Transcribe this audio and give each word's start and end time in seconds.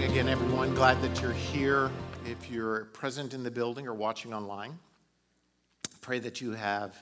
morning 0.00 0.18
again, 0.18 0.32
everyone. 0.32 0.74
Glad 0.74 1.02
that 1.02 1.20
you're 1.20 1.30
here. 1.30 1.90
If 2.24 2.50
you're 2.50 2.86
present 2.86 3.34
in 3.34 3.42
the 3.42 3.50
building 3.50 3.86
or 3.86 3.92
watching 3.92 4.32
online, 4.32 4.78
pray 6.00 6.18
that 6.20 6.40
you 6.40 6.52
have 6.52 6.96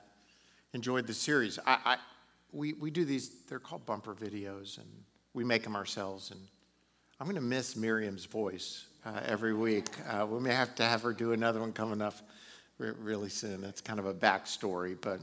enjoyed 0.72 1.06
the 1.06 1.14
series. 1.14 1.60
I, 1.64 1.78
I, 1.84 1.96
we, 2.50 2.72
we 2.72 2.90
do 2.90 3.04
these, 3.04 3.44
they're 3.48 3.60
called 3.60 3.86
bumper 3.86 4.14
videos, 4.14 4.78
and 4.78 4.88
we 5.32 5.44
make 5.44 5.62
them 5.62 5.76
ourselves. 5.76 6.32
And 6.32 6.40
I'm 7.20 7.26
going 7.26 7.36
to 7.36 7.40
miss 7.40 7.76
Miriam's 7.76 8.24
voice 8.24 8.86
uh, 9.06 9.20
every 9.24 9.54
week. 9.54 9.86
Uh, 10.10 10.26
we 10.26 10.40
may 10.40 10.52
have 10.52 10.74
to 10.74 10.82
have 10.82 11.02
her 11.02 11.12
do 11.12 11.30
another 11.30 11.60
one 11.60 11.72
coming 11.72 12.02
up 12.02 12.16
re- 12.78 12.90
really 12.98 13.28
soon. 13.28 13.60
That's 13.60 13.80
kind 13.80 14.00
of 14.00 14.06
a 14.06 14.14
backstory. 14.14 14.96
But 15.00 15.20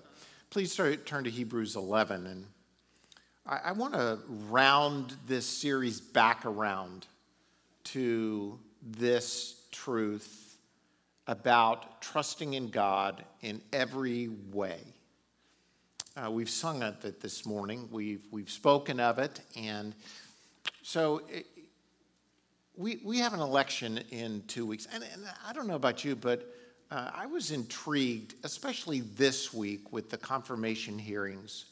please 0.49 0.71
start, 0.71 1.05
turn 1.05 1.25
to 1.25 1.29
Hebrews 1.29 1.75
11. 1.75 2.25
And 2.25 2.45
I, 3.45 3.59
I 3.65 3.71
want 3.73 3.95
to 3.95 4.19
round 4.47 5.17
this 5.27 5.45
series 5.45 5.99
back 5.99 6.45
around 6.45 7.07
to 7.85 8.59
this 8.81 9.67
truth 9.71 10.57
about 11.27 12.01
trusting 12.01 12.53
in 12.53 12.69
God 12.69 13.23
in 13.41 13.61
every 13.73 14.27
way. 14.51 14.79
Uh, 16.15 16.29
we've 16.31 16.49
sung 16.49 16.83
of 16.83 17.03
it 17.03 17.19
this 17.19 17.45
morning, 17.45 17.89
we've, 17.91 18.25
we've 18.31 18.49
spoken 18.49 18.99
of 18.99 19.19
it, 19.19 19.41
and 19.57 19.93
so 20.81 21.21
it, 21.29 21.45
we, 22.77 23.01
we 23.03 23.19
have 23.19 23.33
an 23.33 23.39
election 23.39 23.99
in 24.11 24.43
two 24.47 24.65
weeks. 24.65 24.87
And, 24.93 25.03
and 25.13 25.25
I 25.45 25.51
don't 25.51 25.67
know 25.67 25.75
about 25.75 26.05
you, 26.05 26.15
but 26.15 26.53
uh, 26.91 27.11
I 27.13 27.25
was 27.25 27.51
intrigued, 27.51 28.35
especially 28.43 29.01
this 29.01 29.53
week, 29.53 29.91
with 29.91 30.09
the 30.09 30.17
confirmation 30.17 30.97
hearings 30.97 31.65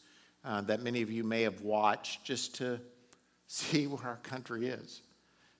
uh, 0.43 0.61
that 0.61 0.81
many 0.81 1.01
of 1.01 1.11
you 1.11 1.23
may 1.23 1.43
have 1.43 1.61
watched 1.61 2.25
just 2.25 2.55
to 2.55 2.79
see 3.47 3.87
where 3.87 4.05
our 4.05 4.17
country 4.17 4.67
is 4.67 5.01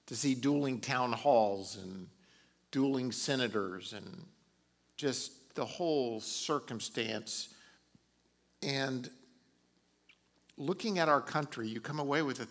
to 0.07 0.15
see 0.15 0.35
dueling 0.35 0.79
town 0.79 1.13
halls 1.13 1.77
and 1.81 2.07
dueling 2.71 3.11
senators 3.11 3.93
and 3.93 4.25
just 4.97 5.55
the 5.55 5.65
whole 5.65 6.19
circumstance. 6.19 7.53
And 8.61 9.09
looking 10.57 10.99
at 10.99 11.09
our 11.09 11.21
country, 11.21 11.67
you 11.67 11.79
come 11.79 11.99
away 11.99 12.21
with 12.21 12.39
a, 12.41 12.47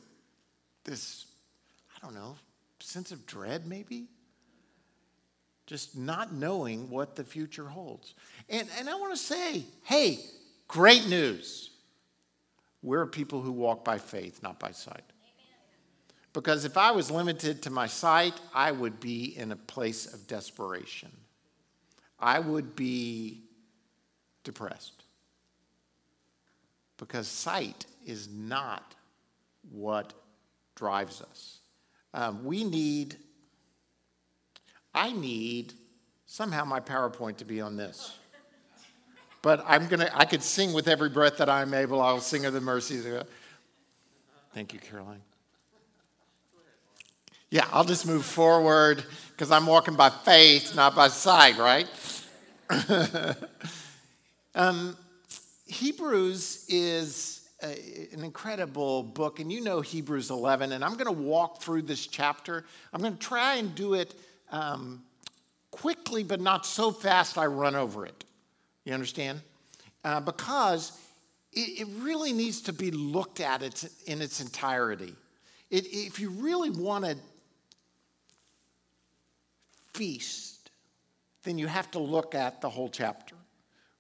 this, 0.84 1.26
I 1.96 2.04
don't 2.04 2.14
know, 2.14 2.36
sense 2.80 3.12
of 3.12 3.26
dread 3.26 3.66
maybe? 3.66 4.06
Just 5.66 5.96
not 5.96 6.32
knowing 6.32 6.90
what 6.90 7.16
the 7.16 7.24
future 7.24 7.66
holds. 7.66 8.14
And, 8.48 8.68
and 8.78 8.88
I 8.88 8.94
want 8.94 9.12
to 9.12 9.18
say, 9.18 9.64
hey, 9.84 10.18
great 10.68 11.08
news. 11.08 11.70
We're 12.82 13.06
people 13.06 13.40
who 13.40 13.52
walk 13.52 13.84
by 13.84 13.98
faith, 13.98 14.42
not 14.42 14.58
by 14.58 14.72
sight. 14.72 15.04
Because 16.32 16.64
if 16.64 16.76
I 16.76 16.92
was 16.92 17.10
limited 17.10 17.62
to 17.62 17.70
my 17.70 17.86
sight, 17.86 18.34
I 18.54 18.72
would 18.72 19.00
be 19.00 19.36
in 19.36 19.52
a 19.52 19.56
place 19.56 20.12
of 20.12 20.26
desperation. 20.26 21.10
I 22.18 22.38
would 22.38 22.74
be 22.74 23.42
depressed. 24.44 25.04
Because 26.96 27.28
sight 27.28 27.86
is 28.06 28.28
not 28.28 28.94
what 29.70 30.14
drives 30.74 31.20
us. 31.20 31.58
Um, 32.14 32.44
we 32.44 32.64
need, 32.64 33.16
I 34.94 35.12
need 35.12 35.74
somehow 36.26 36.64
my 36.64 36.80
PowerPoint 36.80 37.38
to 37.38 37.44
be 37.44 37.60
on 37.60 37.76
this. 37.76 38.16
But 39.42 39.64
I'm 39.66 39.88
gonna, 39.88 40.10
I 40.14 40.24
could 40.24 40.42
sing 40.42 40.72
with 40.72 40.86
every 40.86 41.08
breath 41.08 41.38
that 41.38 41.48
I'm 41.48 41.74
able. 41.74 42.00
I'll 42.00 42.20
sing 42.20 42.46
of 42.46 42.52
the 42.52 42.60
mercies. 42.60 43.04
Thank 44.54 44.72
you, 44.72 44.78
Caroline. 44.78 45.20
Yeah, 47.52 47.66
I'll 47.70 47.84
just 47.84 48.06
move 48.06 48.24
forward 48.24 49.04
because 49.32 49.50
I'm 49.50 49.66
walking 49.66 49.94
by 49.94 50.08
faith, 50.08 50.74
not 50.74 50.96
by 50.96 51.08
sight, 51.08 51.58
right? 51.58 51.86
um, 54.54 54.96
Hebrews 55.66 56.64
is 56.70 57.50
a, 57.62 58.08
an 58.14 58.24
incredible 58.24 59.02
book, 59.02 59.38
and 59.38 59.52
you 59.52 59.60
know 59.60 59.82
Hebrews 59.82 60.30
11, 60.30 60.72
and 60.72 60.82
I'm 60.82 60.94
going 60.94 61.14
to 61.14 61.22
walk 61.22 61.60
through 61.60 61.82
this 61.82 62.06
chapter. 62.06 62.64
I'm 62.90 63.02
going 63.02 63.18
to 63.18 63.18
try 63.18 63.56
and 63.56 63.74
do 63.74 63.92
it 63.92 64.14
um, 64.50 65.02
quickly, 65.70 66.24
but 66.24 66.40
not 66.40 66.64
so 66.64 66.90
fast 66.90 67.36
I 67.36 67.44
run 67.44 67.76
over 67.76 68.06
it. 68.06 68.24
You 68.86 68.94
understand? 68.94 69.42
Uh, 70.04 70.20
because 70.20 70.98
it, 71.52 71.82
it, 71.82 71.88
really 71.98 72.32
needs 72.32 72.62
to 72.62 72.72
be 72.72 72.90
looked 72.90 73.40
at 73.40 73.84
in 74.06 74.22
its 74.22 74.40
entirety. 74.40 75.14
It, 75.70 75.84
if 75.88 76.18
you 76.18 76.30
really 76.30 76.70
want 76.70 77.04
to 77.04 77.18
feast, 79.94 80.70
then 81.42 81.58
you 81.58 81.66
have 81.66 81.90
to 81.92 81.98
look 81.98 82.34
at 82.34 82.60
the 82.60 82.68
whole 82.68 82.88
chapter 82.88 83.36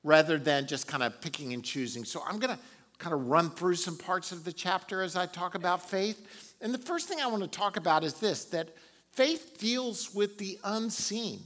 rather 0.04 0.38
than 0.38 0.66
just 0.66 0.86
kind 0.86 1.02
of 1.02 1.20
picking 1.20 1.52
and 1.52 1.64
choosing. 1.64 2.04
So 2.04 2.22
I'm 2.26 2.38
going 2.38 2.56
to 2.56 2.62
kind 2.98 3.14
of 3.14 3.28
run 3.28 3.50
through 3.50 3.74
some 3.74 3.96
parts 3.96 4.32
of 4.32 4.44
the 4.44 4.52
chapter 4.52 5.02
as 5.02 5.16
I 5.16 5.26
talk 5.26 5.54
about 5.54 5.88
faith. 5.88 6.54
And 6.60 6.72
the 6.72 6.78
first 6.78 7.08
thing 7.08 7.20
I 7.20 7.26
want 7.26 7.42
to 7.42 7.48
talk 7.48 7.76
about 7.76 8.04
is 8.04 8.14
this 8.14 8.44
that 8.46 8.68
faith 9.12 9.56
deals 9.58 10.14
with 10.14 10.38
the 10.38 10.58
unseen. 10.64 11.40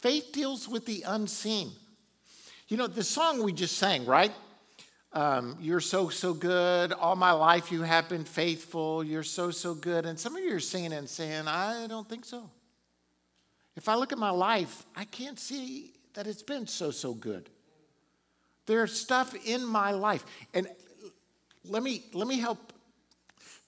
Faith 0.00 0.30
deals 0.32 0.68
with 0.68 0.86
the 0.86 1.04
unseen. 1.06 1.72
You 2.68 2.76
know, 2.76 2.86
the 2.86 3.02
song 3.02 3.42
we 3.42 3.52
just 3.52 3.78
sang, 3.78 4.04
right? 4.04 4.32
Um, 5.14 5.56
you're 5.60 5.80
so, 5.80 6.10
so 6.10 6.34
good. 6.34 6.92
All 6.92 7.16
my 7.16 7.32
life 7.32 7.72
you 7.72 7.82
have 7.82 8.08
been 8.08 8.24
faithful. 8.24 9.02
You're 9.02 9.22
so, 9.22 9.50
so 9.50 9.74
good. 9.74 10.04
And 10.04 10.20
some 10.20 10.36
of 10.36 10.44
you 10.44 10.54
are 10.54 10.60
singing 10.60 10.92
and 10.92 11.08
saying, 11.08 11.48
I 11.48 11.86
don't 11.88 12.08
think 12.08 12.26
so. 12.26 12.50
If 13.78 13.88
I 13.88 13.94
look 13.94 14.10
at 14.10 14.18
my 14.18 14.30
life, 14.30 14.84
I 14.96 15.04
can't 15.04 15.38
see 15.38 15.92
that 16.14 16.26
it's 16.26 16.42
been 16.42 16.66
so, 16.66 16.90
so 16.90 17.14
good. 17.14 17.48
There's 18.66 18.92
stuff 18.92 19.36
in 19.46 19.64
my 19.64 19.92
life. 19.92 20.26
And 20.52 20.66
let 21.64 21.84
me, 21.84 22.02
let 22.12 22.26
me 22.26 22.40
help 22.40 22.72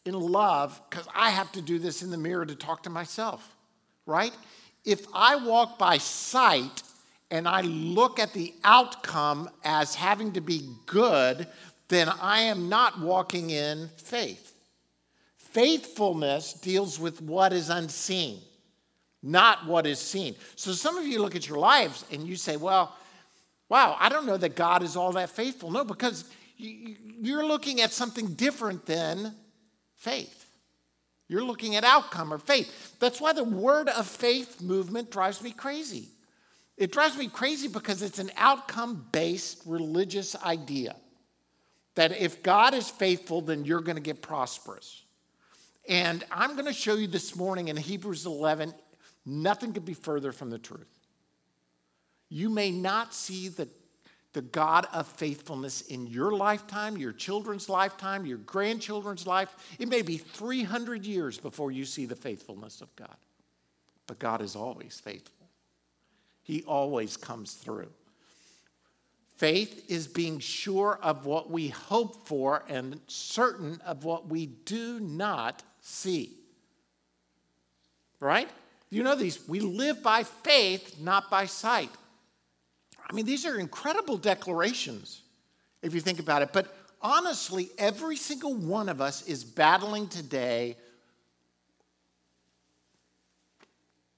in 0.04 0.14
love, 0.14 0.80
because 0.90 1.06
I 1.14 1.30
have 1.30 1.52
to 1.52 1.62
do 1.62 1.78
this 1.78 2.02
in 2.02 2.10
the 2.10 2.18
mirror 2.18 2.44
to 2.44 2.56
talk 2.56 2.82
to 2.82 2.90
myself, 2.90 3.54
right? 4.04 4.32
If 4.84 5.06
I 5.14 5.36
walk 5.36 5.78
by 5.78 5.98
sight 5.98 6.82
and 7.30 7.46
I 7.46 7.60
look 7.60 8.18
at 8.18 8.32
the 8.32 8.52
outcome 8.64 9.48
as 9.62 9.94
having 9.94 10.32
to 10.32 10.40
be 10.40 10.68
good, 10.86 11.46
then 11.86 12.08
I 12.20 12.40
am 12.40 12.68
not 12.68 12.98
walking 12.98 13.50
in 13.50 13.88
faith. 13.96 14.54
Faithfulness 15.36 16.54
deals 16.54 16.98
with 16.98 17.22
what 17.22 17.52
is 17.52 17.70
unseen 17.70 18.40
not 19.22 19.66
what 19.66 19.86
is 19.86 19.98
seen. 19.98 20.34
So 20.56 20.72
some 20.72 20.96
of 20.96 21.06
you 21.06 21.20
look 21.20 21.36
at 21.36 21.48
your 21.48 21.58
lives 21.58 22.04
and 22.10 22.26
you 22.26 22.36
say, 22.36 22.56
well, 22.56 22.96
wow, 23.68 23.96
I 23.98 24.08
don't 24.08 24.26
know 24.26 24.36
that 24.36 24.56
God 24.56 24.82
is 24.82 24.96
all 24.96 25.12
that 25.12 25.30
faithful. 25.30 25.70
No, 25.70 25.84
because 25.84 26.24
you're 26.56 27.46
looking 27.46 27.80
at 27.80 27.92
something 27.92 28.34
different 28.34 28.86
than 28.86 29.34
faith. 29.96 30.46
You're 31.28 31.44
looking 31.44 31.76
at 31.76 31.84
outcome 31.84 32.32
or 32.32 32.38
faith. 32.38 32.96
That's 32.98 33.20
why 33.20 33.32
the 33.32 33.44
word 33.44 33.88
of 33.88 34.06
faith 34.06 34.60
movement 34.60 35.10
drives 35.10 35.42
me 35.42 35.52
crazy. 35.52 36.08
It 36.76 36.92
drives 36.92 37.16
me 37.16 37.28
crazy 37.28 37.68
because 37.68 38.02
it's 38.02 38.18
an 38.18 38.30
outcome 38.36 39.06
based 39.12 39.62
religious 39.66 40.34
idea 40.42 40.96
that 41.94 42.18
if 42.18 42.42
God 42.42 42.74
is 42.74 42.88
faithful, 42.88 43.42
then 43.42 43.64
you're 43.64 43.82
going 43.82 43.96
to 43.96 44.02
get 44.02 44.22
prosperous. 44.22 45.02
And 45.88 46.24
I'm 46.30 46.54
going 46.54 46.66
to 46.66 46.72
show 46.72 46.94
you 46.94 47.06
this 47.06 47.36
morning 47.36 47.68
in 47.68 47.76
Hebrews 47.76 48.26
11 48.26 48.74
Nothing 49.26 49.72
could 49.72 49.84
be 49.84 49.94
further 49.94 50.32
from 50.32 50.50
the 50.50 50.58
truth. 50.58 50.88
You 52.28 52.48
may 52.48 52.70
not 52.70 53.12
see 53.12 53.48
the, 53.48 53.68
the 54.32 54.42
God 54.42 54.86
of 54.92 55.06
faithfulness 55.06 55.82
in 55.82 56.06
your 56.06 56.30
lifetime, 56.30 56.96
your 56.96 57.12
children's 57.12 57.68
lifetime, 57.68 58.24
your 58.24 58.38
grandchildren's 58.38 59.26
life. 59.26 59.76
It 59.78 59.88
may 59.88 60.02
be 60.02 60.16
300 60.16 61.04
years 61.04 61.38
before 61.38 61.72
you 61.72 61.84
see 61.84 62.06
the 62.06 62.16
faithfulness 62.16 62.80
of 62.80 62.94
God. 62.96 63.16
But 64.06 64.18
God 64.18 64.40
is 64.40 64.56
always 64.56 65.00
faithful, 65.00 65.48
He 66.42 66.62
always 66.62 67.16
comes 67.16 67.54
through. 67.54 67.90
Faith 69.36 69.86
is 69.88 70.06
being 70.06 70.38
sure 70.38 70.98
of 71.02 71.24
what 71.24 71.50
we 71.50 71.68
hope 71.68 72.26
for 72.26 72.62
and 72.68 73.00
certain 73.06 73.80
of 73.86 74.04
what 74.04 74.28
we 74.28 74.44
do 74.44 75.00
not 75.00 75.62
see. 75.80 76.36
Right? 78.20 78.50
You 78.90 79.04
know 79.04 79.14
these. 79.14 79.48
We 79.48 79.60
live 79.60 80.02
by 80.02 80.24
faith, 80.24 80.96
not 81.00 81.30
by 81.30 81.46
sight. 81.46 81.90
I 83.08 83.12
mean, 83.12 83.24
these 83.24 83.46
are 83.46 83.58
incredible 83.58 84.16
declarations 84.16 85.22
if 85.82 85.94
you 85.94 86.00
think 86.00 86.18
about 86.18 86.42
it. 86.42 86.52
But 86.52 86.74
honestly, 87.00 87.70
every 87.78 88.16
single 88.16 88.54
one 88.54 88.88
of 88.88 89.00
us 89.00 89.22
is 89.26 89.44
battling 89.44 90.08
today 90.08 90.76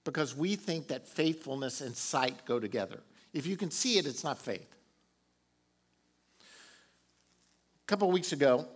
because 0.04 0.36
we 0.36 0.56
think 0.56 0.88
that 0.88 1.06
faithfulness 1.06 1.80
and 1.80 1.96
sight 1.96 2.44
go 2.44 2.58
together. 2.58 3.00
If 3.32 3.46
you 3.46 3.56
can 3.56 3.70
see 3.70 3.98
it, 3.98 4.06
it's 4.06 4.24
not 4.24 4.38
faith. 4.38 4.68
A 6.40 7.86
couple 7.86 8.10
weeks 8.10 8.32
ago, 8.32 8.66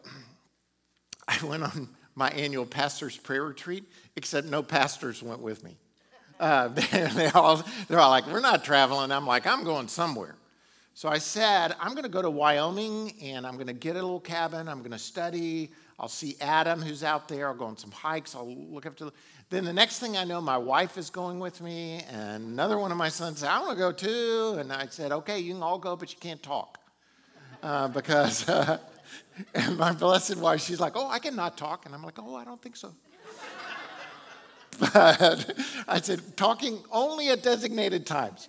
I 1.29 1.39
went 1.45 1.63
on 1.63 1.89
my 2.15 2.29
annual 2.31 2.65
pastor's 2.65 3.17
prayer 3.17 3.45
retreat, 3.45 3.85
except 4.15 4.47
no 4.47 4.63
pastors 4.63 5.23
went 5.23 5.41
with 5.41 5.65
me. 5.65 5.77
Uh, 6.39 6.69
they 7.15 7.29
all, 7.35 7.63
they're 7.89 8.01
all 8.01 8.11
like, 8.11 8.27
we're 8.27 8.41
not 8.41 8.65
traveling. 8.65 9.11
I'm 9.11 9.27
like, 9.27 9.47
I'm 9.47 9.65
going 9.65 9.89
somewhere. 9.89 10.37
So 10.95 11.11
I 11.11 11.19
said, 11.19 11.75
I'm 11.79 11.93
going 11.93 12.05
to 12.05 12.09
go 12.09 12.23
to 12.23 12.31
Wyoming 12.31 13.15
and 13.23 13.47
I'm 13.47 13.55
going 13.55 13.67
to 13.67 13.75
get 13.75 13.97
a 13.97 14.03
little 14.03 14.21
cabin. 14.21 14.67
I'm 14.67 14.79
going 14.79 14.93
to 14.93 14.99
study. 14.99 15.71
I'll 15.99 16.09
see 16.09 16.37
Adam, 16.41 16.81
who's 16.81 17.03
out 17.03 17.29
there. 17.29 17.49
I'll 17.49 17.55
go 17.55 17.67
on 17.67 17.77
some 17.77 17.91
hikes. 17.91 18.35
I'll 18.35 18.49
look 18.49 18.87
up 18.87 18.97
to. 18.97 19.13
Then 19.49 19.65
the 19.65 19.73
next 19.73 19.99
thing 19.99 20.17
I 20.17 20.25
know, 20.25 20.41
my 20.41 20.59
wife 20.59 20.99
is 20.99 21.09
going 21.09 21.39
with 21.39 21.61
me, 21.61 22.03
and 22.11 22.45
another 22.47 22.79
one 22.79 22.91
of 22.91 22.99
my 22.99 23.09
sons 23.09 23.41
said, 23.41 23.49
I 23.49 23.61
want 23.61 23.73
to 23.73 23.77
go 23.79 23.93
too. 23.93 24.57
And 24.59 24.73
I 24.73 24.87
said, 24.87 25.13
Okay, 25.13 25.39
you 25.39 25.53
can 25.55 25.63
all 25.63 25.79
go, 25.79 25.97
but 25.97 26.13
you 26.13 26.19
can't 26.19 26.43
talk. 26.43 26.79
Uh, 27.63 27.89
because 27.89 28.49
uh, 28.49 28.79
my 29.77 29.93
blessed 29.93 30.37
wife, 30.37 30.61
she's 30.61 30.81
like, 30.81 30.95
Oh, 30.97 31.09
I 31.09 31.19
cannot 31.19 31.57
talk. 31.57 31.87
And 31.87 31.95
I'm 31.95 32.03
like, 32.03 32.19
Oh, 32.19 32.35
I 32.35 32.45
don't 32.45 32.61
think 32.61 32.77
so. 32.77 32.93
But 34.77 34.95
I 35.89 36.01
said, 36.01 36.37
talking 36.37 36.83
only 36.91 37.31
at 37.31 37.43
designated 37.43 38.07
times. 38.07 38.49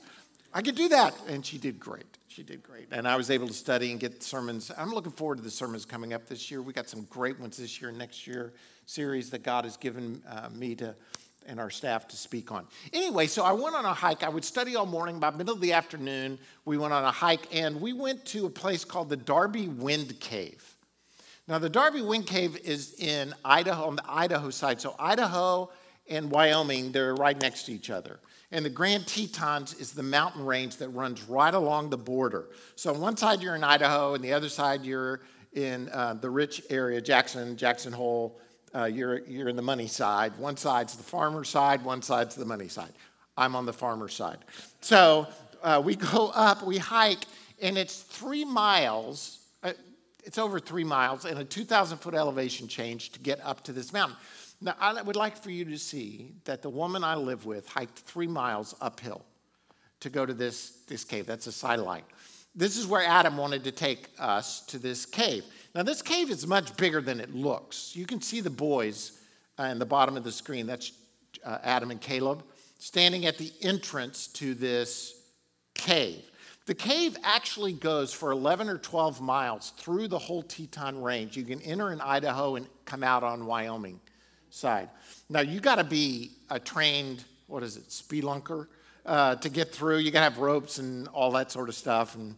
I 0.53 0.61
could 0.61 0.75
do 0.75 0.89
that. 0.89 1.13
And 1.27 1.45
she 1.45 1.57
did 1.57 1.79
great. 1.79 2.05
She 2.27 2.43
did 2.43 2.61
great. 2.63 2.87
And 2.91 3.07
I 3.07 3.15
was 3.15 3.31
able 3.31 3.47
to 3.47 3.53
study 3.53 3.91
and 3.91 3.99
get 3.99 4.21
sermons. 4.21 4.71
I'm 4.77 4.91
looking 4.91 5.11
forward 5.11 5.37
to 5.37 5.43
the 5.43 5.51
sermons 5.51 5.85
coming 5.85 6.13
up 6.13 6.27
this 6.27 6.51
year. 6.51 6.61
We 6.61 6.73
got 6.73 6.87
some 6.87 7.07
great 7.09 7.39
ones 7.39 7.57
this 7.57 7.81
year, 7.81 7.91
next 7.91 8.27
year, 8.27 8.53
series 8.85 9.29
that 9.31 9.43
God 9.43 9.63
has 9.63 9.77
given 9.77 10.21
uh, 10.29 10.49
me 10.53 10.75
to 10.75 10.95
and 11.47 11.59
our 11.59 11.69
staff 11.69 12.07
to 12.09 12.17
speak 12.17 12.51
on. 12.51 12.67
Anyway, 12.93 13.25
so 13.25 13.43
I 13.43 13.53
went 13.53 13.75
on 13.75 13.85
a 13.85 13.93
hike. 13.93 14.23
I 14.23 14.29
would 14.29 14.43
study 14.43 14.75
all 14.75 14.85
morning. 14.85 15.19
By 15.19 15.31
middle 15.31 15.53
of 15.53 15.61
the 15.61 15.73
afternoon, 15.73 16.37
we 16.65 16.77
went 16.77 16.93
on 16.93 17.03
a 17.03 17.11
hike 17.11 17.47
and 17.55 17.81
we 17.81 17.93
went 17.93 18.25
to 18.25 18.45
a 18.45 18.49
place 18.49 18.83
called 18.83 19.09
the 19.09 19.17
Darby 19.17 19.69
Wind 19.69 20.19
Cave. 20.19 20.75
Now, 21.47 21.57
the 21.57 21.69
Darby 21.69 22.01
Wind 22.01 22.27
Cave 22.27 22.57
is 22.57 22.95
in 22.99 23.33
Idaho, 23.45 23.85
on 23.85 23.95
the 23.95 24.03
Idaho 24.05 24.49
side. 24.49 24.81
So, 24.81 24.95
Idaho 24.99 25.69
and 26.09 26.31
Wyoming, 26.31 26.91
they're 26.91 27.15
right 27.15 27.39
next 27.39 27.63
to 27.63 27.73
each 27.73 27.89
other. 27.89 28.19
And 28.51 28.63
the 28.63 28.69
Grand 28.69 29.05
Tetons 29.07 29.73
is 29.73 29.91
the 29.91 30.03
mountain 30.03 30.45
range 30.45 30.77
that 30.77 30.89
runs 30.89 31.23
right 31.23 31.53
along 31.53 31.89
the 31.89 31.97
border. 31.97 32.47
So 32.75 32.93
on 32.93 33.01
one 33.01 33.17
side 33.17 33.41
you're 33.41 33.55
in 33.55 33.63
Idaho, 33.63 34.13
and 34.13 34.23
the 34.23 34.33
other 34.33 34.49
side 34.49 34.85
you're 34.85 35.21
in 35.53 35.89
uh, 35.89 36.13
the 36.13 36.29
rich 36.29 36.61
area, 36.69 37.01
Jackson, 37.01 37.57
Jackson 37.57 37.91
Hole. 37.91 38.39
Uh, 38.75 38.85
you're, 38.85 39.19
you're 39.25 39.49
in 39.49 39.55
the 39.55 39.61
money 39.61 39.87
side. 39.87 40.37
One 40.37 40.55
side's 40.55 40.95
the 40.95 41.03
farmer 41.03 41.43
side, 41.43 41.83
one 41.83 42.01
side's 42.01 42.35
the 42.35 42.45
money 42.45 42.67
side. 42.67 42.91
I'm 43.37 43.55
on 43.55 43.65
the 43.65 43.73
farmer 43.73 44.07
side. 44.07 44.39
So 44.81 45.27
uh, 45.63 45.81
we 45.83 45.95
go 46.13 46.31
up, 46.33 46.65
we 46.65 46.77
hike, 46.77 47.25
and 47.61 47.77
it's 47.77 48.01
three 48.01 48.45
miles. 48.45 49.39
Uh, 49.63 49.73
it's 50.23 50.37
over 50.37 50.59
three 50.59 50.83
miles 50.83 51.25
and 51.25 51.39
a 51.39 51.43
2,000 51.43 51.97
foot 51.97 52.13
elevation 52.13 52.67
change 52.67 53.11
to 53.11 53.19
get 53.19 53.39
up 53.43 53.63
to 53.63 53.73
this 53.73 53.93
mountain. 53.93 54.17
Now, 54.59 54.75
I 54.79 55.01
would 55.01 55.15
like 55.15 55.37
for 55.37 55.51
you 55.51 55.65
to 55.65 55.77
see 55.77 56.33
that 56.45 56.61
the 56.61 56.69
woman 56.69 57.03
I 57.03 57.15
live 57.15 57.45
with 57.45 57.67
hiked 57.67 57.99
three 57.99 58.27
miles 58.27 58.73
uphill 58.81 59.23
to 59.99 60.09
go 60.09 60.25
to 60.25 60.33
this, 60.33 60.79
this 60.87 61.03
cave. 61.03 61.25
That's 61.27 61.47
a 61.47 61.51
sidelight. 61.51 62.05
This 62.55 62.75
is 62.75 62.87
where 62.87 63.03
Adam 63.03 63.37
wanted 63.37 63.63
to 63.65 63.71
take 63.71 64.09
us 64.17 64.61
to 64.67 64.79
this 64.79 65.05
cave. 65.05 65.43
Now, 65.75 65.83
this 65.83 66.01
cave 66.01 66.31
is 66.31 66.47
much 66.47 66.75
bigger 66.75 67.01
than 67.01 67.19
it 67.19 67.35
looks. 67.35 67.95
You 67.95 68.07
can 68.07 68.19
see 68.19 68.41
the 68.41 68.49
boys 68.49 69.19
uh, 69.59 69.63
in 69.63 69.77
the 69.77 69.85
bottom 69.85 70.17
of 70.17 70.23
the 70.23 70.31
screen. 70.31 70.65
That's 70.65 70.91
uh, 71.45 71.59
Adam 71.63 71.91
and 71.91 72.01
Caleb 72.01 72.43
standing 72.79 73.27
at 73.27 73.37
the 73.37 73.51
entrance 73.61 74.27
to 74.27 74.55
this 74.55 75.29
cave. 75.75 76.23
The 76.65 76.75
cave 76.75 77.15
actually 77.23 77.73
goes 77.73 78.11
for 78.11 78.31
11 78.31 78.69
or 78.69 78.77
12 78.79 79.21
miles 79.21 79.71
through 79.77 80.07
the 80.07 80.19
whole 80.19 80.41
Teton 80.41 81.01
Range. 81.01 81.37
You 81.37 81.43
can 81.43 81.61
enter 81.61 81.91
in 81.91 82.01
Idaho 82.01 82.55
and 82.55 82.67
come 82.85 83.03
out 83.03 83.23
on 83.23 83.45
Wyoming 83.45 83.99
side. 84.49 84.89
Now, 85.29 85.41
you 85.41 85.59
got 85.59 85.75
to 85.75 85.83
be 85.83 86.31
a 86.49 86.59
trained, 86.59 87.23
what 87.47 87.63
is 87.63 87.77
it, 87.77 87.89
spelunker 87.89 88.67
uh, 89.05 89.35
to 89.35 89.49
get 89.49 89.73
through. 89.73 89.97
You 89.97 90.11
got 90.11 90.19
to 90.19 90.23
have 90.31 90.37
ropes 90.37 90.79
and 90.79 91.07
all 91.09 91.31
that 91.31 91.51
sort 91.51 91.69
of 91.69 91.75
stuff. 91.75 92.15
And 92.15 92.35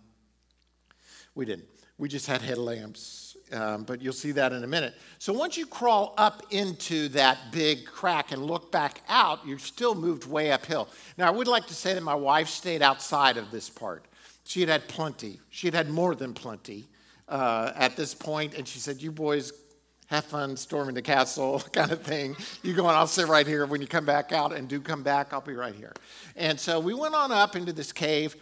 we 1.36 1.46
didn't. 1.46 1.68
We 1.98 2.08
just 2.08 2.28
had 2.28 2.42
headlamps, 2.42 3.36
um, 3.52 3.84
but 3.84 4.02
you'll 4.02 4.14
see 4.14 4.32
that 4.32 4.54
in 4.54 4.64
a 4.64 4.68
minute. 4.68 4.94
So 5.18 5.34
once 5.34 5.58
you 5.58 5.66
crawl 5.66 6.14
up 6.18 6.44
into 6.52 7.10
that 7.10 7.38
big 7.52 7.86
crack 7.86 8.32
and 8.32 8.46
look 8.46 8.72
back 8.72 9.02
out, 9.10 9.46
you've 9.46 9.62
still 9.62 9.96
moved 9.96 10.26
way 10.26 10.52
uphill. 10.52 10.88
Now, 11.18 11.28
I 11.28 11.32
would 11.32 11.48
like 11.48 11.68
to 11.68 11.74
say 11.74 11.94
that 11.94 12.04
my 12.04 12.16
wife 12.16 12.48
stayed 12.48 12.82
outside 12.82 13.36
of 13.36 13.52
this 13.52 13.70
part. 13.70 14.06
She 14.46 14.62
had 14.62 14.70
had 14.70 14.88
plenty. 14.88 15.42
She 15.50 15.68
had 15.68 15.74
had 15.74 15.90
more 15.90 16.16
than 16.16 16.34
plenty 16.34 16.88
uh, 17.28 17.74
at 17.76 17.98
this 17.98 18.16
point, 18.16 18.54
and 18.54 18.68
she 18.68 18.80
said, 18.80 19.02
"You 19.02 19.12
boys 19.12 19.52
have 20.10 20.26
fun 20.26 20.58
storming 20.58 20.96
the 20.96 21.02
castle 21.02 21.60
kind 21.74 21.92
of 21.92 22.02
thing. 22.02 22.36
You 22.64 22.74
go 22.74 22.86
on, 22.88 22.96
I'll 22.96 23.08
sit 23.08 23.28
right 23.28 23.46
here. 23.46 23.66
When 23.66 23.80
you 23.80 23.88
come 23.88 24.06
back 24.06 24.32
out 24.32 24.54
and 24.54 24.68
do 24.68 24.82
come 24.82 25.04
back, 25.04 25.34
I'll 25.34 25.42
be 25.42 25.54
right 25.54 25.76
here. 25.76 25.94
And 26.36 26.60
so 26.60 26.80
we 26.80 26.94
went 26.94 27.14
on 27.14 27.32
up 27.32 27.56
into 27.56 27.72
this 27.72 27.92
cave, 27.92 28.36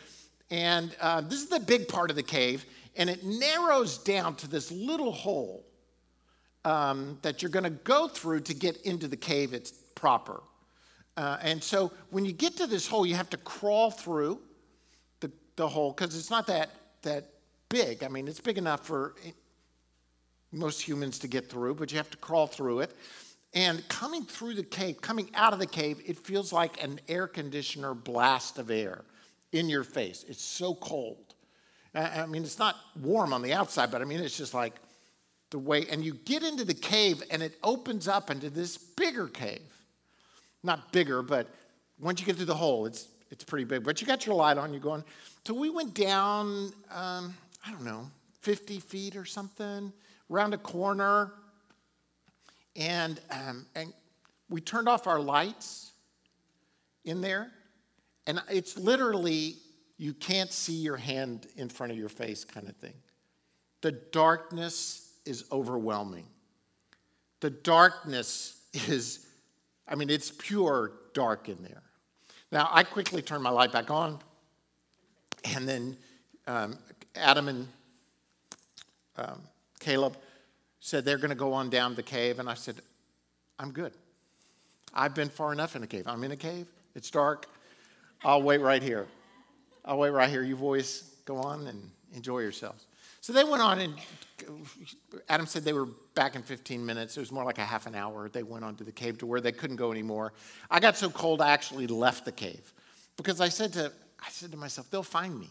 and 0.50 0.96
uh, 1.02 1.22
this 1.22 1.42
is 1.42 1.50
the 1.50 1.60
big 1.60 1.88
part 1.88 2.10
of 2.10 2.16
the 2.16 2.24
cave, 2.24 2.66
and 2.96 3.10
it 3.10 3.24
narrows 3.24 3.98
down 3.98 4.36
to 4.36 4.48
this 4.48 4.72
little 4.72 5.12
hole 5.12 5.66
um, 6.64 7.18
that 7.22 7.42
you're 7.42 7.52
going 7.52 7.64
to 7.64 7.70
go 7.70 8.08
through 8.08 8.42
to 8.42 8.54
get 8.54 8.82
into 8.82 9.08
the 9.08 9.18
cave 9.18 9.54
it's 9.54 9.72
proper. 9.94 10.42
Uh, 11.18 11.38
and 11.42 11.62
so 11.62 11.92
when 12.12 12.24
you 12.24 12.32
get 12.32 12.56
to 12.58 12.68
this 12.68 12.88
hole, 12.88 13.06
you 13.06 13.16
have 13.16 13.30
to 13.30 13.38
crawl 13.38 13.92
through 13.92 14.40
the, 15.20 15.32
the 15.56 15.68
hole 15.68 15.92
because 15.92 16.16
it's 16.16 16.30
not 16.30 16.48
that, 16.48 16.70
that 17.02 17.26
big. 17.70 18.04
I 18.04 18.08
mean, 18.08 18.28
it's 18.28 18.40
big 18.40 18.58
enough 18.58 18.86
for 18.86 19.16
most 20.52 20.82
humans 20.82 21.20
to 21.20 21.28
get 21.28 21.50
through, 21.50 21.76
but 21.76 21.92
you 21.92 21.98
have 21.98 22.10
to 22.10 22.18
crawl 22.18 22.48
through 22.48 22.82
it. 22.82 22.96
And 23.54 23.88
coming 23.88 24.24
through 24.26 24.56
the 24.56 24.64
cave, 24.64 25.02
coming 25.02 25.30
out 25.34 25.54
of 25.54 25.60
the 25.60 25.68
cave, 25.68 26.02
it 26.06 26.18
feels 26.20 26.52
like 26.52 26.84
an 26.84 27.00
air 27.08 27.28
conditioner 27.28 27.94
blast 27.94 28.60
of 28.60 28.70
air 28.70 29.04
in 29.52 29.70
your 29.70 29.84
face. 29.84 30.26
It's 30.28 30.44
so 30.44 30.76
cold. 30.76 31.34
I 31.96 32.26
mean, 32.26 32.44
it's 32.44 32.60
not 32.60 32.76
warm 33.02 33.34
on 33.34 33.42
the 33.42 33.54
outside, 33.54 33.90
but 33.90 34.02
I 34.02 34.06
mean, 34.06 34.20
it's 34.20 34.38
just 34.38 34.54
like 34.54 34.74
the 35.50 35.58
way. 35.58 35.88
And 35.90 36.04
you 36.04 36.14
get 36.14 36.44
into 36.44 36.64
the 36.66 36.74
cave, 36.74 37.24
and 37.32 37.42
it 37.42 37.58
opens 37.64 38.08
up 38.08 38.30
into 38.30 38.50
this 38.50 38.78
bigger 38.78 39.28
cave. 39.28 39.62
Not 40.64 40.92
bigger, 40.92 41.24
but 41.24 41.48
once 42.00 42.20
you 42.20 42.26
get 42.26 42.36
through 42.36 42.46
the 42.46 42.56
hole, 42.56 42.86
it's 42.86 43.08
it's 43.32 43.44
pretty 43.44 43.66
big. 43.66 43.84
But 43.84 44.00
you 44.00 44.08
got 44.08 44.26
your 44.26 44.36
light 44.36 44.58
on. 44.58 44.74
You're 44.74 44.82
going. 44.82 45.04
So 45.46 45.54
we 45.54 45.70
went 45.70 45.94
down. 45.94 46.72
Um, 46.92 47.34
I 47.66 47.72
don't 47.72 47.84
know, 47.84 48.10
50 48.42 48.80
feet 48.80 49.16
or 49.16 49.26
something 49.26 49.92
around 50.30 50.54
a 50.54 50.58
corner, 50.58 51.34
and, 52.76 53.20
um, 53.32 53.66
and 53.76 53.94
we 54.50 54.62
turned 54.62 54.88
off 54.88 55.08
our 55.08 55.20
lights 55.20 55.92
in 57.06 57.22
there. 57.22 57.52
And 58.28 58.42
it's 58.50 58.78
literally, 58.78 59.56
you 59.98 60.14
can't 60.14 60.52
see 60.52 60.74
your 60.74 60.98
hand 60.98 61.48
in 61.56 61.70
front 61.70 61.92
of 61.92 61.98
your 61.98 62.10
face 62.10 62.44
kind 62.44 62.68
of 62.68 62.76
thing. 62.76 62.94
The 63.82 63.94
darkness 63.94 65.14
is 65.26 65.46
overwhelming. 65.52 66.26
The 67.40 67.50
darkness 67.50 68.62
is, 68.74 69.28
I 69.88 69.96
mean, 69.96 70.10
it's 70.10 70.32
pure 70.32 70.94
dark 71.14 71.50
in 71.50 71.62
there. 71.64 71.84
Now, 72.52 72.70
I 72.72 72.84
quickly 72.84 73.22
turned 73.22 73.44
my 73.44 73.50
light 73.50 73.72
back 73.72 73.92
on, 73.92 74.20
and 75.44 75.68
then 75.68 75.98
um, 76.48 76.78
Adam 77.16 77.48
and 77.48 77.68
um, 79.18 79.42
Caleb 79.80 80.18
said 80.80 81.06
they're 81.06 81.18
going 81.18 81.30
to 81.30 81.36
go 81.36 81.54
on 81.54 81.70
down 81.70 81.96
the 81.96 82.04
cave. 82.04 82.40
And 82.40 82.50
I 82.50 82.54
said, 82.54 82.76
I'm 83.60 83.72
good. 83.72 83.94
I've 84.94 85.14
been 85.14 85.30
far 85.30 85.52
enough 85.54 85.76
in 85.76 85.82
the 85.82 85.88
cave. 85.88 86.04
I'm 86.08 86.24
in 86.24 86.32
a 86.32 86.38
cave. 86.38 86.68
It's 86.96 87.12
dark. 87.12 87.48
I'll 88.24 88.42
wait 88.42 88.62
right 88.62 88.82
here. 88.82 89.08
I'll 89.86 89.98
wait 89.98 90.10
right 90.10 90.30
here. 90.30 90.44
You 90.44 90.56
boys 90.56 91.16
go 91.26 91.38
on 91.38 91.68
and 91.68 91.90
enjoy 92.14 92.40
yourselves. 92.40 92.88
So 93.22 93.34
they 93.34 93.44
went 93.44 93.62
on, 93.62 93.80
and 93.80 93.94
Adam 95.28 95.46
said 95.46 95.64
they 95.64 95.74
were 95.74 95.88
back 96.16 96.36
in 96.36 96.42
15 96.42 96.86
minutes. 96.86 97.18
It 97.18 97.20
was 97.20 97.32
more 97.32 97.44
like 97.44 97.58
a 97.58 97.66
half 97.66 97.86
an 97.86 97.96
hour. 97.96 98.30
They 98.30 98.44
went 98.44 98.64
on 98.64 98.76
to 98.76 98.84
the 98.84 98.92
cave 98.92 99.18
to 99.20 99.26
where 99.26 99.42
they 99.42 99.52
couldn't 99.52 99.76
go 99.76 99.92
anymore. 99.92 100.34
I 100.72 100.80
got 100.80 100.96
so 100.96 101.10
cold, 101.10 101.42
I 101.42 101.50
actually 101.50 101.88
left 101.88 102.26
the 102.26 102.32
cave 102.32 102.74
because 103.18 103.42
I 103.42 103.50
said 103.50 103.74
to, 103.74 103.92
I 104.20 104.30
said 104.30 104.52
to 104.52 104.58
myself, 104.58 104.90
they'll 104.90 105.04
find 105.04 105.38
me. 105.38 105.50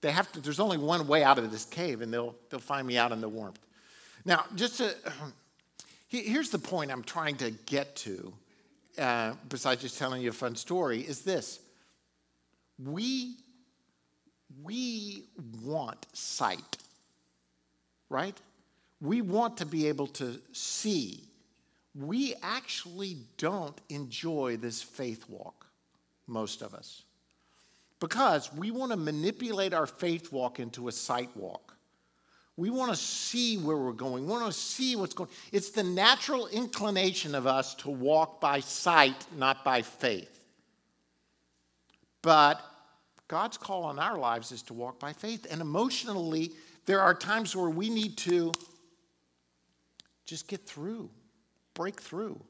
They 0.00 0.10
have 0.12 0.30
to, 0.32 0.40
there's 0.40 0.60
only 0.60 0.78
one 0.78 1.06
way 1.06 1.22
out 1.22 1.38
of 1.38 1.50
this 1.50 1.64
cave, 1.64 2.00
and 2.00 2.12
they'll, 2.12 2.34
they'll 2.48 2.60
find 2.60 2.86
me 2.86 2.96
out 2.96 3.12
in 3.12 3.20
the 3.20 3.28
warmth. 3.28 3.60
Now, 4.24 4.44
just 4.54 4.78
to, 4.78 4.94
here's 6.08 6.50
the 6.50 6.58
point 6.58 6.90
I'm 6.90 7.02
trying 7.02 7.36
to 7.36 7.50
get 7.66 7.96
to, 7.96 8.32
uh, 8.98 9.34
besides 9.48 9.82
just 9.82 9.98
telling 9.98 10.22
you 10.22 10.30
a 10.30 10.32
fun 10.32 10.56
story, 10.56 11.00
is 11.00 11.22
this. 11.22 11.60
We, 12.82 13.36
we 14.62 15.24
want 15.62 16.06
sight, 16.14 16.78
right? 18.08 18.36
We 19.02 19.20
want 19.20 19.58
to 19.58 19.66
be 19.66 19.88
able 19.88 20.06
to 20.08 20.40
see. 20.52 21.24
We 21.94 22.34
actually 22.42 23.18
don't 23.36 23.78
enjoy 23.90 24.56
this 24.56 24.80
faith 24.80 25.28
walk, 25.28 25.66
most 26.26 26.62
of 26.62 26.72
us 26.72 27.02
because 28.00 28.52
we 28.54 28.70
want 28.70 28.90
to 28.90 28.96
manipulate 28.96 29.74
our 29.74 29.86
faith 29.86 30.32
walk 30.32 30.58
into 30.58 30.88
a 30.88 30.92
sight 30.92 31.30
walk. 31.36 31.76
We 32.56 32.70
want 32.70 32.90
to 32.90 32.96
see 32.96 33.56
where 33.56 33.76
we're 33.76 33.92
going. 33.92 34.24
We 34.24 34.30
want 34.32 34.46
to 34.46 34.52
see 34.52 34.96
what's 34.96 35.14
going. 35.14 35.30
It's 35.52 35.70
the 35.70 35.82
natural 35.82 36.46
inclination 36.48 37.34
of 37.34 37.46
us 37.46 37.74
to 37.76 37.90
walk 37.90 38.40
by 38.40 38.60
sight, 38.60 39.26
not 39.36 39.64
by 39.64 39.82
faith. 39.82 40.44
But 42.22 42.60
God's 43.28 43.56
call 43.56 43.84
on 43.84 43.98
our 43.98 44.18
lives 44.18 44.52
is 44.52 44.62
to 44.64 44.74
walk 44.74 44.98
by 44.98 45.12
faith. 45.12 45.46
And 45.50 45.60
emotionally, 45.60 46.52
there 46.84 47.00
are 47.00 47.14
times 47.14 47.54
where 47.54 47.70
we 47.70 47.88
need 47.88 48.16
to 48.18 48.52
just 50.26 50.48
get 50.48 50.66
through, 50.66 51.08
break 51.74 52.00
through. 52.00 52.40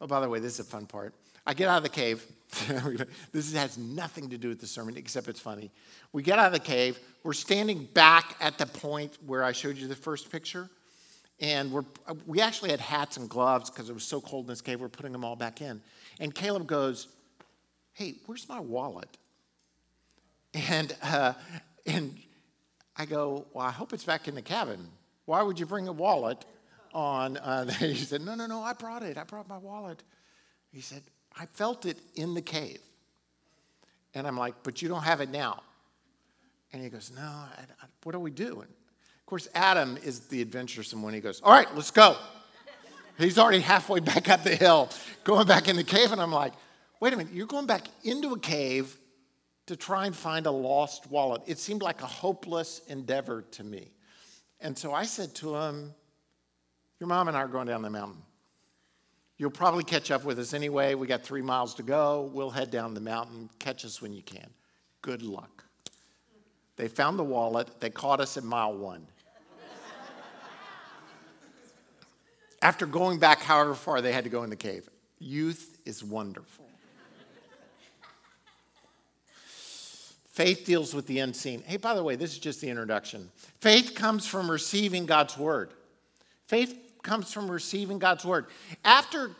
Oh, 0.00 0.06
by 0.06 0.20
the 0.20 0.28
way, 0.28 0.38
this 0.38 0.54
is 0.54 0.60
a 0.60 0.64
fun 0.64 0.86
part. 0.86 1.14
I 1.46 1.54
get 1.54 1.68
out 1.68 1.78
of 1.78 1.82
the 1.82 1.88
cave. 1.88 2.24
this 3.32 3.54
has 3.54 3.78
nothing 3.78 4.30
to 4.30 4.38
do 4.38 4.48
with 4.48 4.60
the 4.60 4.66
sermon, 4.66 4.96
except 4.96 5.28
it's 5.28 5.40
funny. 5.40 5.70
We 6.12 6.22
get 6.22 6.38
out 6.38 6.46
of 6.46 6.52
the 6.52 6.58
cave. 6.58 6.98
We're 7.22 7.32
standing 7.32 7.84
back 7.94 8.36
at 8.40 8.58
the 8.58 8.66
point 8.66 9.16
where 9.26 9.42
I 9.42 9.52
showed 9.52 9.76
you 9.76 9.88
the 9.88 9.96
first 9.96 10.30
picture. 10.30 10.68
And 11.40 11.72
we're, 11.72 11.84
we 12.26 12.40
actually 12.40 12.70
had 12.70 12.80
hats 12.80 13.16
and 13.16 13.28
gloves 13.28 13.70
because 13.70 13.88
it 13.88 13.94
was 13.94 14.04
so 14.04 14.20
cold 14.20 14.44
in 14.44 14.48
this 14.48 14.60
cave. 14.60 14.80
We're 14.80 14.88
putting 14.88 15.12
them 15.12 15.24
all 15.24 15.34
back 15.34 15.60
in. 15.60 15.80
And 16.20 16.34
Caleb 16.34 16.66
goes, 16.66 17.08
Hey, 17.94 18.14
where's 18.26 18.48
my 18.48 18.60
wallet? 18.60 19.08
And, 20.54 20.94
uh, 21.02 21.32
and 21.86 22.16
I 22.96 23.06
go, 23.06 23.46
Well, 23.52 23.66
I 23.66 23.70
hope 23.70 23.92
it's 23.92 24.04
back 24.04 24.28
in 24.28 24.34
the 24.34 24.42
cabin. 24.42 24.86
Why 25.24 25.42
would 25.42 25.58
you 25.58 25.66
bring 25.66 25.88
a 25.88 25.92
wallet 25.92 26.44
on? 26.92 27.38
Uh, 27.38 27.70
he 27.72 27.96
said, 27.96 28.20
No, 28.20 28.34
no, 28.34 28.46
no, 28.46 28.62
I 28.62 28.74
brought 28.74 29.02
it. 29.02 29.16
I 29.16 29.24
brought 29.24 29.48
my 29.48 29.58
wallet. 29.58 30.02
He 30.70 30.80
said, 30.80 31.02
I 31.38 31.46
felt 31.46 31.86
it 31.86 31.98
in 32.14 32.34
the 32.34 32.42
cave. 32.42 32.80
And 34.14 34.26
I'm 34.26 34.36
like, 34.36 34.54
But 34.62 34.82
you 34.82 34.88
don't 34.88 35.02
have 35.02 35.20
it 35.20 35.30
now. 35.30 35.62
And 36.72 36.82
he 36.82 36.88
goes, 36.88 37.10
No, 37.14 37.22
I, 37.22 37.62
I, 37.82 37.86
what 38.02 38.12
do 38.12 38.18
we 38.18 38.30
do? 38.30 38.60
And 38.60 38.70
of 38.70 39.26
course, 39.26 39.48
Adam 39.54 39.98
is 40.04 40.20
the 40.20 40.40
adventuresome 40.40 41.02
one. 41.02 41.14
He 41.14 41.20
goes, 41.20 41.40
All 41.40 41.52
right, 41.52 41.72
let's 41.74 41.90
go. 41.90 42.16
He's 43.18 43.38
already 43.38 43.60
halfway 43.60 44.00
back 44.00 44.28
up 44.28 44.42
the 44.42 44.56
hill, 44.56 44.88
going 45.24 45.46
back 45.46 45.68
in 45.68 45.76
the 45.76 45.84
cave. 45.84 46.12
And 46.12 46.20
I'm 46.20 46.32
like, 46.32 46.52
Wait 47.00 47.12
a 47.12 47.16
minute, 47.16 47.32
you're 47.32 47.46
going 47.46 47.66
back 47.66 47.88
into 48.04 48.32
a 48.32 48.38
cave 48.38 48.96
to 49.66 49.76
try 49.76 50.06
and 50.06 50.14
find 50.14 50.46
a 50.46 50.50
lost 50.50 51.10
wallet. 51.10 51.42
It 51.46 51.58
seemed 51.58 51.82
like 51.82 52.02
a 52.02 52.06
hopeless 52.06 52.80
endeavor 52.88 53.42
to 53.42 53.64
me. 53.64 53.92
And 54.60 54.76
so 54.76 54.92
I 54.92 55.04
said 55.04 55.34
to 55.36 55.56
him, 55.56 55.94
Your 57.00 57.08
mom 57.08 57.28
and 57.28 57.36
I 57.36 57.40
are 57.40 57.48
going 57.48 57.66
down 57.66 57.82
the 57.82 57.90
mountain. 57.90 58.22
You'll 59.38 59.50
probably 59.50 59.84
catch 59.84 60.10
up 60.10 60.24
with 60.24 60.38
us 60.38 60.54
anyway. 60.54 60.94
We 60.94 61.06
got 61.06 61.22
three 61.22 61.42
miles 61.42 61.74
to 61.74 61.82
go. 61.82 62.30
We'll 62.32 62.50
head 62.50 62.70
down 62.70 62.94
the 62.94 63.00
mountain. 63.00 63.50
Catch 63.58 63.84
us 63.84 64.00
when 64.00 64.12
you 64.12 64.22
can. 64.22 64.48
Good 65.00 65.22
luck. 65.22 65.64
They 66.76 66.88
found 66.88 67.18
the 67.18 67.24
wallet. 67.24 67.80
They 67.80 67.90
caught 67.90 68.20
us 68.20 68.36
at 68.36 68.44
mile 68.44 68.74
one. 68.74 69.06
After 72.60 72.86
going 72.86 73.18
back 73.18 73.40
however 73.40 73.74
far 73.74 74.00
they 74.00 74.12
had 74.12 74.24
to 74.24 74.30
go 74.30 74.44
in 74.44 74.50
the 74.50 74.56
cave, 74.56 74.88
youth 75.18 75.78
is 75.84 76.04
wonderful. 76.04 76.68
Faith 80.28 80.64
deals 80.64 80.94
with 80.94 81.06
the 81.06 81.18
unseen. 81.18 81.62
Hey, 81.66 81.76
by 81.76 81.94
the 81.94 82.02
way, 82.02 82.16
this 82.16 82.32
is 82.32 82.38
just 82.38 82.60
the 82.60 82.70
introduction. 82.70 83.30
Faith 83.60 83.94
comes 83.94 84.26
from 84.26 84.50
receiving 84.50 85.04
God's 85.04 85.36
word. 85.36 85.72
Faith 86.46 86.81
comes 87.02 87.32
from 87.32 87.50
receiving 87.50 87.98
God's 87.98 88.24
word. 88.24 88.46
After 88.84 89.32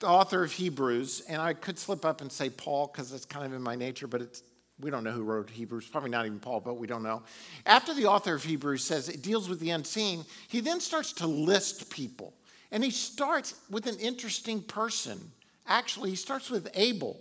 the 0.00 0.08
author 0.08 0.44
of 0.44 0.52
Hebrews, 0.52 1.22
and 1.28 1.40
I 1.40 1.54
could 1.54 1.78
slip 1.78 2.04
up 2.04 2.20
and 2.20 2.30
say 2.30 2.50
Paul 2.50 2.88
because 2.88 3.12
it's 3.12 3.24
kind 3.24 3.46
of 3.46 3.52
in 3.52 3.62
my 3.62 3.76
nature, 3.76 4.06
but 4.06 4.20
it's 4.20 4.42
we 4.78 4.90
don't 4.90 5.04
know 5.04 5.12
who 5.12 5.22
wrote 5.22 5.48
Hebrews, 5.48 5.86
probably 5.88 6.10
not 6.10 6.26
even 6.26 6.38
Paul, 6.38 6.60
but 6.60 6.74
we 6.74 6.86
don't 6.86 7.02
know. 7.02 7.22
After 7.64 7.94
the 7.94 8.06
author 8.06 8.34
of 8.34 8.44
Hebrews 8.44 8.84
says 8.84 9.08
it 9.08 9.22
deals 9.22 9.48
with 9.48 9.58
the 9.58 9.70
unseen, 9.70 10.24
he 10.48 10.60
then 10.60 10.80
starts 10.80 11.14
to 11.14 11.26
list 11.26 11.90
people. 11.90 12.34
And 12.72 12.84
he 12.84 12.90
starts 12.90 13.54
with 13.70 13.86
an 13.86 13.96
interesting 13.98 14.60
person. 14.60 15.18
Actually, 15.66 16.10
he 16.10 16.16
starts 16.16 16.50
with 16.50 16.68
Abel. 16.74 17.18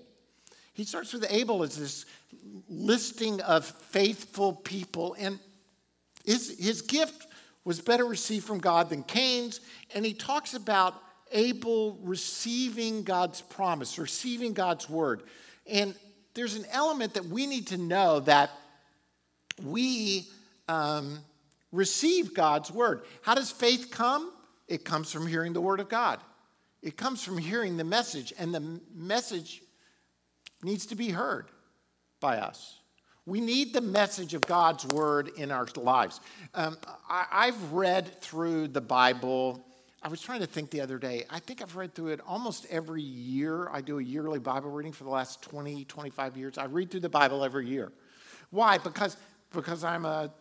He 0.73 0.83
starts 0.83 1.13
with 1.13 1.25
Abel 1.29 1.63
as 1.63 1.77
this 1.77 2.05
listing 2.67 3.39
of 3.41 3.65
faithful 3.65 4.53
people, 4.53 5.15
and 5.17 5.39
his, 6.25 6.59
his 6.59 6.81
gift 6.81 7.24
was 7.65 7.81
better 7.81 8.05
received 8.05 8.45
from 8.45 8.59
God 8.59 8.89
than 8.89 9.03
Cain's. 9.03 9.59
And 9.93 10.05
he 10.05 10.13
talks 10.13 10.53
about 10.53 10.95
Abel 11.31 11.97
receiving 12.03 13.03
God's 13.03 13.41
promise, 13.41 13.99
receiving 13.99 14.53
God's 14.53 14.89
word. 14.89 15.23
And 15.67 15.95
there's 16.35 16.55
an 16.55 16.65
element 16.71 17.15
that 17.15 17.25
we 17.25 17.47
need 17.47 17.67
to 17.67 17.77
know 17.77 18.21
that 18.21 18.51
we 19.63 20.27
um, 20.67 21.19
receive 21.71 22.33
God's 22.33 22.71
word. 22.71 23.01
How 23.21 23.33
does 23.33 23.51
faith 23.51 23.89
come? 23.91 24.31
It 24.67 24.85
comes 24.85 25.11
from 25.11 25.27
hearing 25.27 25.53
the 25.53 25.61
word 25.61 25.79
of 25.79 25.89
God. 25.89 26.19
It 26.81 26.97
comes 26.97 27.23
from 27.23 27.37
hearing 27.37 27.77
the 27.77 27.83
message, 27.83 28.31
and 28.37 28.53
the 28.53 28.79
message 28.93 29.63
needs 30.63 30.85
to 30.87 30.95
be 30.95 31.09
heard 31.09 31.47
by 32.19 32.37
us. 32.37 32.79
We 33.25 33.41
need 33.41 33.73
the 33.73 33.81
message 33.81 34.33
of 34.33 34.41
God's 34.41 34.85
word 34.87 35.31
in 35.35 35.51
our 35.51 35.67
lives. 35.75 36.19
Um, 36.53 36.77
I, 37.09 37.47
have 37.47 37.71
read 37.71 38.21
through 38.21 38.67
the 38.67 38.81
Bible. 38.81 39.65
I 40.03 40.09
was 40.09 40.21
trying 40.21 40.41
to 40.41 40.47
think 40.47 40.69
the 40.69 40.81
other 40.81 40.99
day. 40.99 41.23
I 41.29 41.39
think 41.39 41.61
I've 41.63 41.75
read 41.75 41.95
through 41.95 42.09
it 42.09 42.21
almost 42.27 42.67
every 42.69 43.01
year. 43.01 43.67
I 43.71 43.81
do 43.81 43.97
a 43.97 44.03
yearly 44.03 44.37
Bible 44.37 44.69
reading 44.69 44.91
for 44.91 45.05
the 45.05 45.09
last 45.09 45.41
20, 45.41 45.85
25 45.85 46.37
years. 46.37 46.57
I 46.59 46.65
read 46.65 46.91
through 46.91 46.99
the 46.99 47.09
Bible 47.09 47.43
every 47.43 47.67
year. 47.67 47.91
Why? 48.51 48.77
Because, 48.77 49.17
because 49.51 49.83
I'm 49.83 50.05
a 50.05 50.31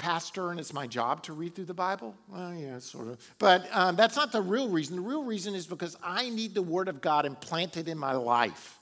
pastor 0.00 0.50
and 0.50 0.58
it's 0.58 0.72
my 0.72 0.86
job 0.86 1.22
to 1.24 1.32
read 1.32 1.54
through 1.54 1.66
the 1.66 1.74
Bible? 1.74 2.16
Well, 2.26 2.54
yeah, 2.54 2.78
sort 2.78 3.08
of. 3.08 3.18
But 3.38 3.68
um, 3.70 3.96
that's 3.96 4.16
not 4.16 4.32
the 4.32 4.40
real 4.40 4.68
reason. 4.68 4.96
The 4.96 5.02
real 5.02 5.22
reason 5.22 5.54
is 5.54 5.66
because 5.66 5.96
I 6.02 6.30
need 6.30 6.54
the 6.54 6.62
Word 6.62 6.88
of 6.88 7.00
God 7.00 7.26
implanted 7.26 7.86
in 7.86 7.98
my 7.98 8.12
life. 8.12 8.79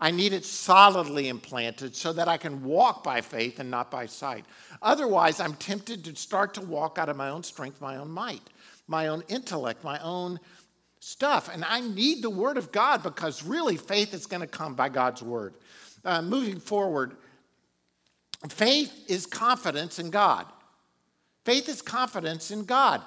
I 0.00 0.12
need 0.12 0.32
it 0.32 0.44
solidly 0.44 1.28
implanted 1.28 1.96
so 1.96 2.12
that 2.12 2.28
I 2.28 2.36
can 2.36 2.62
walk 2.62 3.02
by 3.02 3.20
faith 3.20 3.58
and 3.58 3.70
not 3.70 3.90
by 3.90 4.06
sight. 4.06 4.44
Otherwise, 4.80 5.40
I'm 5.40 5.54
tempted 5.54 6.04
to 6.04 6.14
start 6.14 6.54
to 6.54 6.60
walk 6.60 6.98
out 6.98 7.08
of 7.08 7.16
my 7.16 7.30
own 7.30 7.42
strength, 7.42 7.80
my 7.80 7.96
own 7.96 8.10
might, 8.10 8.42
my 8.86 9.08
own 9.08 9.24
intellect, 9.28 9.82
my 9.82 9.98
own 10.00 10.38
stuff. 11.00 11.50
And 11.52 11.64
I 11.64 11.80
need 11.80 12.22
the 12.22 12.30
Word 12.30 12.56
of 12.56 12.70
God 12.70 13.02
because 13.02 13.42
really 13.42 13.76
faith 13.76 14.14
is 14.14 14.26
going 14.26 14.40
to 14.40 14.46
come 14.46 14.74
by 14.74 14.88
God's 14.88 15.22
Word. 15.22 15.54
Uh, 16.04 16.22
moving 16.22 16.60
forward, 16.60 17.16
faith 18.48 18.92
is 19.08 19.26
confidence 19.26 19.98
in 19.98 20.10
God. 20.10 20.46
Faith 21.44 21.68
is 21.68 21.82
confidence 21.82 22.52
in 22.52 22.64
God. 22.64 23.02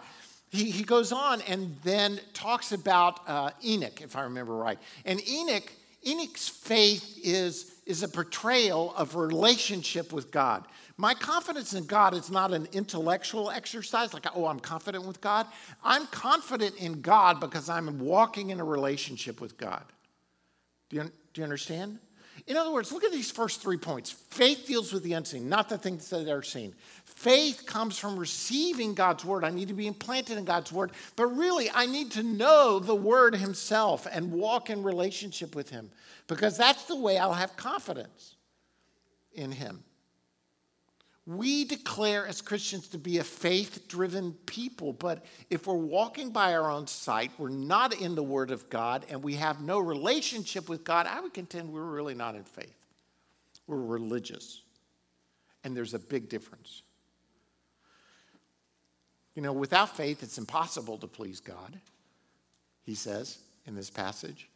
He, 0.49 0.69
he 0.69 0.83
goes 0.83 1.13
on 1.13 1.39
and 1.43 1.77
then 1.83 2.19
talks 2.33 2.73
about 2.73 3.21
uh, 3.27 3.51
Enoch, 3.63 4.01
if 4.01 4.17
I 4.17 4.23
remember 4.23 4.53
right. 4.53 4.77
And 5.05 5.25
Enoch 5.25 5.71
Enoch's 6.05 6.49
faith 6.49 7.19
is, 7.23 7.75
is 7.85 8.03
a 8.03 8.07
portrayal 8.07 8.93
of 8.95 9.15
relationship 9.15 10.11
with 10.11 10.31
God. 10.31 10.65
My 10.97 11.13
confidence 11.13 11.73
in 11.73 11.85
God 11.85 12.13
is 12.13 12.29
not 12.29 12.53
an 12.53 12.67
intellectual 12.73 13.49
exercise, 13.49 14.13
like, 14.13 14.25
oh, 14.35 14.45
I'm 14.47 14.59
confident 14.59 15.05
with 15.05 15.21
God. 15.21 15.47
I'm 15.83 16.07
confident 16.07 16.75
in 16.75 17.01
God 17.01 17.39
because 17.39 17.69
I'm 17.69 17.99
walking 17.99 18.49
in 18.49 18.59
a 18.59 18.63
relationship 18.63 19.41
with 19.41 19.57
God. 19.57 19.83
Do 20.89 20.97
you, 20.97 21.03
do 21.33 21.41
you 21.41 21.43
understand? 21.43 21.99
In 22.47 22.57
other 22.57 22.71
words, 22.71 22.91
look 22.91 23.03
at 23.03 23.11
these 23.11 23.31
first 23.31 23.61
three 23.61 23.77
points. 23.77 24.11
Faith 24.11 24.65
deals 24.67 24.91
with 24.91 25.03
the 25.03 25.13
unseen, 25.13 25.47
not 25.47 25.69
the 25.69 25.77
things 25.77 26.09
that 26.09 26.27
are 26.27 26.41
seen. 26.41 26.73
Faith 27.05 27.65
comes 27.65 27.97
from 27.97 28.17
receiving 28.17 28.93
God's 28.93 29.23
word. 29.23 29.43
I 29.43 29.51
need 29.51 29.67
to 29.67 29.73
be 29.73 29.87
implanted 29.87 30.37
in 30.37 30.45
God's 30.45 30.71
word. 30.71 30.91
But 31.15 31.27
really, 31.27 31.69
I 31.69 31.85
need 31.85 32.11
to 32.11 32.23
know 32.23 32.79
the 32.79 32.95
word 32.95 33.35
himself 33.35 34.07
and 34.11 34.31
walk 34.31 34.69
in 34.69 34.81
relationship 34.83 35.55
with 35.55 35.69
him 35.69 35.91
because 36.27 36.57
that's 36.57 36.85
the 36.85 36.95
way 36.95 37.17
I'll 37.17 37.33
have 37.33 37.55
confidence 37.57 38.35
in 39.33 39.51
him. 39.51 39.83
We 41.37 41.63
declare 41.63 42.27
as 42.27 42.41
Christians 42.41 42.89
to 42.89 42.97
be 42.97 43.19
a 43.19 43.23
faith 43.23 43.87
driven 43.87 44.33
people, 44.45 44.91
but 44.91 45.23
if 45.49 45.65
we're 45.65 45.75
walking 45.75 46.31
by 46.31 46.53
our 46.53 46.69
own 46.69 46.87
sight, 46.87 47.31
we're 47.37 47.49
not 47.49 47.93
in 48.01 48.15
the 48.15 48.23
Word 48.23 48.51
of 48.51 48.69
God, 48.69 49.05
and 49.09 49.23
we 49.23 49.35
have 49.35 49.61
no 49.61 49.79
relationship 49.79 50.67
with 50.67 50.83
God, 50.83 51.07
I 51.07 51.21
would 51.21 51.33
contend 51.33 51.71
we're 51.71 51.83
really 51.83 52.15
not 52.15 52.35
in 52.35 52.43
faith. 52.43 52.75
We're 53.65 53.77
religious. 53.77 54.61
And 55.63 55.77
there's 55.77 55.93
a 55.93 55.99
big 55.99 56.27
difference. 56.27 56.81
You 59.35 59.41
know, 59.41 59.53
without 59.53 59.95
faith, 59.95 60.23
it's 60.23 60.37
impossible 60.37 60.97
to 60.97 61.07
please 61.07 61.39
God, 61.39 61.79
he 62.83 62.95
says 62.95 63.37
in 63.65 63.75
this 63.75 63.89
passage. 63.89 64.49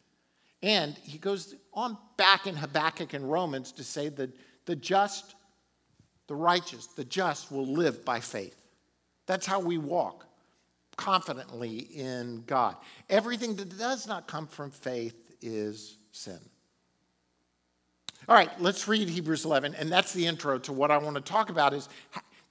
And 0.62 0.94
he 1.04 1.16
goes 1.16 1.54
on 1.72 1.96
back 2.18 2.46
in 2.46 2.54
Habakkuk 2.54 3.14
and 3.14 3.30
Romans 3.30 3.72
to 3.72 3.84
say 3.84 4.10
that 4.10 4.36
the 4.66 4.76
just 4.76 5.36
the 6.26 6.34
righteous, 6.34 6.86
the 6.86 7.04
just 7.04 7.50
will 7.50 7.66
live 7.66 8.04
by 8.04 8.20
faith. 8.20 8.56
That's 9.26 9.46
how 9.46 9.60
we 9.60 9.78
walk 9.78 10.26
confidently 10.96 11.78
in 11.78 12.42
God. 12.46 12.76
Everything 13.10 13.54
that 13.56 13.76
does 13.78 14.06
not 14.06 14.26
come 14.26 14.46
from 14.46 14.70
faith 14.70 15.14
is 15.42 15.98
sin. 16.12 16.38
All 18.28 18.34
right, 18.34 18.50
let's 18.60 18.88
read 18.88 19.08
Hebrews 19.08 19.44
11 19.44 19.74
and 19.74 19.90
that's 19.90 20.12
the 20.12 20.26
intro 20.26 20.58
to 20.60 20.72
what 20.72 20.90
I 20.90 20.98
want 20.98 21.16
to 21.16 21.22
talk 21.22 21.50
about 21.50 21.74
is 21.74 21.88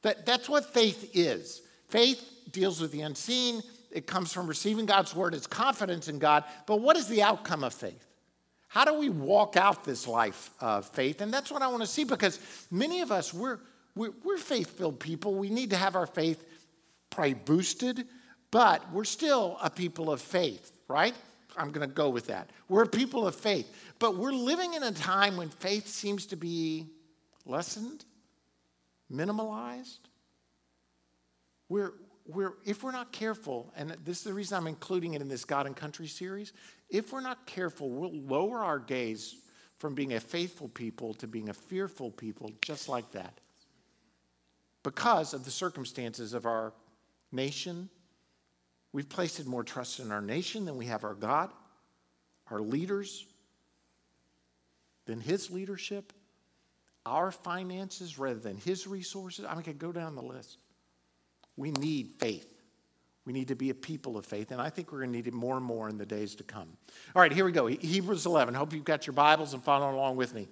That, 0.06 0.24
that's 0.24 0.48
what 0.48 0.72
faith 0.72 1.10
is. 1.16 1.64
Faith 1.90 2.24
deals 2.52 2.80
with 2.80 2.92
the 2.92 3.02
unseen, 3.02 3.64
it 3.90 4.06
comes 4.06 4.32
from 4.32 4.46
receiving 4.46 4.86
God's 4.86 5.16
word, 5.16 5.34
it's 5.34 5.48
confidence 5.48 6.08
in 6.08 6.20
God. 6.20 6.44
But 6.68 6.80
what 6.82 6.96
is 6.96 7.08
the 7.08 7.24
outcome 7.24 7.64
of 7.64 7.74
faith? 7.74 8.05
How 8.68 8.86
do 8.86 8.94
we 9.00 9.10
walk 9.10 9.56
out 9.56 9.84
this 9.84 10.08
life 10.08 10.50
of 10.60 10.86
faith? 10.90 11.22
And 11.22 11.34
that's 11.34 11.52
what 11.52 11.62
I 11.62 11.68
want 11.68 11.82
to 11.82 11.88
see 11.88 12.04
because 12.04 12.40
many 12.72 13.02
of 13.02 13.12
us, 13.12 13.34
we're, 13.34 13.60
we're, 13.96 14.12
we're 14.24 14.38
faith 14.38 14.78
filled 14.78 15.00
people. 15.00 15.36
We 15.36 15.50
need 15.50 15.70
to 15.70 15.78
have 15.78 15.96
our 15.96 16.08
faith 16.08 16.44
probably 17.10 17.36
boosted, 17.36 18.06
but 18.52 18.92
we're 18.92 19.06
still 19.06 19.58
a 19.62 19.70
people 19.70 20.12
of 20.12 20.22
faith, 20.22 20.72
right? 20.88 21.16
I'm 21.58 21.72
going 21.72 21.88
to 21.88 21.94
go 21.94 22.10
with 22.10 22.28
that. 22.28 22.50
We're 22.68 22.84
a 22.84 22.88
people 22.88 23.26
of 23.28 23.36
faith, 23.36 23.74
but 24.00 24.18
we're 24.18 24.34
living 24.34 24.74
in 24.74 24.84
a 24.84 24.92
time 24.92 25.38
when 25.38 25.50
faith 25.50 25.88
seems 25.88 26.26
to 26.28 26.36
be 26.36 26.88
lessened, 27.46 28.04
minimalized. 29.12 30.00
We're, 31.70 31.94
we're, 32.28 32.54
if 32.66 32.84
we're 32.84 32.92
not 32.92 33.12
careful, 33.12 33.72
and 33.76 33.96
this 34.04 34.18
is 34.18 34.24
the 34.24 34.34
reason 34.34 34.58
I'm 34.58 34.68
including 34.68 35.14
it 35.14 35.22
in 35.22 35.28
this 35.28 35.46
God 35.46 35.68
and 35.68 35.76
Country 35.76 36.08
series, 36.08 36.54
if 36.90 37.14
we're 37.14 37.22
not 37.22 37.46
careful, 37.46 37.90
we'll 37.90 38.14
lower 38.14 38.64
our 38.64 38.80
gaze 38.80 39.36
from 39.78 39.94
being 39.94 40.14
a 40.14 40.20
faithful 40.20 40.70
people 40.70 41.14
to 41.16 41.28
being 41.28 41.50
a 41.50 41.54
fearful 41.54 42.12
people, 42.12 42.52
just 42.62 42.90
like 42.90 43.12
that. 43.12 43.40
Because 44.84 45.34
of 45.34 45.46
the 45.46 45.52
circumstances 45.52 46.34
of 46.34 46.46
our 46.46 46.74
nation, 47.32 47.90
we've 48.92 49.10
placed 49.10 49.46
more 49.46 49.64
trust 49.64 50.00
in 50.00 50.12
our 50.12 50.22
nation 50.22 50.66
than 50.66 50.78
we 50.78 50.86
have 50.86 51.04
our 51.04 51.16
God, 51.16 51.52
our 52.50 52.60
leaders, 52.60 53.26
than 55.06 55.20
His 55.20 55.52
leadership, 55.52 56.14
our 57.06 57.32
finances 57.32 58.18
rather 58.18 58.40
than 58.40 58.58
His 58.58 58.88
resources. 58.88 59.46
I 59.46 59.52
mean, 59.52 59.60
I 59.60 59.62
could 59.64 59.80
go 59.80 59.92
down 59.92 60.16
the 60.16 60.24
list. 60.24 60.58
We 61.58 61.72
need 61.72 62.12
faith. 62.12 62.48
We 63.26 63.34
need 63.34 63.48
to 63.48 63.56
be 63.56 63.72
a 63.72 63.74
people 63.74 64.18
of 64.18 64.26
faith, 64.26 64.52
and 64.52 64.62
I 64.62 64.70
think 64.70 64.92
we're 64.92 65.00
going 65.00 65.12
to 65.12 65.18
need 65.18 65.28
it 65.28 65.34
more 65.34 65.58
and 65.58 65.66
more 65.66 65.90
in 65.90 65.98
the 65.98 66.06
days 66.06 66.36
to 66.36 66.44
come. 66.44 66.68
All 67.16 67.22
right, 67.22 67.32
here 67.32 67.44
we 67.44 67.52
go. 67.52 67.66
Hebrews 67.66 68.26
11. 68.28 68.54
Hope 68.54 68.72
you've 68.72 68.86
got 68.86 69.08
your 69.08 69.16
Bibles 69.16 69.56
and 69.56 69.64
following 69.64 69.96
along 69.96 70.16
with 70.16 70.36
me. 70.36 70.48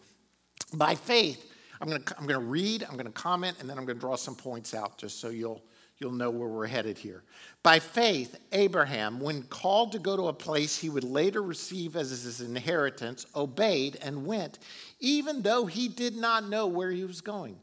By 0.74 0.96
faith, 0.96 1.54
I'm 1.80 1.88
going 1.88 2.02
to, 2.02 2.18
I'm 2.18 2.26
going 2.26 2.40
to 2.40 2.46
read, 2.48 2.84
I'm 2.84 2.94
going 2.94 3.06
to 3.06 3.12
comment, 3.12 3.58
and 3.60 3.70
then 3.70 3.78
I'm 3.78 3.86
going 3.86 3.98
to 3.98 4.02
draw 4.02 4.16
some 4.16 4.36
points 4.36 4.74
out 4.74 4.98
just 4.98 5.20
so 5.20 5.30
you'll, 5.30 5.62
you'll 6.00 6.14
know 6.14 6.32
where 6.32 6.48
we're 6.48 6.66
headed 6.66 6.98
here. 6.98 7.24
By 7.62 7.78
faith, 7.78 8.40
Abraham, 8.52 9.20
when 9.20 9.44
called 9.44 9.92
to 9.92 10.00
go 10.00 10.18
to 10.18 10.30
a 10.30 10.34
place 10.34 10.76
he 10.76 10.90
would 10.90 11.04
later 11.04 11.44
receive 11.44 11.96
as 11.96 12.10
his 12.10 12.42
inheritance, 12.42 13.28
obeyed 13.36 14.00
and 14.02 14.26
went, 14.26 14.58
even 15.00 15.44
though 15.44 15.68
he 15.68 15.88
did 15.90 16.16
not 16.16 16.50
know 16.50 16.66
where 16.66 16.90
he 16.90 17.04
was 17.04 17.22
going. 17.22 17.58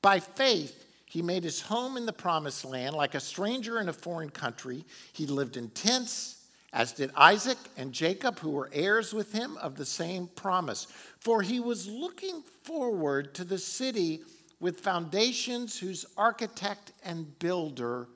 By 0.00 0.20
faith, 0.20 0.86
he 1.10 1.22
made 1.22 1.42
his 1.42 1.60
home 1.60 1.96
in 1.96 2.06
the 2.06 2.12
promised 2.12 2.64
land 2.64 2.94
like 2.94 3.16
a 3.16 3.20
stranger 3.20 3.80
in 3.80 3.88
a 3.88 3.92
foreign 3.92 4.30
country. 4.30 4.84
He 5.12 5.26
lived 5.26 5.56
in 5.56 5.68
tents, 5.70 6.46
as 6.72 6.92
did 6.92 7.10
Isaac 7.16 7.58
and 7.76 7.92
Jacob, 7.92 8.38
who 8.38 8.50
were 8.50 8.70
heirs 8.72 9.12
with 9.12 9.32
him 9.32 9.56
of 9.56 9.74
the 9.74 9.84
same 9.84 10.28
promise. 10.36 10.86
For 11.18 11.42
he 11.42 11.58
was 11.58 11.88
looking 11.88 12.44
forward 12.62 13.34
to 13.34 13.44
the 13.44 13.58
city 13.58 14.20
with 14.60 14.78
foundations 14.78 15.76
whose 15.76 16.06
architect 16.16 16.92
and 17.04 17.36
builder 17.40 18.06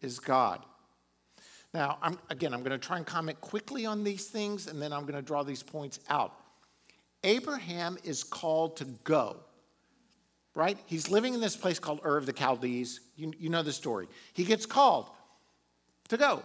is 0.00 0.18
God. 0.18 0.64
Now, 1.74 1.98
I'm, 2.00 2.18
again, 2.30 2.54
I'm 2.54 2.60
going 2.60 2.70
to 2.70 2.78
try 2.78 2.96
and 2.96 3.04
comment 3.04 3.38
quickly 3.42 3.84
on 3.84 4.02
these 4.02 4.28
things, 4.28 4.66
and 4.66 4.80
then 4.80 4.94
I'm 4.94 5.02
going 5.02 5.12
to 5.12 5.20
draw 5.20 5.42
these 5.42 5.62
points 5.62 6.00
out. 6.08 6.32
Abraham 7.22 7.98
is 8.02 8.24
called 8.24 8.78
to 8.78 8.86
go 9.04 9.40
right? 10.54 10.78
He's 10.86 11.10
living 11.10 11.34
in 11.34 11.40
this 11.40 11.56
place 11.56 11.78
called 11.78 12.00
Ur 12.04 12.16
of 12.16 12.26
the 12.26 12.32
Chaldees. 12.32 13.00
You, 13.16 13.32
you 13.38 13.48
know 13.48 13.62
the 13.62 13.72
story. 13.72 14.08
He 14.32 14.44
gets 14.44 14.66
called 14.66 15.06
to 16.08 16.16
go. 16.16 16.42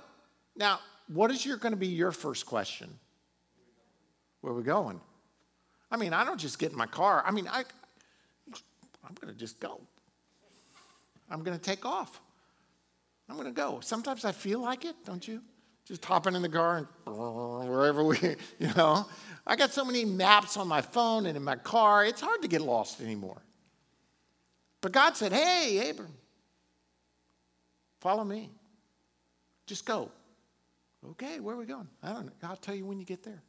Now, 0.55 0.79
what 1.07 1.31
is 1.31 1.45
going 1.45 1.71
to 1.71 1.77
be 1.77 1.87
your 1.87 2.11
first 2.11 2.45
question? 2.45 2.89
Where 4.41 4.53
are 4.53 4.55
we 4.55 4.63
going? 4.63 4.99
I 5.91 5.97
mean, 5.97 6.13
I 6.13 6.23
don't 6.23 6.39
just 6.39 6.59
get 6.59 6.71
in 6.71 6.77
my 6.77 6.85
car. 6.85 7.23
I 7.25 7.31
mean, 7.31 7.47
I, 7.47 7.63
I'm 9.03 9.15
going 9.19 9.33
to 9.33 9.39
just 9.39 9.59
go. 9.59 9.81
I'm 11.29 11.43
going 11.43 11.57
to 11.57 11.63
take 11.63 11.85
off. 11.85 12.21
I'm 13.27 13.35
going 13.35 13.47
to 13.47 13.53
go. 13.53 13.79
Sometimes 13.81 14.25
I 14.25 14.31
feel 14.31 14.59
like 14.59 14.85
it, 14.85 14.95
don't 15.05 15.27
you? 15.27 15.41
Just 15.85 16.03
hopping 16.05 16.35
in 16.35 16.41
the 16.41 16.49
car 16.49 16.77
and 16.77 16.87
wherever 17.69 18.03
we, 18.03 18.17
you 18.59 18.73
know. 18.75 19.05
I 19.45 19.55
got 19.55 19.71
so 19.71 19.83
many 19.83 20.05
maps 20.05 20.57
on 20.57 20.67
my 20.67 20.81
phone 20.81 21.25
and 21.25 21.35
in 21.35 21.43
my 21.43 21.55
car, 21.55 22.05
it's 22.05 22.21
hard 22.21 22.41
to 22.43 22.47
get 22.47 22.61
lost 22.61 23.01
anymore. 23.01 23.41
But 24.81 24.91
God 24.91 25.17
said, 25.17 25.33
Hey, 25.33 25.89
Abram, 25.89 26.13
follow 27.99 28.23
me. 28.23 28.51
Just 29.65 29.85
go. 29.85 30.09
Okay, 31.11 31.39
where 31.39 31.55
are 31.55 31.57
we 31.57 31.65
going? 31.65 31.87
I 32.03 32.11
don't 32.11 32.25
know. 32.25 32.31
I'll 32.43 32.57
tell 32.57 32.75
you 32.75 32.85
when 32.85 32.99
you 32.99 33.05
get 33.05 33.23
there. 33.23 33.41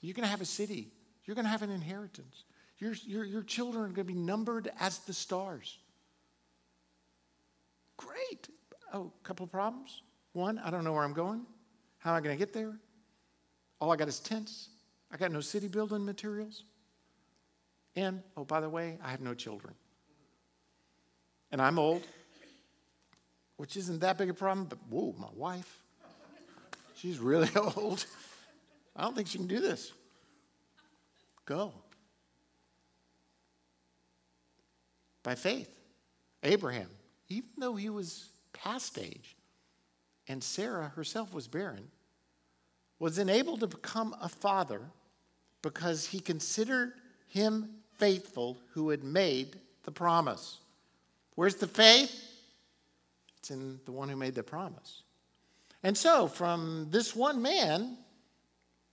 You're 0.00 0.14
going 0.14 0.24
to 0.24 0.30
have 0.30 0.40
a 0.40 0.46
city, 0.46 0.88
you're 1.24 1.34
going 1.34 1.44
to 1.44 1.50
have 1.50 1.62
an 1.62 1.70
inheritance. 1.70 2.44
Your, 2.78 2.92
your, 3.06 3.24
your 3.24 3.42
children 3.42 3.84
are 3.84 3.88
going 3.88 4.06
to 4.06 4.12
be 4.12 4.14
numbered 4.14 4.70
as 4.78 4.98
the 4.98 5.14
stars. 5.14 5.78
Great. 7.96 8.48
Oh, 8.92 9.10
a 9.18 9.26
couple 9.26 9.44
of 9.44 9.50
problems. 9.50 10.02
One, 10.34 10.58
I 10.58 10.70
don't 10.70 10.84
know 10.84 10.92
where 10.92 11.02
I'm 11.02 11.14
going. 11.14 11.46
How 11.98 12.10
am 12.10 12.16
I 12.16 12.20
going 12.20 12.36
to 12.36 12.38
get 12.38 12.52
there? 12.52 12.76
All 13.80 13.90
I 13.90 13.96
got 13.96 14.08
is 14.08 14.20
tents. 14.20 14.68
I 15.10 15.16
got 15.16 15.32
no 15.32 15.40
city 15.40 15.68
building 15.68 16.04
materials. 16.04 16.64
And, 17.96 18.22
oh, 18.36 18.44
by 18.44 18.60
the 18.60 18.68
way, 18.68 18.98
I 19.02 19.10
have 19.10 19.22
no 19.22 19.32
children 19.32 19.74
and 21.56 21.62
I'm 21.62 21.78
old, 21.78 22.02
which 23.56 23.78
isn't 23.78 24.00
that 24.00 24.18
big 24.18 24.28
a 24.28 24.34
problem, 24.34 24.66
but 24.66 24.78
whoa, 24.90 25.14
my 25.18 25.30
wife, 25.34 25.80
she's 26.96 27.18
really 27.18 27.48
old. 27.76 28.04
I 28.94 29.04
don't 29.04 29.16
think 29.16 29.26
she 29.26 29.38
can 29.38 29.46
do 29.46 29.60
this. 29.60 29.90
Go. 31.46 31.72
By 35.22 35.34
faith, 35.34 35.74
Abraham, 36.42 36.90
even 37.30 37.48
though 37.56 37.74
he 37.74 37.88
was 37.88 38.28
past 38.52 38.98
age 38.98 39.34
and 40.28 40.44
Sarah 40.44 40.92
herself 40.94 41.32
was 41.32 41.48
barren, 41.48 41.88
was 42.98 43.18
enabled 43.18 43.60
to 43.60 43.66
become 43.66 44.14
a 44.20 44.28
father 44.28 44.82
because 45.62 46.04
he 46.04 46.20
considered 46.20 46.92
him 47.28 47.70
faithful 47.96 48.58
who 48.74 48.90
had 48.90 49.02
made 49.02 49.56
the 49.84 49.90
promise. 49.90 50.58
Where's 51.36 51.54
the 51.54 51.68
faith? 51.68 52.10
It's 53.38 53.50
in 53.50 53.78
the 53.84 53.92
one 53.92 54.08
who 54.08 54.16
made 54.16 54.34
the 54.34 54.42
promise. 54.42 55.02
And 55.84 55.96
so, 55.96 56.26
from 56.26 56.88
this 56.90 57.14
one 57.14 57.40
man, 57.40 57.96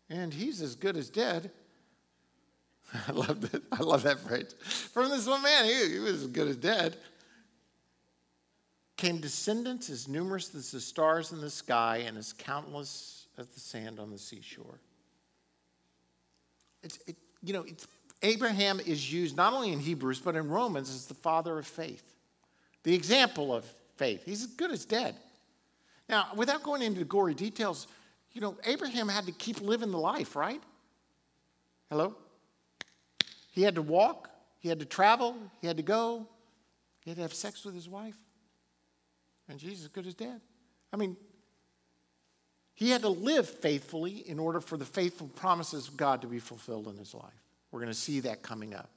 and 0.10 0.32
he's 0.32 0.62
as 0.62 0.76
good 0.76 0.96
as 0.96 1.10
dead. 1.10 1.50
I 3.08 3.12
love 3.12 3.42
that. 3.50 3.64
I 3.72 3.82
love 3.82 4.04
that 4.04 4.20
phrase. 4.20 4.54
From 4.94 5.10
this 5.10 5.26
one 5.26 5.42
man, 5.42 5.66
he, 5.66 5.94
he 5.94 6.00
was 6.00 6.22
as 6.22 6.28
good 6.28 6.50
as 6.50 6.58
dead. 6.58 6.98
Came 8.98 9.20
descendants 9.20 9.90
as 9.90 10.08
numerous 10.08 10.54
as 10.54 10.70
the 10.70 10.80
stars 10.80 11.32
in 11.32 11.42
the 11.42 11.50
sky 11.50 12.04
and 12.06 12.18
as 12.18 12.34
countless 12.34 13.28
as 13.38 13.48
the 13.48 13.60
sand 13.60 14.00
on 14.00 14.12
the 14.12 14.20
seashore. 14.20 14.80
It's, 16.84 17.00
it, 17.08 17.16
you 17.42 17.54
know, 17.54 17.66
Abraham 18.22 18.80
is 18.80 19.12
used 19.12 19.36
not 19.36 19.54
only 19.54 19.72
in 19.72 19.80
Hebrews 19.80 20.20
but 20.20 20.36
in 20.36 20.50
Romans 20.50 20.90
as 20.90 21.08
the 21.08 21.16
father 21.16 21.58
of 21.58 21.66
faith 21.66 22.12
the 22.84 22.93
example 22.93 23.54
of 23.54 23.65
faith. 23.96 24.24
He's 24.26 24.43
as 24.43 24.52
good 24.52 24.72
as 24.72 24.86
dead. 24.86 25.15
Now, 26.10 26.28
without 26.36 26.63
going 26.63 26.82
into 26.82 27.00
the 27.00 27.06
gory 27.06 27.34
details, 27.34 27.88
you 28.34 28.41
know, 28.41 28.58
Abraham 28.65 29.08
had 29.08 29.26
to 29.26 29.32
keep 29.32 29.62
living 29.62 29.91
the 29.91 29.98
life, 29.98 30.36
right? 30.36 30.62
Hello? 31.89 32.15
He 33.52 33.62
had 33.62 33.76
to 33.76 33.82
walk, 33.82 34.30
he 34.60 34.69
had 34.69 34.80
to 34.80 34.86
travel, 34.86 35.38
he 35.62 35.67
had 35.67 35.78
to 35.78 35.84
go, 35.84 36.28
he 37.02 37.12
had 37.12 37.17
to 37.17 37.22
have 37.22 37.34
sex 37.34 37.63
with 37.63 37.76
his 37.76 37.88
wife. 37.88 38.15
And 39.48 39.60
Jesus, 39.60 39.86
as 39.86 39.88
good 39.89 40.08
as 40.08 40.13
dead. 40.13 40.41
I 40.91 40.98
mean, 40.98 41.15
he 42.74 42.89
had 42.89 43.02
to 43.02 43.10
live 43.10 43.48
faithfully 43.48 44.28
in 44.28 44.39
order 44.39 44.60
for 44.60 44.78
the 44.78 44.86
faithful 44.86 45.28
promises 45.36 45.88
of 45.88 45.98
God 45.98 46.22
to 46.22 46.28
be 46.28 46.39
fulfilled 46.39 46.88
in 46.88 46.98
his 46.98 47.13
life. 47.13 47.32
We're 47.72 47.80
going 47.80 47.91
to 47.91 47.98
see 47.98 48.22
that 48.22 48.41
coming 48.41 48.74
up. 48.74 48.89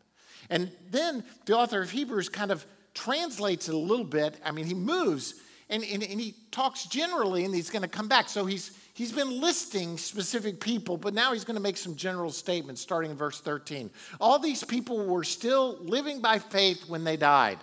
And 0.49 0.70
then 0.90 1.25
the 1.44 1.57
author 1.57 1.83
of 1.83 1.90
Hebrews 1.90 2.29
kind 2.29 2.51
of 2.51 2.64
translates 2.97 3.69
it 3.69 3.75
a 3.75 3.79
little 3.79 4.05
bit. 4.05 4.41
I 4.45 4.51
mean, 4.51 4.67
he 4.67 4.75
moves 4.75 5.35
and, 5.69 5.85
and, 5.85 6.03
and 6.03 6.21
he 6.21 6.35
talks 6.51 6.85
generally 6.87 7.45
and 7.45 7.55
he's 7.55 7.71
going 7.71 7.83
to 7.83 7.89
come 7.89 8.09
back. 8.09 8.29
So 8.29 8.47
he's, 8.47 8.77
he's 8.95 9.13
been 9.13 9.41
listing 9.41 9.99
specific 9.99 10.61
people, 10.61 10.97
but 10.97 11.13
now 11.13 11.33
he's 11.33 11.45
going 11.45 11.57
to 11.57 11.63
make 11.63 11.77
some 11.77 11.97
general 11.97 12.31
statements 12.31 12.81
starting 12.81 13.11
in 13.11 13.17
verse 13.17 13.41
13. 13.41 13.91
All 14.21 14.39
these 14.39 14.65
people 14.65 15.07
were 15.07 15.25
still 15.25 15.79
living 15.81 16.21
by 16.21 16.39
faith 16.39 16.89
when 16.89 17.05
they 17.05 17.17
died. 17.17 17.59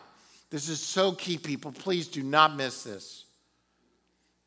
This 0.49 0.69
is 0.69 0.79
so 0.79 1.13
key, 1.13 1.37
people. 1.37 1.71
Please 1.71 2.07
do 2.07 2.21
not 2.21 2.55
miss 2.55 2.83
this. 2.83 3.25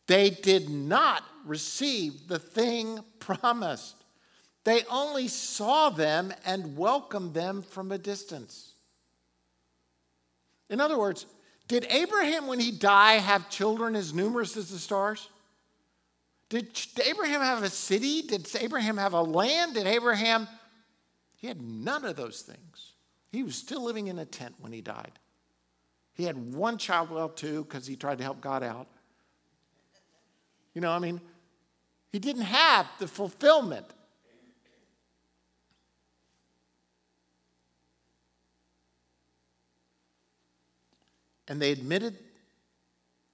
They 0.07 0.31
did 0.31 0.69
not 0.69 1.25
receive 1.45 2.29
the 2.29 2.39
thing 2.39 3.01
promised. 3.19 3.97
They 4.65 4.83
only 4.91 5.29
saw 5.29 5.91
them 5.91 6.33
and 6.45 6.77
welcomed 6.77 7.35
them 7.35 7.63
from 7.63 7.91
a 7.91 7.99
distance. 7.99 8.75
In 10.69 10.81
other 10.81 10.99
words, 10.99 11.27
did 11.69 11.87
Abraham, 11.91 12.47
when 12.47 12.61
he 12.61 12.71
died, 12.71 13.21
have 13.21 13.51
children 13.51 13.97
as 13.97 14.15
numerous 14.15 14.57
as 14.57 14.71
the 14.71 14.79
stars? 14.79 15.29
Did 16.49 16.69
Abraham 17.05 17.41
have 17.41 17.63
a 17.63 17.71
city? 17.71 18.23
Did 18.23 18.49
Abraham 18.61 18.97
have 18.97 19.15
a 19.15 19.23
land? 19.23 19.75
Did 19.75 19.87
Abraham? 19.87 20.47
He 21.37 21.49
had 21.49 21.61
none 21.61 22.05
of 22.05 22.17
those 22.17 22.43
things. 22.43 22.93
He 23.33 23.43
was 23.43 23.57
still 23.57 23.83
living 23.83 24.07
in 24.07 24.19
a 24.19 24.25
tent 24.25 24.55
when 24.61 24.73
he 24.73 24.81
died. 24.81 25.13
He 26.15 26.25
had 26.25 26.55
one 26.55 26.79
child, 26.79 27.11
well, 27.11 27.29
two, 27.29 27.65
because 27.65 27.87
he 27.87 27.97
tried 27.97 28.19
to 28.19 28.25
help 28.25 28.41
God 28.41 28.63
out. 28.63 28.87
You 30.73 30.81
know, 30.81 30.91
I 30.91 30.99
mean, 30.99 31.21
he 32.13 32.19
didn't 32.19 32.43
have 32.43 32.87
the 32.99 33.09
fulfillment. 33.09 33.87
And 41.49 41.61
they 41.61 41.73
admitted 41.73 42.19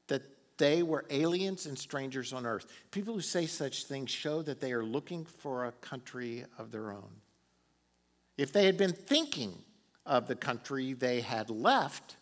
that 0.08 0.22
they 0.58 0.82
were 0.82 1.04
aliens 1.10 1.66
and 1.66 1.78
strangers 1.78 2.32
on 2.32 2.46
earth. 2.46 2.66
People 2.90 3.14
who 3.14 3.20
say 3.20 3.46
such 3.46 3.84
things 3.84 4.10
show 4.10 4.42
that 4.42 4.60
they 4.60 4.72
are 4.72 4.84
looking 4.84 5.24
for 5.24 5.66
a 5.66 5.72
country 5.72 6.44
of 6.58 6.70
their 6.70 6.92
own. 6.92 7.10
If 8.36 8.52
they 8.52 8.66
had 8.66 8.76
been 8.76 8.92
thinking 8.92 9.56
of 10.04 10.26
the 10.26 10.34
country 10.34 10.92
they 10.92 11.20
had 11.20 11.50
left, 11.50 12.16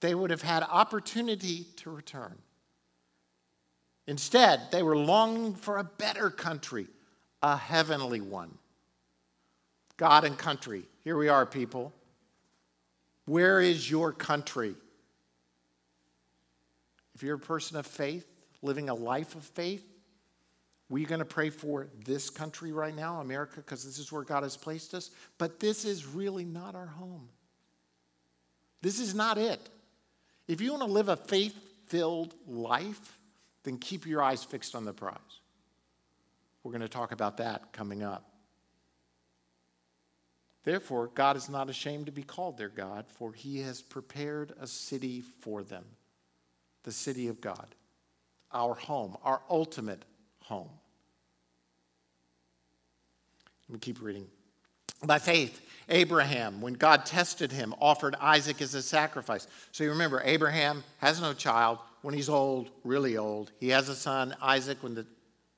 they 0.00 0.14
would 0.14 0.30
have 0.30 0.42
had 0.42 0.62
opportunity 0.62 1.66
to 1.76 1.90
return. 1.90 2.36
Instead, 4.06 4.70
they 4.70 4.82
were 4.82 4.96
longing 4.96 5.54
for 5.54 5.78
a 5.78 5.84
better 5.84 6.30
country, 6.30 6.86
a 7.42 7.56
heavenly 7.56 8.20
one. 8.20 8.56
God 9.96 10.24
and 10.24 10.36
country. 10.36 10.84
Here 11.04 11.16
we 11.16 11.28
are, 11.28 11.46
people. 11.46 11.92
Where 13.24 13.60
is 13.60 13.90
your 13.90 14.12
country? 14.12 14.74
If 17.16 17.22
you're 17.22 17.36
a 17.36 17.38
person 17.38 17.78
of 17.78 17.86
faith, 17.86 18.30
living 18.60 18.90
a 18.90 18.94
life 18.94 19.36
of 19.36 19.42
faith, 19.42 19.82
we're 20.90 21.08
going 21.08 21.20
to 21.20 21.24
pray 21.24 21.48
for 21.48 21.88
this 22.04 22.28
country 22.28 22.72
right 22.72 22.94
now, 22.94 23.22
America, 23.22 23.56
because 23.56 23.86
this 23.86 23.98
is 23.98 24.12
where 24.12 24.22
God 24.22 24.42
has 24.42 24.54
placed 24.54 24.92
us. 24.92 25.10
But 25.38 25.58
this 25.58 25.86
is 25.86 26.04
really 26.04 26.44
not 26.44 26.74
our 26.74 26.84
home. 26.84 27.30
This 28.82 29.00
is 29.00 29.14
not 29.14 29.38
it. 29.38 29.66
If 30.46 30.60
you 30.60 30.72
want 30.72 30.82
to 30.82 30.92
live 30.92 31.08
a 31.08 31.16
faith 31.16 31.58
filled 31.86 32.34
life, 32.46 33.16
then 33.62 33.78
keep 33.78 34.04
your 34.04 34.22
eyes 34.22 34.44
fixed 34.44 34.74
on 34.74 34.84
the 34.84 34.92
prize. 34.92 35.16
We're 36.62 36.72
going 36.72 36.82
to 36.82 36.88
talk 36.88 37.12
about 37.12 37.38
that 37.38 37.72
coming 37.72 38.02
up. 38.02 38.28
Therefore, 40.64 41.06
God 41.14 41.38
is 41.38 41.48
not 41.48 41.70
ashamed 41.70 42.06
to 42.06 42.12
be 42.12 42.24
called 42.24 42.58
their 42.58 42.68
God, 42.68 43.06
for 43.08 43.32
he 43.32 43.60
has 43.60 43.80
prepared 43.80 44.52
a 44.60 44.66
city 44.66 45.22
for 45.40 45.62
them 45.62 45.86
the 46.86 46.92
city 46.92 47.28
of 47.28 47.42
God, 47.42 47.74
our 48.52 48.74
home, 48.74 49.18
our 49.24 49.42
ultimate 49.50 50.04
home. 50.44 50.70
Let 53.68 53.74
me 53.74 53.78
keep 53.80 54.00
reading. 54.00 54.28
By 55.04 55.18
faith, 55.18 55.60
Abraham, 55.88 56.60
when 56.60 56.74
God 56.74 57.04
tested 57.04 57.50
him, 57.50 57.74
offered 57.80 58.14
Isaac 58.20 58.62
as 58.62 58.74
a 58.74 58.80
sacrifice. 58.80 59.48
So 59.72 59.82
you 59.84 59.90
remember, 59.90 60.22
Abraham 60.24 60.84
has 60.98 61.20
no 61.20 61.34
child. 61.34 61.78
When 62.02 62.14
he's 62.14 62.28
old, 62.28 62.70
really 62.84 63.16
old, 63.16 63.50
he 63.58 63.68
has 63.70 63.88
a 63.88 63.96
son, 63.96 64.36
Isaac. 64.40 64.78
When 64.80 64.94
the, 64.94 65.06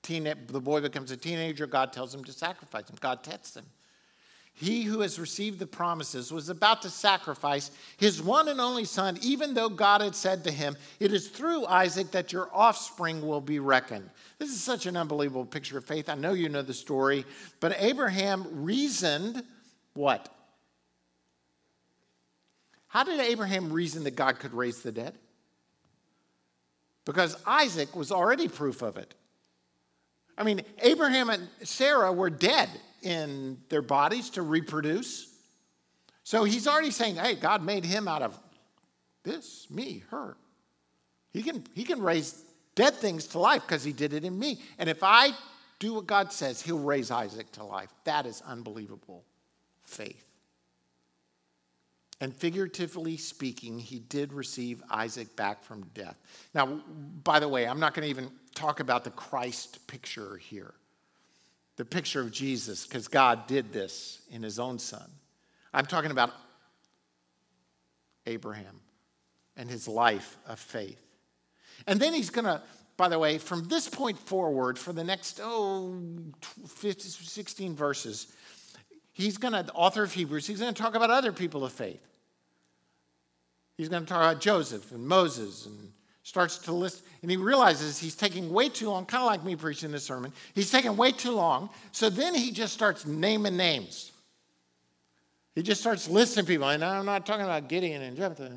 teen, 0.02 0.24
the 0.24 0.60
boy 0.60 0.80
becomes 0.80 1.10
a 1.10 1.16
teenager, 1.16 1.66
God 1.66 1.92
tells 1.92 2.14
him 2.14 2.24
to 2.24 2.32
sacrifice 2.32 2.88
him. 2.88 2.96
God 3.00 3.22
tests 3.22 3.54
him. 3.54 3.66
He 4.60 4.82
who 4.82 5.02
has 5.02 5.20
received 5.20 5.60
the 5.60 5.68
promises 5.68 6.32
was 6.32 6.48
about 6.48 6.82
to 6.82 6.90
sacrifice 6.90 7.70
his 7.96 8.20
one 8.20 8.48
and 8.48 8.60
only 8.60 8.84
son, 8.84 9.16
even 9.22 9.54
though 9.54 9.68
God 9.68 10.00
had 10.00 10.16
said 10.16 10.42
to 10.44 10.50
him, 10.50 10.76
It 10.98 11.12
is 11.12 11.28
through 11.28 11.66
Isaac 11.66 12.10
that 12.10 12.32
your 12.32 12.50
offspring 12.52 13.24
will 13.24 13.40
be 13.40 13.60
reckoned. 13.60 14.10
This 14.40 14.50
is 14.50 14.60
such 14.60 14.86
an 14.86 14.96
unbelievable 14.96 15.46
picture 15.46 15.78
of 15.78 15.84
faith. 15.84 16.08
I 16.08 16.16
know 16.16 16.32
you 16.32 16.48
know 16.48 16.62
the 16.62 16.74
story, 16.74 17.24
but 17.60 17.76
Abraham 17.78 18.64
reasoned 18.64 19.44
what? 19.94 20.28
How 22.88 23.04
did 23.04 23.20
Abraham 23.20 23.72
reason 23.72 24.02
that 24.04 24.16
God 24.16 24.40
could 24.40 24.54
raise 24.54 24.82
the 24.82 24.90
dead? 24.90 25.14
Because 27.04 27.36
Isaac 27.46 27.94
was 27.94 28.10
already 28.10 28.48
proof 28.48 28.82
of 28.82 28.96
it. 28.96 29.14
I 30.36 30.42
mean, 30.42 30.62
Abraham 30.82 31.30
and 31.30 31.48
Sarah 31.62 32.12
were 32.12 32.28
dead 32.28 32.68
in 33.08 33.56
their 33.70 33.80
bodies 33.80 34.28
to 34.30 34.42
reproduce. 34.42 35.34
So 36.24 36.44
he's 36.44 36.68
already 36.68 36.90
saying, 36.90 37.16
hey, 37.16 37.36
God 37.36 37.62
made 37.62 37.86
him 37.86 38.06
out 38.06 38.20
of 38.20 38.38
this, 39.24 39.66
me, 39.70 40.04
her. 40.10 40.36
He 41.32 41.42
can, 41.42 41.64
he 41.74 41.84
can 41.84 42.02
raise 42.02 42.44
dead 42.74 42.94
things 42.94 43.26
to 43.28 43.38
life 43.38 43.62
because 43.62 43.82
he 43.82 43.92
did 43.92 44.12
it 44.12 44.24
in 44.24 44.38
me. 44.38 44.60
And 44.78 44.90
if 44.90 45.02
I 45.02 45.30
do 45.78 45.94
what 45.94 46.06
God 46.06 46.32
says, 46.32 46.60
he'll 46.60 46.78
raise 46.78 47.10
Isaac 47.10 47.50
to 47.52 47.64
life. 47.64 47.88
That 48.04 48.26
is 48.26 48.42
unbelievable 48.46 49.24
faith. 49.84 50.26
And 52.20 52.34
figuratively 52.34 53.16
speaking, 53.16 53.78
he 53.78 54.00
did 54.00 54.34
receive 54.34 54.82
Isaac 54.90 55.34
back 55.34 55.64
from 55.64 55.84
death. 55.94 56.16
Now, 56.52 56.82
by 57.24 57.40
the 57.40 57.48
way, 57.48 57.66
I'm 57.66 57.80
not 57.80 57.94
going 57.94 58.02
to 58.02 58.10
even 58.10 58.30
talk 58.54 58.80
about 58.80 59.04
the 59.04 59.10
Christ 59.10 59.86
picture 59.86 60.36
here 60.36 60.74
the 61.78 61.84
picture 61.84 62.20
of 62.20 62.32
Jesus 62.32 62.86
because 62.86 63.06
God 63.06 63.46
did 63.46 63.72
this 63.72 64.20
in 64.32 64.42
his 64.42 64.58
own 64.58 64.80
son. 64.80 65.08
I'm 65.72 65.86
talking 65.86 66.10
about 66.10 66.32
Abraham 68.26 68.80
and 69.56 69.70
his 69.70 69.86
life 69.86 70.36
of 70.46 70.58
faith. 70.58 71.00
And 71.86 72.00
then 72.00 72.12
he's 72.12 72.30
going 72.30 72.46
to, 72.46 72.60
by 72.96 73.08
the 73.08 73.18
way, 73.18 73.38
from 73.38 73.68
this 73.68 73.88
point 73.88 74.18
forward, 74.18 74.76
for 74.76 74.92
the 74.92 75.04
next, 75.04 75.40
oh, 75.40 75.94
15, 76.66 77.00
16 77.00 77.76
verses, 77.76 78.26
he's 79.12 79.38
going 79.38 79.54
to, 79.54 79.62
the 79.62 79.72
author 79.72 80.02
of 80.02 80.12
Hebrews, 80.12 80.48
he's 80.48 80.58
going 80.58 80.74
to 80.74 80.82
talk 80.82 80.96
about 80.96 81.10
other 81.10 81.32
people 81.32 81.64
of 81.64 81.72
faith. 81.72 82.04
He's 83.76 83.88
going 83.88 84.02
to 84.02 84.08
talk 84.08 84.32
about 84.32 84.40
Joseph 84.40 84.90
and 84.90 85.06
Moses 85.06 85.66
and 85.66 85.92
starts 86.28 86.58
to 86.58 86.72
list, 86.72 87.04
and 87.22 87.30
he 87.30 87.38
realizes 87.38 87.96
he's 87.96 88.14
taking 88.14 88.52
way 88.52 88.68
too 88.68 88.90
long, 88.90 89.06
kind 89.06 89.22
of 89.22 89.26
like 89.28 89.42
me 89.44 89.56
preaching 89.56 89.90
this 89.90 90.04
sermon. 90.04 90.30
He's 90.54 90.70
taking 90.70 90.94
way 90.94 91.10
too 91.10 91.30
long. 91.30 91.70
So 91.90 92.10
then 92.10 92.34
he 92.34 92.50
just 92.50 92.74
starts 92.74 93.06
naming 93.06 93.56
names. 93.56 94.12
He 95.54 95.62
just 95.62 95.80
starts 95.80 96.06
listing 96.06 96.44
people. 96.44 96.68
And 96.68 96.84
I'm 96.84 97.06
not 97.06 97.24
talking 97.24 97.46
about 97.46 97.70
Gideon 97.70 98.02
and 98.02 98.14
Jephthah. 98.14 98.52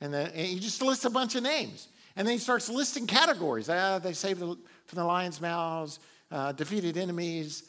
And, 0.00 0.12
then, 0.12 0.32
he 0.34 0.58
just 0.58 0.82
lists 0.82 1.04
a 1.04 1.10
bunch 1.10 1.36
of 1.36 1.44
names. 1.44 1.86
And 2.16 2.26
then 2.26 2.32
he 2.32 2.38
starts 2.38 2.68
listing 2.68 3.06
categories. 3.06 3.68
Uh, 3.68 4.00
they 4.02 4.12
saved 4.12 4.40
from 4.40 4.56
the 4.92 5.04
lion's 5.04 5.40
mouths, 5.40 6.00
uh, 6.32 6.50
defeated 6.50 6.96
enemies. 6.96 7.68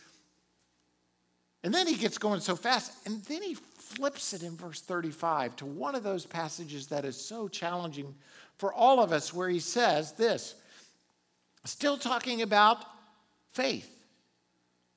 And 1.64 1.72
then 1.72 1.86
he 1.86 1.94
gets 1.94 2.18
going 2.18 2.40
so 2.40 2.56
fast. 2.56 2.92
And 3.06 3.24
then 3.26 3.44
he 3.44 3.56
flips 3.96 4.34
it 4.34 4.44
in 4.44 4.56
verse 4.56 4.82
35 4.82 5.56
to 5.58 5.66
one 5.66 5.96
of 5.96 6.04
those 6.04 6.26
passages 6.26 6.88
that 6.88 7.06
is 7.06 7.16
so 7.16 7.48
challenging 7.48 8.14
for 8.58 8.74
all 8.74 9.00
of 9.02 9.12
us, 9.12 9.34
where 9.34 9.50
he 9.50 9.60
says 9.60 10.14
this 10.14 10.56
still 11.66 11.98
talking 11.98 12.42
about 12.42 12.78
faith. 13.52 13.90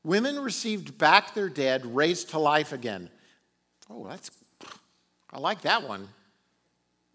Women 0.02 0.38
received 0.38 0.98
back 0.98 1.34
their 1.34 1.48
dead, 1.48 1.84
raised 1.86 2.30
to 2.30 2.38
life 2.38 2.72
again. 2.72 3.08
Oh, 3.90 4.06
that's, 4.08 4.30
I 5.30 5.38
like 5.38 5.62
that 5.62 5.86
one. 5.86 6.08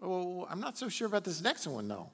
Oh, 0.01 0.47
I'm 0.49 0.59
not 0.59 0.77
so 0.77 0.89
sure 0.89 1.07
about 1.07 1.23
this 1.23 1.41
next 1.41 1.67
one, 1.67 1.87
though. 1.87 2.09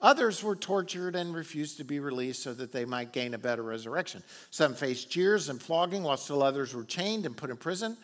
Others 0.00 0.44
were 0.44 0.54
tortured 0.56 1.16
and 1.16 1.34
refused 1.34 1.78
to 1.78 1.84
be 1.84 1.98
released 2.00 2.42
so 2.42 2.54
that 2.54 2.70
they 2.70 2.84
might 2.84 3.12
gain 3.12 3.34
a 3.34 3.38
better 3.38 3.62
resurrection. 3.62 4.22
Some 4.50 4.74
faced 4.74 5.10
jeers 5.10 5.48
and 5.48 5.60
flogging, 5.60 6.02
while 6.02 6.16
still 6.16 6.42
others 6.42 6.74
were 6.74 6.84
chained 6.84 7.26
and 7.26 7.36
put 7.36 7.50
in 7.50 7.56
prison. 7.56 7.96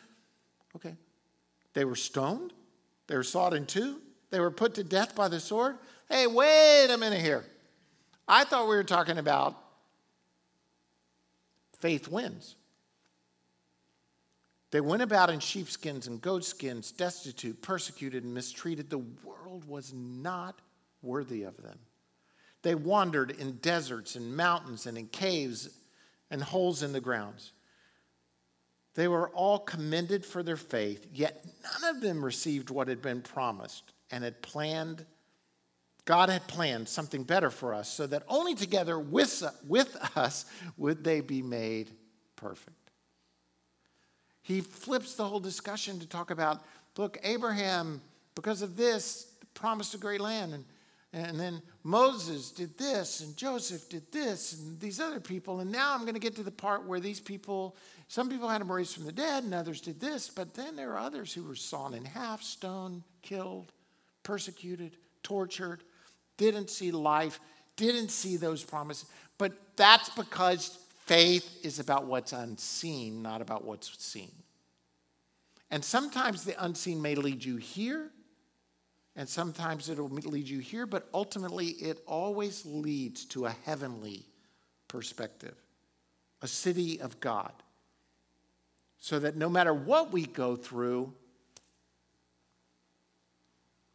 Okay. 0.77 0.95
They 1.73 1.85
were 1.85 1.97
stoned, 1.97 2.53
they 3.07 3.17
were 3.17 3.23
sawed 3.23 3.55
in 3.55 3.67
two, 3.67 4.01
they 4.31 4.41
were 4.41 4.51
put 4.51 4.75
to 4.75 4.85
death 4.85 5.15
by 5.15 5.29
the 5.29 5.41
sword. 5.41 5.77
Hey, 6.09 6.27
wait 6.27 6.89
a 6.91 6.99
minute 6.99 7.21
here. 7.21 7.45
I 8.27 8.45
thought 8.45 8.69
we 8.69 8.77
were 8.77 8.85
talking 8.85 9.19
about 9.19 9.57
faith 11.79 12.09
wins. 12.09 12.57
They 14.71 14.81
went 14.81 15.03
about 15.03 15.31
in 15.31 15.39
sheepskins 15.39 16.09
and 16.09 16.21
goatskins, 16.21 16.91
destitute, 16.91 17.63
persecuted, 17.63 18.25
and 18.25 18.35
mistreated. 18.35 18.91
The 18.91 18.99
world 18.99 19.69
was 19.69 19.93
not 19.95 20.59
worthy 21.01 21.45
of 21.45 21.57
them. 21.63 21.79
They 22.63 22.75
wandered 22.75 23.31
in 23.31 23.59
deserts 23.59 24.17
and 24.17 24.37
mountains 24.37 24.87
and 24.87 24.99
in 24.99 25.07
caves 25.07 25.69
and 26.31 26.43
holes 26.43 26.83
in 26.83 26.93
the 26.93 27.01
grounds. 27.01 27.53
They 28.95 29.09
were 29.09 29.29
all 29.31 29.59
commended 29.59 30.25
for 30.25 30.43
their 30.43 30.57
faith, 30.57 31.07
yet 31.13 31.45
none 31.63 31.95
of 31.95 32.01
them 32.01 32.25
received 32.25 32.71
what 32.71 32.89
had 32.89 33.03
been 33.03 33.23
promised 33.23 33.93
and 34.11 34.23
had 34.23 34.41
planned, 34.41 35.05
God 36.05 36.29
had 36.29 36.47
planned 36.47 36.89
something 36.89 37.25
better 37.25 37.51
for 37.51 37.75
us 37.75 37.89
so 37.89 38.07
that 38.07 38.23
only 38.29 38.55
together 38.55 38.99
with, 38.99 39.43
with 39.67 39.97
us 40.17 40.45
would 40.77 41.03
they 41.03 41.21
be 41.21 41.43
made 41.43 41.91
perfect. 42.37 42.91
He 44.43 44.61
flips 44.61 45.15
the 45.15 45.27
whole 45.27 45.41
discussion 45.41 45.99
to 46.01 46.07
talk 46.07 46.31
about 46.31 46.63
look, 46.97 47.19
Abraham, 47.25 48.01
because 48.37 48.63
of 48.63 48.77
this, 48.77 49.33
promised 49.55 49.95
a 49.95 49.99
great 49.99 50.21
land. 50.21 50.55
And, 50.55 50.65
and 51.15 51.39
then 51.39 51.63
Moses 51.85 52.51
did 52.51 52.77
this, 52.77 53.21
and 53.21 53.37
Joseph 53.37 53.89
did 53.89 54.11
this, 54.11 54.55
and 54.55 54.81
these 54.81 54.99
other 54.99 55.21
people. 55.21 55.61
And 55.61 55.71
now 55.71 55.95
I'm 55.95 56.01
going 56.01 56.15
to 56.15 56.21
get 56.21 56.35
to 56.37 56.43
the 56.43 56.51
part 56.51 56.87
where 56.87 56.99
these 56.99 57.21
people, 57.21 57.77
some 58.09 58.29
people 58.29 58.49
had 58.49 58.61
him 58.61 58.71
raised 58.71 58.95
from 58.95 59.05
the 59.05 59.13
dead, 59.13 59.45
and 59.45 59.55
others 59.55 59.81
did 59.81 60.01
this. 60.01 60.29
But 60.29 60.55
then 60.55 60.75
there 60.75 60.93
are 60.93 60.99
others 60.99 61.33
who 61.33 61.45
were 61.45 61.55
sawn 61.55 61.95
in 61.95 62.05
half, 62.05 62.43
stoned, 62.43 63.05
killed, 63.23 63.73
persecuted, 64.25 64.97
tortured, 65.23 65.85
didn't 66.37 66.69
see 66.69 66.91
life, 66.91 67.39
didn't 67.77 68.11
see 68.11 68.37
those 68.37 68.65
promises. 68.65 69.09
But 69.39 69.53
that's 69.77 70.09
because 70.09 70.81
faith 71.07 71.61
is 71.63 71.79
about 71.79 72.07
what's 72.07 72.33
unseen, 72.33 73.23
not 73.23 73.41
about 73.41 73.65
what's 73.65 74.03
seen. 74.03 74.33
And 75.71 75.85
sometimes 75.85 76.43
the 76.43 76.61
unseen 76.63 77.01
may 77.01 77.15
lead 77.15 77.45
you 77.45 77.57
here, 77.57 78.11
and 79.17 79.29
sometimes 79.29 79.89
it'll 79.89 80.09
lead 80.09 80.49
you 80.49 80.59
here, 80.59 80.87
but 80.87 81.09
ultimately 81.15 81.67
it 81.67 82.03
always 82.07 82.67
leads 82.67 83.25
to 83.27 83.47
a 83.47 83.51
heavenly 83.65 84.27
perspective, 84.89 85.55
a 86.43 86.49
city 86.49 87.01
of 87.01 87.21
God. 87.21 87.53
So 88.99 89.19
that 89.19 89.37
no 89.37 89.49
matter 89.49 89.75
what 89.75 90.13
we 90.13 90.25
go 90.27 90.57
through, 90.57 91.13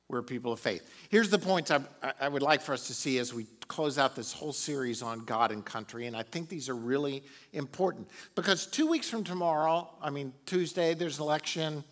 we're 0.08 0.22
people 0.24 0.52
of 0.52 0.60
faith. 0.60 0.90
Here's 1.10 1.30
the 1.30 1.38
points 1.38 1.70
I, 1.70 1.82
I, 2.20 2.28
would 2.28 2.42
like 2.42 2.62
for 2.62 2.74
us 2.74 2.88
to 2.88 2.94
see 2.94 3.20
as 3.20 3.32
we 3.34 3.46
close 3.68 4.00
out 4.00 4.16
this 4.16 4.34
whole 4.34 4.54
series 4.54 5.04
on 5.04 5.20
God 5.20 5.52
and 5.52 5.64
country. 5.64 6.08
And 6.08 6.18
I 6.18 6.24
think 6.24 6.50
these 6.50 6.68
are 6.68 6.76
really 6.76 7.24
important 7.54 8.08
because 8.34 8.66
two 8.66 8.88
weeks 8.88 9.08
from 9.08 9.24
tomorrow, 9.24 9.88
I 10.02 10.10
mean, 10.10 10.34
Tuesday, 10.48 10.96
there's 10.96 11.20
election. 11.20 11.84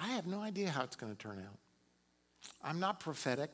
I 0.00 0.08
have 0.08 0.26
no 0.26 0.40
idea 0.40 0.70
how 0.70 0.82
it's 0.82 0.96
going 0.96 1.14
to 1.14 1.18
turn 1.18 1.38
out. 1.38 1.58
I'm 2.64 2.80
not 2.80 3.00
prophetic. 3.00 3.50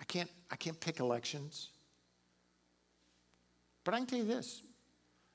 I 0.00 0.04
can't, 0.04 0.30
I 0.50 0.56
can't 0.56 0.78
pick 0.80 0.98
elections. 0.98 1.68
But 3.84 3.94
I 3.94 3.98
can 3.98 4.06
tell 4.06 4.18
you 4.18 4.24
this 4.24 4.62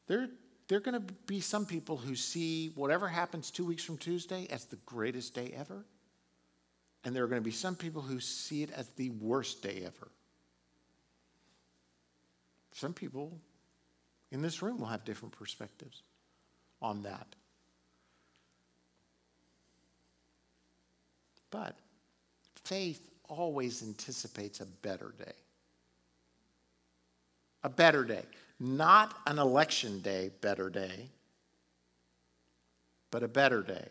there, 0.07 0.27
there 0.67 0.79
are 0.79 0.81
going 0.81 1.01
to 1.01 1.13
be 1.27 1.39
some 1.39 1.65
people 1.65 1.95
who 1.95 2.15
see 2.15 2.71
whatever 2.75 3.07
happens 3.07 3.51
two 3.51 3.65
weeks 3.65 3.83
from 3.83 3.97
Tuesday 3.97 4.47
as 4.49 4.65
the 4.65 4.77
greatest 4.85 5.33
day 5.33 5.53
ever. 5.55 5.85
And 7.05 7.15
there 7.15 7.23
are 7.23 7.27
going 7.27 7.41
to 7.41 7.45
be 7.45 7.51
some 7.51 7.75
people 7.75 8.01
who 8.01 8.19
see 8.19 8.63
it 8.63 8.71
as 8.71 8.89
the 8.89 9.11
worst 9.11 9.63
day 9.63 9.83
ever. 9.85 10.09
Some 12.73 12.93
people 12.93 13.39
in 14.31 14.41
this 14.41 14.61
room 14.61 14.79
will 14.79 14.87
have 14.87 15.05
different 15.05 15.37
perspectives 15.37 16.03
on 16.81 17.03
that. 17.03 17.35
But 21.51 21.75
faith 22.63 23.01
always 23.27 23.83
anticipates 23.83 24.59
a 24.59 24.65
better 24.65 25.13
day. 25.17 25.33
A 27.63 27.69
better 27.69 28.03
day. 28.03 28.23
Not 28.59 29.15
an 29.25 29.39
election 29.39 30.01
day, 30.01 30.31
better 30.41 30.69
day, 30.69 31.09
but 33.11 33.23
a 33.23 33.27
better 33.27 33.61
day. 33.61 33.87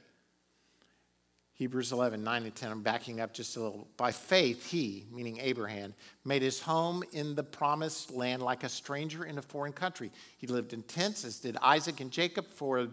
Hebrews 1.55 1.91
11, 1.91 2.23
9 2.23 2.45
and 2.45 2.55
10. 2.55 2.71
I'm 2.71 2.83
backing 2.83 3.21
up 3.21 3.33
just 3.33 3.57
a 3.57 3.61
little. 3.61 3.89
By 3.97 4.13
faith, 4.13 4.71
he, 4.71 5.07
meaning 5.11 5.41
Abraham, 5.41 5.93
made 6.25 6.41
his 6.41 6.61
home 6.61 7.03
in 7.13 7.35
the 7.35 7.43
promised 7.43 8.13
land 8.13 8.43
like 8.43 8.63
a 8.63 8.69
stranger 8.69 9.25
in 9.25 9.39
a 9.39 9.43
foreign 9.43 9.73
country. 9.73 10.13
He 10.37 10.47
lived 10.47 10.73
in 10.73 10.83
tents, 10.85 11.25
as 11.25 11.41
did 11.41 11.57
Isaac 11.61 11.99
and 11.99 12.13
Jacob, 12.13 12.47
for, 12.47 12.87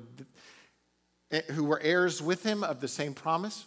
eh, 1.29 1.41
who 1.51 1.63
were 1.63 1.79
heirs 1.81 2.23
with 2.23 2.41
him 2.41 2.63
of 2.63 2.79
the 2.79 2.87
same 2.87 3.13
promise. 3.13 3.65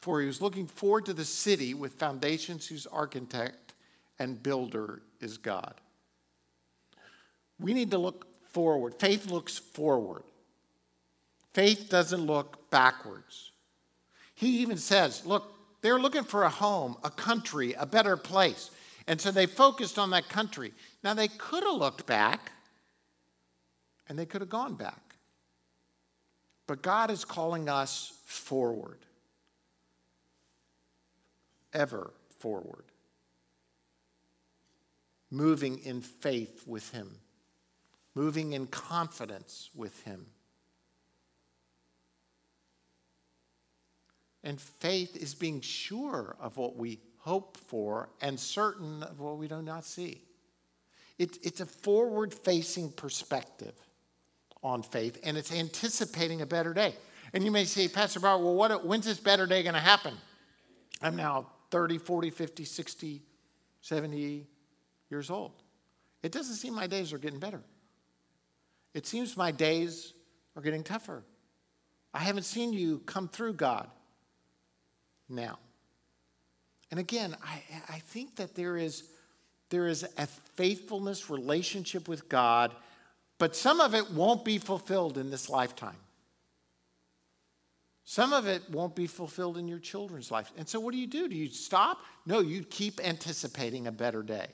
For 0.00 0.20
he 0.20 0.26
was 0.26 0.40
looking 0.40 0.66
forward 0.66 1.06
to 1.06 1.14
the 1.14 1.24
city 1.24 1.74
with 1.74 1.94
foundations 1.94 2.66
whose 2.66 2.86
architect 2.86 3.74
and 4.18 4.42
builder 4.42 5.02
is 5.20 5.38
God. 5.38 5.74
We 7.58 7.74
need 7.74 7.90
to 7.90 7.98
look 7.98 8.26
forward. 8.48 8.94
Faith 8.94 9.30
looks 9.30 9.58
forward, 9.58 10.22
faith 11.52 11.88
doesn't 11.90 12.26
look 12.26 12.70
backwards. 12.70 13.52
He 14.34 14.60
even 14.60 14.78
says, 14.78 15.26
look, 15.26 15.52
they're 15.82 15.98
looking 15.98 16.24
for 16.24 16.44
a 16.44 16.48
home, 16.48 16.96
a 17.04 17.10
country, 17.10 17.74
a 17.74 17.84
better 17.84 18.16
place. 18.16 18.70
And 19.06 19.20
so 19.20 19.30
they 19.30 19.46
focused 19.46 19.98
on 19.98 20.10
that 20.10 20.28
country. 20.28 20.72
Now, 21.02 21.14
they 21.14 21.28
could 21.28 21.62
have 21.62 21.74
looked 21.74 22.06
back 22.06 22.52
and 24.08 24.18
they 24.18 24.24
could 24.24 24.40
have 24.40 24.48
gone 24.48 24.74
back. 24.74 25.16
But 26.66 26.82
God 26.82 27.10
is 27.10 27.24
calling 27.24 27.68
us 27.68 28.12
forward, 28.24 28.98
ever 31.72 32.12
forward, 32.38 32.84
moving 35.30 35.78
in 35.78 36.00
faith 36.00 36.64
with 36.66 36.90
Him 36.92 37.16
moving 38.14 38.52
in 38.52 38.66
confidence 38.66 39.70
with 39.74 40.02
Him. 40.04 40.26
And 44.42 44.60
faith 44.60 45.16
is 45.16 45.34
being 45.34 45.60
sure 45.60 46.36
of 46.40 46.56
what 46.56 46.76
we 46.76 46.98
hope 47.18 47.56
for 47.56 48.08
and 48.20 48.40
certain 48.40 49.02
of 49.02 49.20
what 49.20 49.36
we 49.36 49.48
do 49.48 49.60
not 49.60 49.84
see. 49.84 50.22
It, 51.18 51.38
it's 51.42 51.60
a 51.60 51.66
forward 51.66 52.32
facing 52.32 52.92
perspective 52.92 53.74
on 54.62 54.82
faith, 54.82 55.18
and 55.22 55.36
it's 55.36 55.52
anticipating 55.52 56.40
a 56.40 56.46
better 56.46 56.72
day. 56.72 56.94
And 57.34 57.44
you 57.44 57.50
may 57.50 57.64
say, 57.64 57.88
Pastor 57.88 58.20
Bauer, 58.20 58.42
well, 58.42 58.54
what, 58.54 58.84
when's 58.84 59.04
this 59.04 59.20
better 59.20 59.46
day 59.46 59.62
going 59.62 59.74
to 59.74 59.80
happen? 59.80 60.14
I'm 61.02 61.16
now 61.16 61.46
30, 61.70 61.98
40, 61.98 62.30
50, 62.30 62.64
60, 62.64 63.22
70 63.80 64.46
years 65.10 65.30
old. 65.30 65.52
It 66.22 66.32
doesn't 66.32 66.56
seem 66.56 66.74
my 66.74 66.86
days 66.86 67.12
are 67.12 67.18
getting 67.18 67.38
better. 67.38 67.62
It 68.94 69.06
seems 69.06 69.36
my 69.36 69.50
days 69.50 70.12
are 70.56 70.62
getting 70.62 70.82
tougher. 70.82 71.22
I 72.12 72.18
haven't 72.18 72.42
seen 72.42 72.72
you 72.72 72.98
come 73.06 73.28
through, 73.28 73.54
God, 73.54 73.88
now. 75.28 75.58
And 76.90 76.98
again, 76.98 77.36
I, 77.42 77.62
I 77.88 77.98
think 78.00 78.36
that 78.36 78.54
there 78.54 78.76
is, 78.76 79.04
there 79.68 79.86
is 79.86 80.04
a 80.18 80.26
faithfulness 80.26 81.30
relationship 81.30 82.08
with 82.08 82.28
God, 82.28 82.74
but 83.38 83.54
some 83.54 83.80
of 83.80 83.94
it 83.94 84.10
won't 84.10 84.44
be 84.44 84.58
fulfilled 84.58 85.16
in 85.16 85.30
this 85.30 85.48
lifetime. 85.48 85.96
Some 88.04 88.32
of 88.32 88.46
it 88.46 88.62
won't 88.70 88.96
be 88.96 89.06
fulfilled 89.06 89.56
in 89.56 89.68
your 89.68 89.78
children's 89.78 90.30
life. 90.30 90.50
And 90.56 90.68
so, 90.68 90.80
what 90.80 90.92
do 90.92 90.98
you 90.98 91.06
do? 91.06 91.28
Do 91.28 91.36
you 91.36 91.48
stop? 91.48 91.98
No, 92.26 92.40
you 92.40 92.64
keep 92.64 93.00
anticipating 93.04 93.86
a 93.86 93.92
better 93.92 94.22
day. 94.22 94.48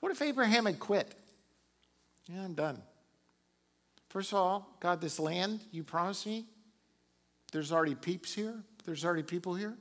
What 0.00 0.12
if 0.12 0.20
Abraham 0.22 0.66
had 0.66 0.80
quit? 0.80 1.14
Yeah, 2.26 2.44
I'm 2.44 2.54
done. 2.54 2.82
First 4.08 4.32
of 4.32 4.38
all, 4.38 4.76
God, 4.80 5.00
this 5.00 5.18
land 5.18 5.60
you 5.70 5.84
promised 5.84 6.26
me, 6.26 6.46
there's 7.52 7.72
already 7.72 7.94
peeps 7.94 8.32
here, 8.32 8.54
there's 8.84 9.04
already 9.04 9.22
people 9.22 9.54
here. 9.54 9.76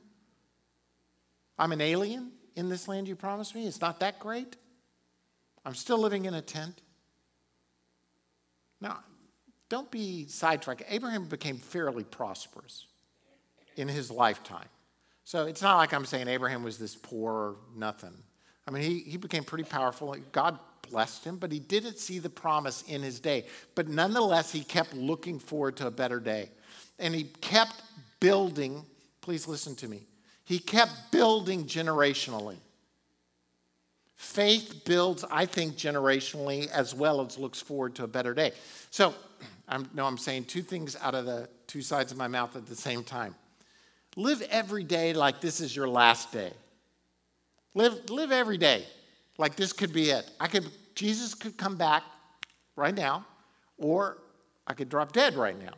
I'm 1.58 1.72
an 1.72 1.82
alien 1.82 2.32
in 2.56 2.70
this 2.70 2.88
land 2.88 3.08
you 3.08 3.16
promised 3.16 3.56
me. 3.56 3.66
It's 3.66 3.82
not 3.82 4.00
that 4.02 4.20
great. 4.20 4.58
I'm 5.66 5.76
still 5.76 5.98
living 5.98 6.26
in 6.26 6.34
a 6.34 6.42
tent. 6.42 6.82
Now, 8.82 9.00
don't 9.70 9.90
be 9.90 10.28
sidetracked. 10.28 10.84
Abraham 10.90 11.26
became 11.26 11.58
fairly 11.58 12.04
prosperous 12.04 12.86
in 13.76 13.88
his 13.88 14.12
lifetime. 14.12 14.68
So 15.24 15.46
it's 15.48 15.62
not 15.62 15.78
like 15.78 15.94
I'm 15.94 16.06
saying 16.06 16.28
Abraham 16.28 16.64
was 16.64 16.78
this 16.78 16.96
poor 16.96 17.56
nothing. 17.76 18.14
I 18.68 18.72
mean, 18.72 18.84
he, 18.84 19.00
he 19.00 19.18
became 19.18 19.44
pretty 19.44 19.64
powerful. 19.64 20.16
God 20.32 20.60
blessed 20.90 21.24
him, 21.24 21.38
but 21.38 21.52
he 21.52 21.60
didn't 21.60 21.98
see 21.98 22.20
the 22.20 22.30
promise 22.30 22.84
in 22.84 23.02
his 23.02 23.20
day. 23.20 23.46
But 23.74 23.88
nonetheless, 23.88 24.52
he 24.52 24.62
kept 24.64 24.94
looking 24.94 25.40
forward 25.40 25.78
to 25.78 25.88
a 25.88 25.92
better 25.92 26.20
day. 26.20 26.50
And 27.00 27.14
he 27.14 27.24
kept 27.42 27.82
building, 28.20 28.86
please 29.22 29.48
listen 29.48 29.76
to 29.78 29.88
me. 29.88 30.06
He 30.46 30.60
kept 30.60 31.12
building 31.12 31.66
generationally. 31.66 32.58
Faith 34.16 34.84
builds, 34.86 35.26
I 35.30 35.46
think, 35.46 35.76
generationally 35.76 36.70
as 36.70 36.96
well 36.96 37.20
as 37.22 37.38
looks 37.38 37.62
forward 37.62 37.96
to 37.96 38.04
a 38.04 38.08
better 38.08 38.34
day. 38.34 38.54
So, 38.92 39.14
I 39.68 39.84
know 39.94 40.06
I'm 40.06 40.18
saying 40.18 40.46
two 40.46 40.62
things 40.62 40.96
out 41.02 41.16
of 41.16 41.26
the 41.26 41.50
two 41.68 41.82
sides 41.82 42.12
of 42.12 42.18
my 42.18 42.28
mouth 42.28 42.56
at 42.56 42.66
the 42.68 42.76
same 42.76 43.04
time. 43.04 43.36
Live 44.16 44.42
every 44.50 44.84
day 44.84 45.14
like 45.14 45.42
this 45.42 45.60
is 45.60 45.76
your 45.76 45.88
last 45.88 46.32
day. 46.32 46.54
Live, 47.74 48.10
live 48.10 48.32
every 48.32 48.58
day 48.58 48.86
like 49.38 49.56
this 49.56 49.74
could 49.74 49.92
be 49.92 50.10
it. 50.10 50.30
I 50.40 50.48
could, 50.48 50.66
Jesus 50.96 51.34
could 51.34 51.58
come 51.58 51.76
back 51.76 52.04
right 52.76 52.96
now, 52.96 53.26
or 53.78 54.18
I 54.68 54.74
could 54.74 54.90
drop 54.90 55.12
dead 55.12 55.36
right 55.36 55.58
now. 55.60 55.74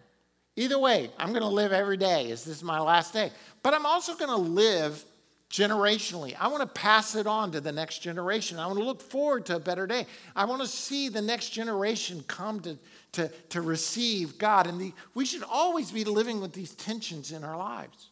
Either 0.56 0.80
way, 0.80 1.12
I'm 1.18 1.30
going 1.30 1.42
to 1.42 1.48
live 1.48 1.72
every 1.72 1.98
day. 1.98 2.30
Is 2.30 2.44
this 2.44 2.64
my 2.64 2.80
last 2.80 3.14
day? 3.14 3.32
But 3.64 3.74
I'm 3.74 3.86
also 3.86 4.16
going 4.16 4.30
to 4.30 4.36
live 4.36 5.04
generationally. 5.50 6.36
I 6.40 6.48
want 6.50 6.62
to 6.62 6.68
pass 6.68 7.16
it 7.16 7.26
on 7.26 7.52
to 7.54 7.62
the 7.62 7.72
next 7.72 8.00
generation. 8.00 8.60
I 8.60 8.68
want 8.68 8.80
to 8.80 8.84
look 8.86 9.02
forward 9.02 9.46
to 9.48 9.56
a 9.56 9.60
better 9.60 9.88
day. 9.88 10.06
I 10.36 10.46
want 10.46 10.62
to 10.62 10.68
see 10.68 11.10
the 11.10 11.22
next 11.22 11.50
generation 11.50 12.24
come 12.28 12.60
to, 12.62 12.78
to, 13.14 13.30
to 13.50 13.62
receive 13.62 14.38
God. 14.38 14.68
And 14.68 14.80
the, 14.80 14.94
we 15.14 15.26
should 15.26 15.44
always 15.50 15.92
be 15.92 16.04
living 16.04 16.42
with 16.42 16.54
these 16.54 16.76
tensions 16.76 17.32
in 17.32 17.44
our 17.44 17.58
lives. 17.58 18.10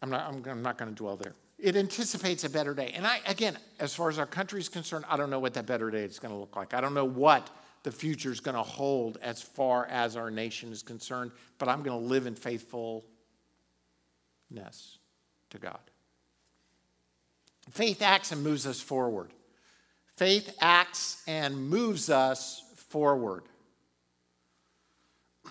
I'm 0.00 0.10
not, 0.10 0.28
I'm, 0.28 0.44
I'm 0.48 0.62
not 0.62 0.78
going 0.78 0.90
to 0.90 0.94
dwell 0.94 1.16
there. 1.16 1.34
It 1.58 1.76
anticipates 1.76 2.44
a 2.44 2.50
better 2.50 2.74
day. 2.74 2.92
And 2.94 3.06
I, 3.06 3.20
again, 3.26 3.56
as 3.80 3.94
far 3.94 4.08
as 4.08 4.18
our 4.18 4.26
country 4.26 4.60
is 4.60 4.68
concerned, 4.68 5.04
I 5.08 5.16
don't 5.16 5.30
know 5.30 5.38
what 5.38 5.54
that 5.54 5.66
better 5.66 5.90
day 5.90 6.04
is 6.04 6.18
going 6.18 6.32
to 6.32 6.38
look 6.38 6.56
like. 6.56 6.74
I 6.74 6.80
don't 6.80 6.94
know 6.94 7.04
what 7.04 7.48
the 7.84 7.92
future 7.92 8.32
is 8.32 8.40
going 8.40 8.56
to 8.56 8.62
hold 8.62 9.18
as 9.22 9.40
far 9.40 9.86
as 9.86 10.16
our 10.16 10.30
nation 10.30 10.72
is 10.72 10.82
concerned, 10.82 11.30
but 11.58 11.68
I'm 11.68 11.82
going 11.82 12.00
to 12.00 12.06
live 12.06 12.26
in 12.26 12.34
faithfulness 12.34 13.04
to 15.50 15.58
God. 15.60 15.78
Faith 17.70 18.02
acts 18.02 18.32
and 18.32 18.42
moves 18.42 18.66
us 18.66 18.80
forward. 18.80 19.30
Faith 20.16 20.56
acts 20.60 21.22
and 21.26 21.68
moves 21.68 22.08
us 22.08 22.62
forward. 22.88 23.44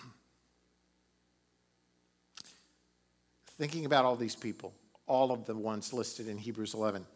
Thinking 3.58 3.86
about 3.86 4.04
all 4.04 4.16
these 4.16 4.34
people, 4.34 4.74
all 5.06 5.30
of 5.30 5.46
the 5.46 5.54
ones 5.54 5.92
listed 5.92 6.26
in 6.28 6.36
Hebrews 6.36 6.74
11, 6.74 7.06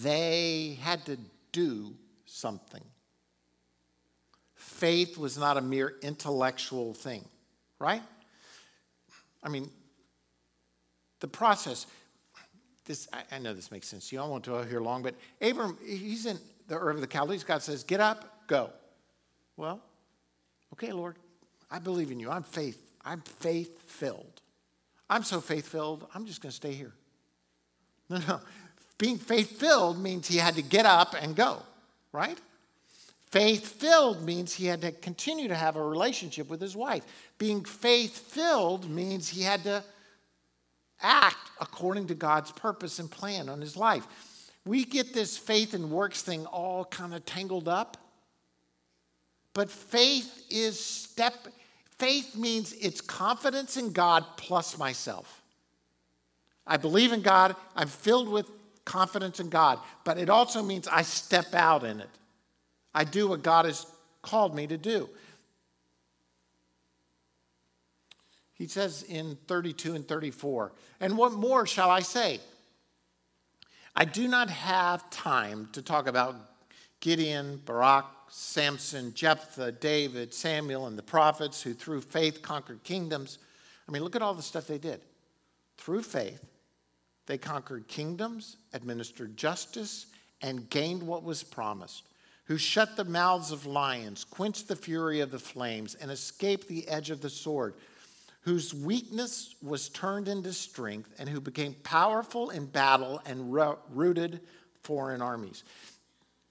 they 0.00 0.78
had 0.80 1.04
to 1.06 1.18
do 1.50 1.96
something. 2.24 2.84
Faith 4.82 5.16
was 5.16 5.38
not 5.38 5.56
a 5.56 5.60
mere 5.60 5.94
intellectual 6.02 6.92
thing, 6.92 7.24
right? 7.78 8.02
I 9.40 9.48
mean, 9.48 9.70
the 11.20 11.28
process, 11.28 11.86
this, 12.84 13.06
I, 13.12 13.36
I 13.36 13.38
know 13.38 13.54
this 13.54 13.70
makes 13.70 13.86
sense. 13.86 14.10
You 14.10 14.18
don't 14.18 14.30
want 14.30 14.42
to 14.42 14.60
hear 14.64 14.80
long, 14.80 15.04
but 15.04 15.14
Abram, 15.40 15.78
he's 15.86 16.26
in 16.26 16.36
the 16.66 16.74
Ur 16.74 16.90
of 16.90 17.00
the 17.00 17.06
Chaldees. 17.06 17.44
God 17.44 17.62
says, 17.62 17.84
Get 17.84 18.00
up, 18.00 18.48
go. 18.48 18.70
Well, 19.56 19.80
okay, 20.72 20.90
Lord, 20.90 21.14
I 21.70 21.78
believe 21.78 22.10
in 22.10 22.18
you. 22.18 22.28
I'm 22.28 22.42
faith. 22.42 22.82
I'm 23.04 23.20
faith 23.20 23.88
filled. 23.88 24.42
I'm 25.08 25.22
so 25.22 25.40
faith 25.40 25.68
filled, 25.68 26.08
I'm 26.12 26.26
just 26.26 26.42
going 26.42 26.50
to 26.50 26.56
stay 26.56 26.72
here. 26.72 26.92
No, 28.10 28.18
no. 28.26 28.40
Being 28.98 29.18
faith 29.18 29.60
filled 29.60 30.02
means 30.02 30.26
he 30.26 30.38
had 30.38 30.56
to 30.56 30.62
get 30.62 30.86
up 30.86 31.14
and 31.16 31.36
go, 31.36 31.62
right? 32.10 32.36
Faith 33.32 33.80
filled 33.80 34.22
means 34.22 34.52
he 34.52 34.66
had 34.66 34.82
to 34.82 34.92
continue 34.92 35.48
to 35.48 35.54
have 35.54 35.76
a 35.76 35.82
relationship 35.82 36.50
with 36.50 36.60
his 36.60 36.76
wife. 36.76 37.02
Being 37.38 37.64
faith 37.64 38.18
filled 38.30 38.90
means 38.90 39.26
he 39.26 39.40
had 39.40 39.64
to 39.64 39.82
act 41.00 41.50
according 41.58 42.08
to 42.08 42.14
God's 42.14 42.52
purpose 42.52 42.98
and 42.98 43.10
plan 43.10 43.48
on 43.48 43.58
his 43.58 43.74
life. 43.74 44.06
We 44.66 44.84
get 44.84 45.14
this 45.14 45.38
faith 45.38 45.72
and 45.72 45.90
works 45.90 46.20
thing 46.20 46.44
all 46.44 46.84
kind 46.84 47.14
of 47.14 47.24
tangled 47.24 47.68
up. 47.68 47.96
But 49.54 49.70
faith 49.70 50.44
is 50.50 50.78
step 50.78 51.34
faith 51.98 52.36
means 52.36 52.74
it's 52.74 53.00
confidence 53.00 53.78
in 53.78 53.92
God 53.92 54.26
plus 54.36 54.76
myself. 54.76 55.40
I 56.66 56.76
believe 56.76 57.12
in 57.12 57.22
God, 57.22 57.56
I'm 57.76 57.88
filled 57.88 58.28
with 58.28 58.50
confidence 58.84 59.40
in 59.40 59.48
God, 59.48 59.78
but 60.04 60.18
it 60.18 60.28
also 60.28 60.62
means 60.62 60.86
I 60.86 61.00
step 61.00 61.54
out 61.54 61.82
in 61.82 61.98
it. 62.00 62.10
I 62.94 63.04
do 63.04 63.28
what 63.28 63.42
God 63.42 63.64
has 63.64 63.86
called 64.22 64.54
me 64.54 64.66
to 64.66 64.76
do. 64.76 65.08
He 68.54 68.66
says 68.66 69.02
in 69.02 69.36
32 69.48 69.94
and 69.94 70.06
34, 70.06 70.72
and 71.00 71.18
what 71.18 71.32
more 71.32 71.66
shall 71.66 71.90
I 71.90 72.00
say? 72.00 72.38
I 73.96 74.04
do 74.04 74.28
not 74.28 74.48
have 74.48 75.10
time 75.10 75.68
to 75.72 75.82
talk 75.82 76.06
about 76.06 76.36
Gideon, 77.00 77.60
Barak, 77.64 78.06
Samson, 78.28 79.12
Jephthah, 79.14 79.72
David, 79.72 80.32
Samuel, 80.32 80.86
and 80.86 80.96
the 80.96 81.02
prophets 81.02 81.60
who 81.60 81.74
through 81.74 82.00
faith 82.00 82.40
conquered 82.40 82.82
kingdoms. 82.84 83.38
I 83.88 83.92
mean, 83.92 84.02
look 84.02 84.16
at 84.16 84.22
all 84.22 84.32
the 84.32 84.42
stuff 84.42 84.66
they 84.66 84.78
did. 84.78 85.00
Through 85.76 86.02
faith, 86.02 86.42
they 87.26 87.36
conquered 87.36 87.88
kingdoms, 87.88 88.56
administered 88.72 89.36
justice, 89.36 90.06
and 90.40 90.70
gained 90.70 91.02
what 91.02 91.24
was 91.24 91.42
promised. 91.42 92.04
Who 92.44 92.58
shut 92.58 92.96
the 92.96 93.04
mouths 93.04 93.52
of 93.52 93.66
lions, 93.66 94.24
quenched 94.24 94.68
the 94.68 94.76
fury 94.76 95.20
of 95.20 95.30
the 95.30 95.38
flames, 95.38 95.94
and 95.94 96.10
escaped 96.10 96.68
the 96.68 96.86
edge 96.88 97.10
of 97.10 97.20
the 97.20 97.30
sword. 97.30 97.74
Whose 98.40 98.74
weakness 98.74 99.54
was 99.62 99.88
turned 99.88 100.28
into 100.28 100.52
strength, 100.52 101.14
and 101.18 101.28
who 101.28 101.40
became 101.40 101.74
powerful 101.84 102.50
in 102.50 102.66
battle 102.66 103.20
and 103.24 103.54
routed 103.54 104.40
foreign 104.82 105.22
armies. 105.22 105.62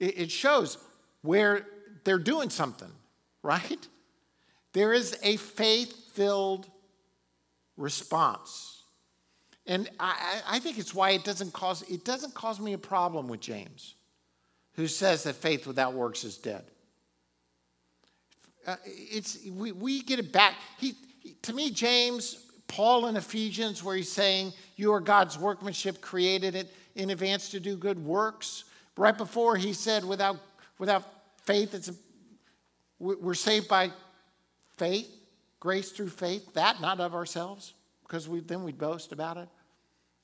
It 0.00 0.30
shows 0.30 0.78
where 1.20 1.66
they're 2.04 2.18
doing 2.18 2.50
something, 2.50 2.90
right? 3.42 3.86
There 4.72 4.92
is 4.92 5.16
a 5.22 5.36
faith 5.36 6.12
filled 6.12 6.68
response. 7.76 8.82
And 9.66 9.88
I, 10.00 10.40
I, 10.48 10.58
think 10.58 10.78
it's 10.78 10.94
why 10.94 11.10
it 11.10 11.24
doesn't 11.24 11.52
cause 11.52 11.82
it 11.82 12.04
doesn't 12.04 12.34
cause 12.34 12.58
me 12.58 12.72
a 12.72 12.78
problem 12.78 13.28
with 13.28 13.40
James, 13.40 13.94
who 14.74 14.86
says 14.86 15.22
that 15.24 15.34
faith 15.34 15.66
without 15.66 15.94
works 15.94 16.24
is 16.24 16.36
dead. 16.36 16.64
Uh, 18.66 18.76
it's 18.84 19.38
we, 19.50 19.72
we 19.72 20.02
get 20.02 20.18
it 20.18 20.32
back. 20.32 20.54
He, 20.78 20.94
he, 21.20 21.34
to 21.42 21.52
me, 21.52 21.70
James, 21.70 22.46
Paul 22.68 23.06
in 23.06 23.16
Ephesians, 23.16 23.82
where 23.82 23.96
he's 23.96 24.10
saying 24.10 24.52
you 24.76 24.92
are 24.92 25.00
God's 25.00 25.38
workmanship, 25.38 26.00
created 26.00 26.54
it 26.54 26.72
in 26.94 27.10
advance 27.10 27.48
to 27.50 27.60
do 27.60 27.76
good 27.76 28.02
works. 28.02 28.64
Right 28.96 29.16
before 29.16 29.56
he 29.56 29.72
said, 29.72 30.04
without 30.04 30.36
without 30.78 31.04
faith, 31.44 31.74
it's 31.74 31.88
a, 31.88 31.94
we're 32.98 33.34
saved 33.34 33.68
by 33.68 33.90
faith, 34.76 35.08
grace 35.60 35.90
through 35.90 36.10
faith, 36.10 36.54
that 36.54 36.80
not 36.80 37.00
of 37.00 37.14
ourselves, 37.14 37.74
because 38.02 38.28
we, 38.28 38.40
then 38.40 38.62
we'd 38.62 38.78
boast 38.78 39.12
about 39.12 39.36
it. 39.36 39.48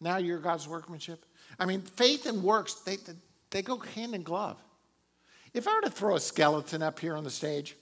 Now 0.00 0.18
you're 0.18 0.38
God's 0.38 0.68
workmanship. 0.68 1.24
I 1.58 1.64
mean, 1.66 1.80
faith 1.80 2.26
and 2.26 2.42
works, 2.42 2.74
they, 2.74 2.98
they 3.50 3.62
go 3.62 3.78
hand 3.78 4.14
in 4.14 4.22
glove. 4.22 4.58
If 5.54 5.66
I 5.66 5.74
were 5.74 5.80
to 5.82 5.90
throw 5.90 6.16
a 6.16 6.20
skeleton 6.20 6.82
up 6.82 6.98
here 7.00 7.16
on 7.16 7.24
the 7.24 7.30
stage 7.30 7.76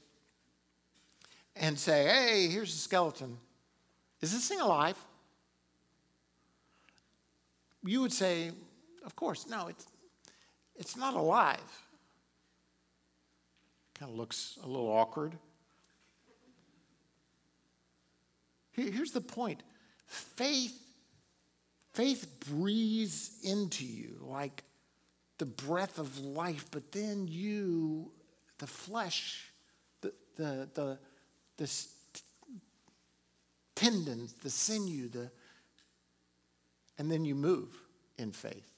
and 1.57 1.79
say, 1.79 2.07
hey, 2.07 2.49
here's 2.49 2.73
a 2.73 2.79
skeleton, 2.79 3.37
is 4.21 4.33
this 4.33 4.49
thing 4.49 4.61
alive? 4.61 4.97
You 7.85 8.01
would 8.03 8.13
say, 8.13 8.51
of 9.05 9.15
course, 9.17 9.47
no, 9.49 9.69
it's, 9.69 9.87
it's 10.77 10.97
not 10.97 11.15
alive. 11.15 11.61
Kind 13.95 14.13
of 14.13 14.19
looks 14.19 14.59
a 14.63 14.67
little 14.67 14.89
awkward. 14.89 15.37
Here's 18.73 19.13
the 19.13 19.23
point 19.23 19.63
faith, 20.07 20.79
faith 21.93 22.27
breathes 22.51 23.39
into 23.43 23.87
you 23.87 24.19
like 24.21 24.63
the 25.39 25.47
breath 25.47 25.99
of 25.99 26.19
life, 26.19 26.67
but 26.71 26.93
then 26.93 27.29
you, 27.29 28.11
the 28.59 28.67
flesh, 28.67 29.53
the, 30.01 30.13
the, 30.37 30.69
the, 30.75 30.99
the 31.57 31.87
tendons, 33.75 34.33
the 34.35 34.51
sinew, 34.51 35.09
the, 35.09 35.31
and 36.99 37.11
then 37.11 37.25
you 37.25 37.35
move 37.35 37.77
in 38.19 38.33
faith. 38.33 38.73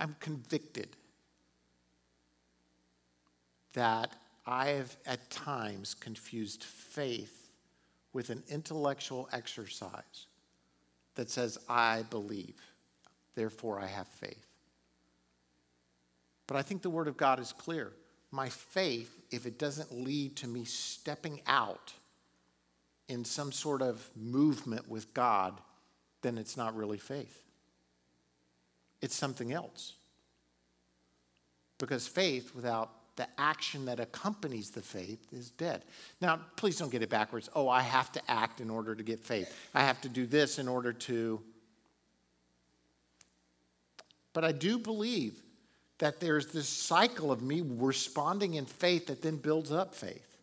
I'm 0.00 0.16
convicted 0.18 0.96
that 3.72 4.12
I 4.46 4.68
have 4.68 4.96
at 5.06 5.30
times 5.30 5.94
confused 5.94 6.64
faith 6.64 7.50
with 8.12 8.30
an 8.30 8.42
intellectual 8.48 9.28
exercise 9.32 10.26
that 11.14 11.30
says, 11.30 11.58
I 11.68 12.02
believe, 12.10 12.56
therefore 13.34 13.80
I 13.80 13.86
have 13.86 14.08
faith. 14.08 14.46
But 16.46 16.56
I 16.56 16.62
think 16.62 16.82
the 16.82 16.90
Word 16.90 17.06
of 17.06 17.16
God 17.16 17.38
is 17.38 17.52
clear. 17.52 17.92
My 18.32 18.48
faith, 18.48 19.16
if 19.30 19.46
it 19.46 19.58
doesn't 19.58 19.92
lead 19.92 20.36
to 20.36 20.48
me 20.48 20.64
stepping 20.64 21.40
out 21.46 21.92
in 23.08 23.24
some 23.24 23.52
sort 23.52 23.82
of 23.82 24.08
movement 24.16 24.88
with 24.88 25.12
God, 25.14 25.60
then 26.22 26.38
it's 26.38 26.56
not 26.56 26.76
really 26.76 26.98
faith 26.98 27.44
it's 29.00 29.14
something 29.14 29.52
else. 29.52 29.94
Because 31.78 32.06
faith 32.06 32.54
without 32.54 32.90
the 33.20 33.28
action 33.36 33.84
that 33.84 34.00
accompanies 34.00 34.70
the 34.70 34.80
faith 34.80 35.26
is 35.30 35.50
dead. 35.50 35.84
Now, 36.22 36.40
please 36.56 36.78
don't 36.78 36.90
get 36.90 37.02
it 37.02 37.10
backwards. 37.10 37.50
Oh, 37.54 37.68
I 37.68 37.82
have 37.82 38.10
to 38.12 38.30
act 38.30 38.62
in 38.62 38.70
order 38.70 38.94
to 38.94 39.02
get 39.02 39.22
faith. 39.22 39.54
I 39.74 39.82
have 39.82 40.00
to 40.00 40.08
do 40.08 40.24
this 40.24 40.58
in 40.58 40.66
order 40.66 40.94
to. 40.94 41.38
But 44.32 44.46
I 44.46 44.52
do 44.52 44.78
believe 44.78 45.42
that 45.98 46.18
there's 46.18 46.46
this 46.46 46.66
cycle 46.66 47.30
of 47.30 47.42
me 47.42 47.62
responding 47.62 48.54
in 48.54 48.64
faith 48.64 49.08
that 49.08 49.20
then 49.20 49.36
builds 49.36 49.70
up 49.70 49.94
faith. 49.94 50.38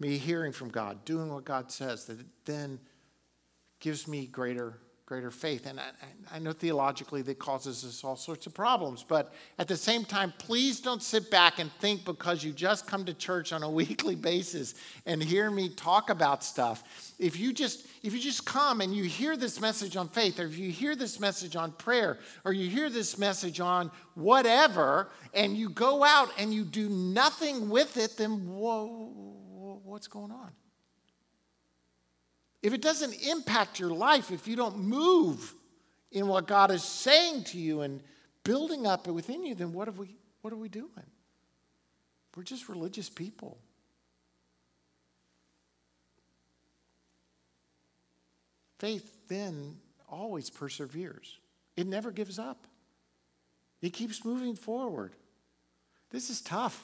Me 0.00 0.18
hearing 0.18 0.50
from 0.50 0.70
God, 0.70 1.04
doing 1.04 1.32
what 1.32 1.44
God 1.44 1.70
says, 1.70 2.06
that 2.06 2.18
then 2.46 2.80
gives 3.78 4.08
me 4.08 4.26
greater 4.26 4.80
greater 5.06 5.30
faith. 5.30 5.66
And 5.66 5.78
I, 5.78 5.84
I, 6.32 6.38
know 6.38 6.52
theologically 6.52 7.20
that 7.22 7.38
causes 7.38 7.84
us 7.84 8.02
all 8.04 8.16
sorts 8.16 8.46
of 8.46 8.54
problems, 8.54 9.04
but 9.06 9.34
at 9.58 9.68
the 9.68 9.76
same 9.76 10.04
time, 10.04 10.32
please 10.38 10.80
don't 10.80 11.02
sit 11.02 11.30
back 11.30 11.58
and 11.58 11.70
think 11.72 12.06
because 12.06 12.42
you 12.42 12.52
just 12.52 12.86
come 12.86 13.04
to 13.04 13.12
church 13.12 13.52
on 13.52 13.62
a 13.62 13.70
weekly 13.80 14.14
basis 14.14 14.74
and 15.04 15.22
hear 15.22 15.50
me 15.50 15.68
talk 15.68 16.08
about 16.08 16.42
stuff. 16.42 17.12
If 17.18 17.38
you 17.38 17.52
just 17.52 17.86
if 18.02 18.12
you 18.12 18.20
just 18.20 18.46
come 18.46 18.80
and 18.80 18.94
you 18.94 19.04
hear 19.04 19.36
this 19.36 19.60
message 19.60 19.96
on 19.96 20.08
faith, 20.08 20.40
or 20.40 20.46
if 20.46 20.58
you 20.58 20.70
hear 20.70 20.96
this 20.96 21.20
message 21.20 21.54
on 21.54 21.72
prayer, 21.72 22.18
or 22.44 22.52
you 22.52 22.68
hear 22.68 22.88
this 22.88 23.18
message 23.18 23.60
on 23.60 23.90
whatever, 24.14 25.08
and 25.32 25.56
you 25.56 25.68
go 25.68 26.02
out 26.02 26.30
and 26.38 26.52
you 26.52 26.64
do 26.64 26.88
nothing 26.88 27.68
with 27.68 27.96
it, 27.96 28.16
then 28.16 28.46
whoa, 28.46 29.12
what's 29.84 30.06
going 30.06 30.30
on? 30.32 30.50
If 32.64 32.72
it 32.72 32.80
doesn't 32.80 33.12
impact 33.26 33.78
your 33.78 33.90
life, 33.90 34.30
if 34.30 34.48
you 34.48 34.56
don't 34.56 34.78
move 34.78 35.54
in 36.10 36.26
what 36.26 36.46
God 36.46 36.70
is 36.70 36.82
saying 36.82 37.44
to 37.44 37.58
you 37.58 37.82
and 37.82 38.02
building 38.42 38.86
up 38.86 39.06
within 39.06 39.44
you, 39.44 39.54
then 39.54 39.74
what, 39.74 39.86
have 39.86 39.98
we, 39.98 40.16
what 40.40 40.50
are 40.50 40.56
we 40.56 40.70
doing? 40.70 40.88
We're 42.34 42.42
just 42.42 42.70
religious 42.70 43.10
people. 43.10 43.58
Faith 48.78 49.14
then 49.28 49.76
always 50.08 50.48
perseveres, 50.48 51.38
it 51.76 51.86
never 51.86 52.10
gives 52.10 52.38
up, 52.38 52.66
it 53.82 53.92
keeps 53.92 54.24
moving 54.24 54.56
forward. 54.56 55.12
This 56.10 56.30
is 56.30 56.40
tough. 56.40 56.82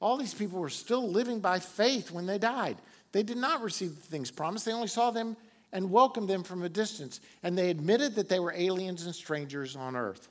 All 0.00 0.16
these 0.16 0.34
people 0.34 0.60
were 0.60 0.68
still 0.68 1.10
living 1.10 1.40
by 1.40 1.58
faith 1.58 2.12
when 2.12 2.26
they 2.26 2.38
died. 2.38 2.76
They 3.12 3.22
did 3.22 3.36
not 3.36 3.62
receive 3.62 3.96
the 3.96 4.02
things 4.02 4.30
promised. 4.30 4.64
They 4.64 4.72
only 4.72 4.88
saw 4.88 5.10
them 5.10 5.36
and 5.72 5.90
welcomed 5.90 6.28
them 6.28 6.42
from 6.42 6.62
a 6.62 6.68
distance. 6.68 7.20
And 7.42 7.56
they 7.56 7.70
admitted 7.70 8.14
that 8.16 8.28
they 8.28 8.40
were 8.40 8.52
aliens 8.56 9.04
and 9.04 9.14
strangers 9.14 9.76
on 9.76 9.96
earth. 9.96 10.28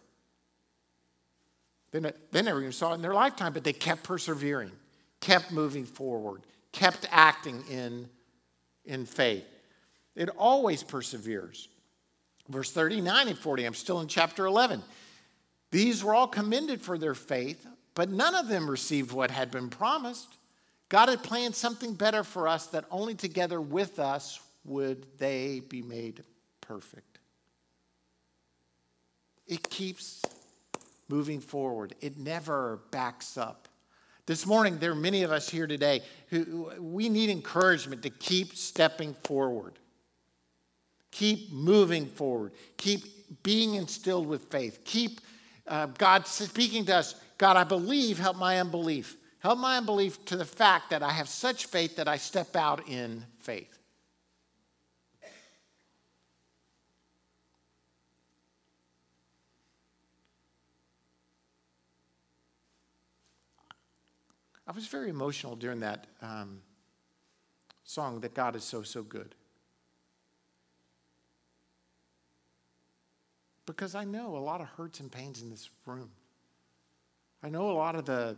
They, 1.91 1.99
they 2.31 2.41
never 2.41 2.59
even 2.59 2.71
saw 2.71 2.91
it 2.91 2.95
in 2.95 3.01
their 3.01 3.13
lifetime, 3.13 3.53
but 3.53 3.63
they 3.63 3.73
kept 3.73 4.03
persevering, 4.03 4.71
kept 5.21 5.51
moving 5.51 5.85
forward, 5.85 6.41
kept 6.71 7.07
acting 7.11 7.63
in, 7.69 8.09
in 8.85 9.05
faith. 9.05 9.45
It 10.15 10.29
always 10.29 10.83
perseveres. 10.83 11.69
Verse 12.49 12.71
39 12.71 13.29
and 13.29 13.37
40, 13.37 13.65
I'm 13.65 13.73
still 13.73 13.99
in 14.01 14.07
chapter 14.07 14.45
11. 14.45 14.81
These 15.71 16.03
were 16.03 16.15
all 16.15 16.27
commended 16.27 16.81
for 16.81 16.97
their 16.97 17.15
faith, 17.15 17.65
but 17.93 18.09
none 18.09 18.35
of 18.35 18.47
them 18.47 18.69
received 18.69 19.11
what 19.11 19.31
had 19.31 19.51
been 19.51 19.69
promised. 19.69 20.36
God 20.89 21.09
had 21.09 21.23
planned 21.23 21.55
something 21.55 21.93
better 21.93 22.23
for 22.23 22.47
us 22.47 22.67
that 22.67 22.85
only 22.89 23.15
together 23.15 23.59
with 23.59 23.99
us 23.99 24.39
would 24.63 25.05
they 25.17 25.61
be 25.61 25.81
made 25.81 26.23
perfect. 26.61 27.19
It 29.47 29.69
keeps 29.69 30.21
moving 31.09 31.39
forward, 31.39 31.95
it 32.01 32.17
never 32.17 32.81
backs 32.91 33.37
up. 33.37 33.67
This 34.25 34.45
morning, 34.45 34.77
there 34.77 34.91
are 34.91 34.95
many 34.95 35.23
of 35.23 35.31
us 35.31 35.49
here 35.49 35.67
today 35.67 36.01
who 36.29 36.73
we 36.81 37.07
need 37.07 37.29
encouragement 37.29 38.03
to 38.03 38.09
keep 38.09 38.55
stepping 38.55 39.13
forward, 39.13 39.79
keep 41.11 41.51
moving 41.51 42.05
forward, 42.07 42.51
keep 42.75 43.43
being 43.43 43.75
instilled 43.75 44.27
with 44.27 44.43
faith, 44.51 44.81
keep 44.83 45.21
uh, 45.65 45.85
God 45.97 46.27
speaking 46.27 46.85
to 46.85 46.97
us 46.97 47.15
God, 47.37 47.55
I 47.55 47.63
believe, 47.63 48.17
help 48.17 48.37
my 48.37 48.59
unbelief. 48.59 49.15
Help 49.39 49.59
my 49.59 49.77
unbelief 49.77 50.23
to 50.25 50.35
the 50.35 50.45
fact 50.45 50.89
that 50.89 51.03
I 51.03 51.11
have 51.11 51.29
such 51.29 51.67
faith 51.67 51.95
that 51.97 52.07
I 52.07 52.17
step 52.17 52.55
out 52.55 52.87
in 52.87 53.23
faith. 53.39 53.77
I 64.67 64.71
was 64.73 64.87
very 64.87 65.09
emotional 65.09 65.55
during 65.55 65.79
that 65.79 66.07
um, 66.21 66.59
song 67.85 68.19
that 68.21 68.33
God 68.33 68.55
is 68.55 68.65
so, 68.65 68.81
so 68.81 69.01
good. 69.01 69.33
Because 73.65 73.95
I 73.95 74.03
know 74.03 74.35
a 74.35 74.39
lot 74.39 74.59
of 74.59 74.67
hurts 74.67 74.99
and 74.99 75.09
pains 75.09 75.41
in 75.41 75.49
this 75.49 75.69
room. 75.85 76.09
I 77.43 77.49
know 77.49 77.69
a 77.69 77.71
lot 77.71 77.95
of 77.95 78.05
the 78.05 78.35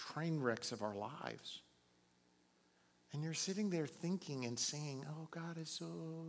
train 0.00 0.40
wrecks 0.40 0.72
of 0.72 0.82
our 0.82 0.94
lives. 0.94 1.60
And 3.12 3.22
you're 3.22 3.34
sitting 3.34 3.70
there 3.70 3.86
thinking 3.86 4.44
and 4.44 4.58
saying, 4.58 5.04
Oh, 5.08 5.28
God 5.30 5.58
is 5.58 5.68
so, 5.68 5.86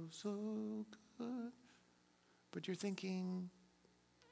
so 0.10 0.86
good. 1.18 1.52
But 2.52 2.68
you're 2.68 2.76
thinking, 2.76 3.50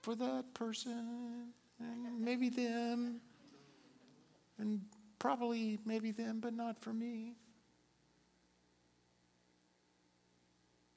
for 0.02 0.16
that 0.16 0.46
person, 0.54 1.54
and 1.80 2.20
maybe 2.20 2.50
them, 2.50 3.22
and 4.58 4.82
probably 5.20 5.80
maybe 5.86 6.12
them, 6.12 6.40
but 6.42 6.54
not 6.54 6.78
for 6.78 6.92
me. 6.92 7.36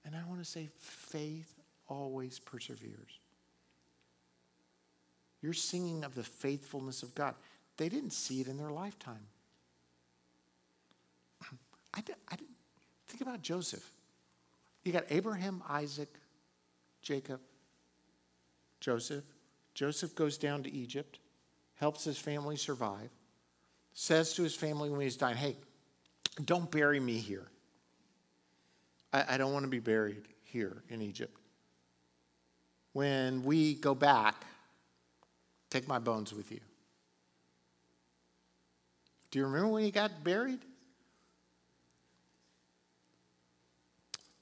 And 0.05 0.17
I 0.17 0.29
want 0.29 0.41
to 0.41 0.45
say, 0.45 0.69
faith 0.79 1.61
always 1.89 2.39
perseveres. 2.41 3.21
You're 5.43 5.53
singing 5.53 6.05
of 6.05 6.15
the 6.15 6.23
faithfulness 6.23 7.03
of 7.03 7.15
God. 7.15 7.35
They 7.77 7.89
didn't 7.89 8.13
see 8.13 8.41
it 8.41 8.49
in 8.49 8.57
their 8.57 8.71
lifetime. 8.71 9.27
I, 11.95 12.01
did, 12.01 12.17
I 12.31 12.37
did, 12.37 12.47
think 13.09 13.23
about 13.23 13.43
Joseph. 13.43 13.89
You 14.85 14.93
got 14.93 15.05
Abraham, 15.11 15.63
Isaac, 15.69 16.13
Jacob, 17.03 17.41
Joseph. 18.81 19.25
Joseph 19.75 20.15
goes 20.15 20.37
down 20.37 20.63
to 20.65 20.73
Egypt, 20.73 21.19
helps 21.77 22.05
his 22.05 22.19
family 22.19 22.57
survive, 22.57 23.11
says 23.95 24.35
to 24.35 24.43
his 24.43 24.55
family 24.55 24.91
when 24.91 25.01
he's 25.01 25.17
dying, 25.17 25.37
Hey, 25.37 25.57
don't 26.45 26.71
bury 26.71 27.01
me 27.01 27.19
here. 27.19 27.47
I, 29.13 29.35
I 29.35 29.39
don't 29.39 29.53
want 29.53 29.65
to 29.65 29.71
be 29.71 29.79
buried 29.79 30.25
here 30.45 30.83
in 30.89 31.01
Egypt. 31.01 31.37
When 32.93 33.45
we 33.45 33.75
go 33.75 33.95
back, 33.95 34.45
take 35.71 35.89
my 35.89 35.99
bones 35.99 36.35
with 36.35 36.51
you. 36.53 36.61
Do 39.33 39.39
you 39.39 39.47
remember 39.47 39.69
when 39.69 39.83
he 39.83 39.91
got 39.91 40.23
buried? 40.23 40.61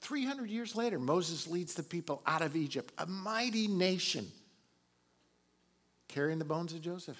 300 0.01 0.49
years 0.49 0.75
later, 0.75 0.99
Moses 0.99 1.47
leads 1.47 1.73
the 1.73 1.83
people 1.83 2.21
out 2.27 2.41
of 2.41 2.55
Egypt, 2.57 2.93
a 2.97 3.05
mighty 3.05 3.67
nation, 3.67 4.27
carrying 6.09 6.39
the 6.39 6.45
bones 6.45 6.73
of 6.73 6.81
Joseph. 6.81 7.17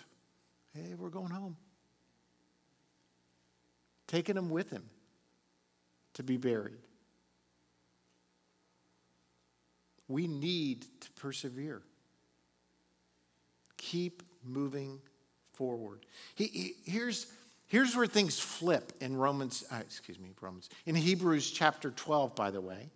Hey, 0.75 0.93
we're 0.97 1.09
going 1.09 1.29
home. 1.31 1.55
Taking 4.07 4.35
them 4.35 4.49
with 4.49 4.69
him 4.69 4.83
to 6.15 6.23
be 6.23 6.35
buried. 6.35 6.79
We 10.09 10.27
need 10.27 10.85
to 10.99 11.11
persevere. 11.11 11.81
Keep 13.77 14.23
moving 14.43 14.99
forward. 15.53 16.05
He, 16.35 16.47
he, 16.47 16.73
here's 16.83 17.27
Here's 17.71 17.95
where 17.95 18.05
things 18.05 18.37
flip 18.37 18.91
in 18.99 19.15
Romans, 19.15 19.63
uh, 19.71 19.77
excuse 19.77 20.19
me, 20.19 20.31
Romans, 20.41 20.69
in 20.85 20.93
Hebrews 20.93 21.49
chapter 21.51 21.89
12, 21.89 22.35
by 22.35 22.51
the 22.51 22.59
way. 22.59 22.89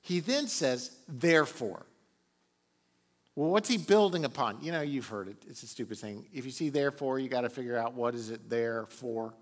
He 0.00 0.18
then 0.18 0.48
says, 0.48 0.96
therefore. 1.06 1.86
Well, 3.36 3.50
what's 3.50 3.68
he 3.68 3.78
building 3.78 4.24
upon? 4.24 4.58
You 4.62 4.72
know, 4.72 4.80
you've 4.80 5.06
heard 5.06 5.28
it. 5.28 5.36
It's 5.48 5.62
a 5.62 5.68
stupid 5.68 5.98
thing. 5.98 6.26
If 6.34 6.44
you 6.44 6.50
see 6.50 6.70
therefore, 6.70 7.20
you 7.20 7.28
got 7.28 7.42
to 7.42 7.48
figure 7.48 7.78
out 7.78 7.94
what 7.94 8.16
is 8.16 8.30
it 8.30 8.50
there 8.50 8.86
for, 8.88 9.32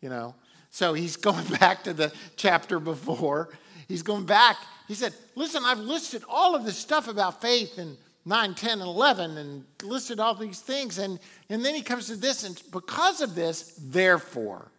you 0.00 0.10
know. 0.10 0.36
So 0.70 0.94
he's 0.94 1.16
going 1.30 1.46
back 1.58 1.82
to 1.82 1.92
the 1.92 2.12
chapter 2.36 2.78
before. 2.78 3.48
He's 3.88 4.04
going 4.04 4.26
back. 4.26 4.58
He 4.86 4.94
said, 4.94 5.12
listen, 5.34 5.64
I've 5.64 5.80
listed 5.80 6.22
all 6.28 6.54
of 6.54 6.64
this 6.64 6.78
stuff 6.78 7.08
about 7.08 7.40
faith 7.40 7.78
and 7.78 7.96
9, 8.26 8.54
10, 8.54 8.70
and 8.72 8.82
11 8.82 9.36
and 9.36 9.64
listed 9.82 10.18
all 10.18 10.34
these 10.34 10.60
things. 10.60 10.98
And, 10.98 11.18
and 11.50 11.64
then 11.64 11.74
he 11.74 11.82
comes 11.82 12.06
to 12.06 12.16
this, 12.16 12.44
and 12.44 12.60
because 12.72 13.20
of 13.20 13.34
this, 13.34 13.78
therefore, 13.82 14.70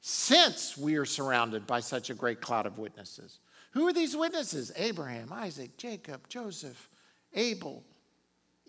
since 0.00 0.76
we 0.76 0.96
are 0.96 1.04
surrounded 1.04 1.66
by 1.66 1.80
such 1.80 2.10
a 2.10 2.14
great 2.14 2.40
cloud 2.40 2.66
of 2.66 2.78
witnesses. 2.78 3.38
Who 3.72 3.86
are 3.88 3.92
these 3.92 4.16
witnesses? 4.16 4.70
Abraham, 4.76 5.32
Isaac, 5.32 5.76
Jacob, 5.76 6.28
Joseph, 6.28 6.88
Abel, 7.34 7.82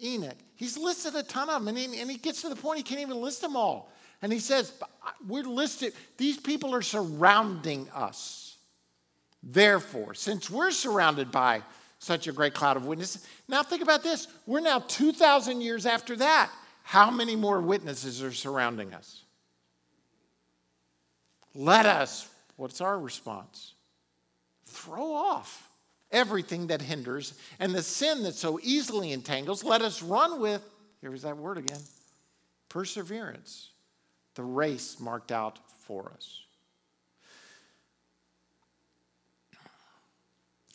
Enoch. 0.02 0.38
He's 0.56 0.78
listed 0.78 1.16
a 1.16 1.24
ton 1.24 1.50
of 1.50 1.64
them, 1.64 1.68
and 1.68 1.78
he, 1.78 2.00
and 2.00 2.10
he 2.10 2.18
gets 2.18 2.42
to 2.42 2.50
the 2.50 2.56
point 2.56 2.78
he 2.78 2.84
can't 2.84 3.02
even 3.02 3.22
list 3.22 3.42
them 3.42 3.56
all. 3.56 3.92
And 4.22 4.32
he 4.32 4.40
says, 4.40 4.74
We're 5.28 5.44
listed, 5.44 5.94
these 6.18 6.38
people 6.38 6.74
are 6.74 6.82
surrounding 6.82 7.90
us. 7.94 8.58
Therefore, 9.44 10.16
since 10.16 10.50
we're 10.50 10.72
surrounded 10.72 11.32
by 11.32 11.62
such 12.06 12.28
a 12.28 12.32
great 12.32 12.54
cloud 12.54 12.78
of 12.78 12.86
witnesses, 12.86 13.26
now 13.48 13.64
think 13.64 13.82
about 13.82 14.04
this. 14.04 14.28
We're 14.46 14.60
now 14.60 14.80
2,000 14.80 15.62
years 15.62 15.86
after 15.86 16.16
that. 16.18 16.52
How 16.84 17.10
many 17.10 17.36
more 17.36 17.60
witnesses 17.62 18.22
are 18.22 18.32
surrounding 18.32 18.94
us? 18.94 19.24
Let 21.56 21.88
us, 21.88 22.30
what's 22.58 22.80
our 22.80 23.00
response? 23.00 23.74
Throw 24.66 25.14
off 25.14 25.68
everything 26.12 26.68
that 26.68 26.82
hinders 26.82 27.34
and 27.60 27.74
the 27.74 27.82
sin 27.82 28.22
that 28.24 28.36
so 28.36 28.60
easily 28.62 29.12
entangles. 29.12 29.64
Let 29.64 29.82
us 29.82 30.04
run 30.04 30.40
with, 30.40 30.62
here's 31.02 31.24
that 31.24 31.38
word 31.38 31.58
again, 31.58 31.82
perseverance, 32.70 33.72
the 34.36 34.44
race 34.44 35.00
marked 35.00 35.32
out 35.32 35.58
for 35.80 36.12
us. 36.16 36.45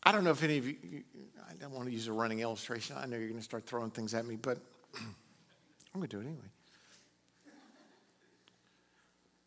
I 0.02 0.12
don't 0.12 0.24
know 0.24 0.30
if 0.30 0.42
any 0.42 0.58
of 0.58 0.66
you, 0.66 0.76
I 1.48 1.54
don't 1.60 1.72
want 1.72 1.86
to 1.86 1.92
use 1.92 2.08
a 2.08 2.12
running 2.12 2.40
illustration. 2.40 2.96
I 2.98 3.06
know 3.06 3.16
you're 3.16 3.28
going 3.28 3.38
to 3.38 3.44
start 3.44 3.66
throwing 3.66 3.90
things 3.90 4.14
at 4.14 4.24
me, 4.24 4.36
but 4.36 4.58
I'm 4.96 5.14
going 5.94 6.08
to 6.08 6.16
do 6.16 6.20
it 6.20 6.26
anyway. 6.26 6.48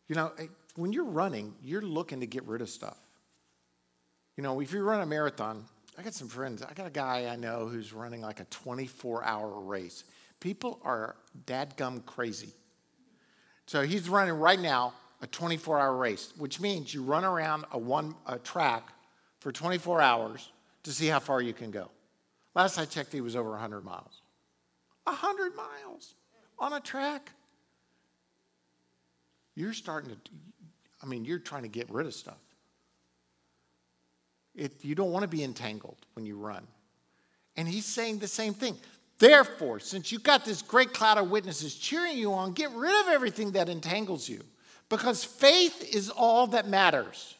You 0.08 0.14
know, 0.14 0.32
eh, 0.38 0.46
when 0.76 0.92
you're 0.92 1.04
running, 1.04 1.54
you're 1.62 1.82
looking 1.82 2.20
to 2.20 2.26
get 2.26 2.44
rid 2.44 2.60
of 2.60 2.68
stuff. 2.68 2.98
You 4.36 4.42
know, 4.42 4.60
if 4.60 4.72
you 4.72 4.82
run 4.82 5.00
a 5.00 5.06
marathon, 5.06 5.64
I 5.96 6.02
got 6.02 6.14
some 6.14 6.28
friends. 6.28 6.62
I 6.62 6.72
got 6.74 6.86
a 6.86 6.90
guy 6.90 7.26
I 7.26 7.36
know 7.36 7.66
who's 7.66 7.92
running 7.92 8.20
like 8.20 8.40
a 8.40 8.44
24 8.44 9.24
hour 9.24 9.60
race. 9.60 10.04
People 10.40 10.80
are 10.84 11.16
dadgum 11.46 12.04
crazy. 12.04 12.52
So 13.66 13.82
he's 13.82 14.08
running 14.08 14.34
right 14.34 14.60
now 14.60 14.92
a 15.22 15.26
24 15.26 15.80
hour 15.80 15.96
race, 15.96 16.32
which 16.36 16.60
means 16.60 16.92
you 16.92 17.02
run 17.02 17.24
around 17.24 17.64
a 17.72 17.78
one 17.78 18.14
a 18.26 18.38
track 18.38 18.93
for 19.44 19.52
24 19.52 20.00
hours 20.00 20.50
to 20.84 20.90
see 20.90 21.06
how 21.06 21.20
far 21.20 21.42
you 21.42 21.52
can 21.52 21.70
go. 21.70 21.90
Last 22.54 22.78
I 22.78 22.86
checked, 22.86 23.12
he 23.12 23.20
was 23.20 23.36
over 23.36 23.50
100 23.50 23.84
miles. 23.84 24.22
100 25.02 25.54
miles 25.54 26.14
on 26.58 26.72
a 26.72 26.80
track. 26.80 27.30
You're 29.54 29.74
starting 29.74 30.12
to, 30.12 30.16
I 31.02 31.06
mean, 31.06 31.26
you're 31.26 31.38
trying 31.38 31.64
to 31.64 31.68
get 31.68 31.90
rid 31.90 32.06
of 32.06 32.14
stuff. 32.14 32.38
It, 34.54 34.82
you 34.82 34.94
don't 34.94 35.12
want 35.12 35.24
to 35.24 35.28
be 35.28 35.44
entangled 35.44 35.98
when 36.14 36.24
you 36.24 36.38
run. 36.38 36.66
And 37.54 37.68
he's 37.68 37.84
saying 37.84 38.20
the 38.20 38.26
same 38.26 38.54
thing. 38.54 38.78
Therefore, 39.18 39.78
since 39.78 40.10
you've 40.10 40.22
got 40.22 40.46
this 40.46 40.62
great 40.62 40.94
cloud 40.94 41.18
of 41.18 41.30
witnesses 41.30 41.74
cheering 41.74 42.16
you 42.16 42.32
on, 42.32 42.54
get 42.54 42.70
rid 42.70 42.98
of 43.02 43.12
everything 43.12 43.52
that 43.52 43.68
entangles 43.68 44.26
you. 44.26 44.42
Because 44.88 45.22
faith 45.22 45.94
is 45.94 46.08
all 46.08 46.46
that 46.46 46.66
matters. 46.66 47.34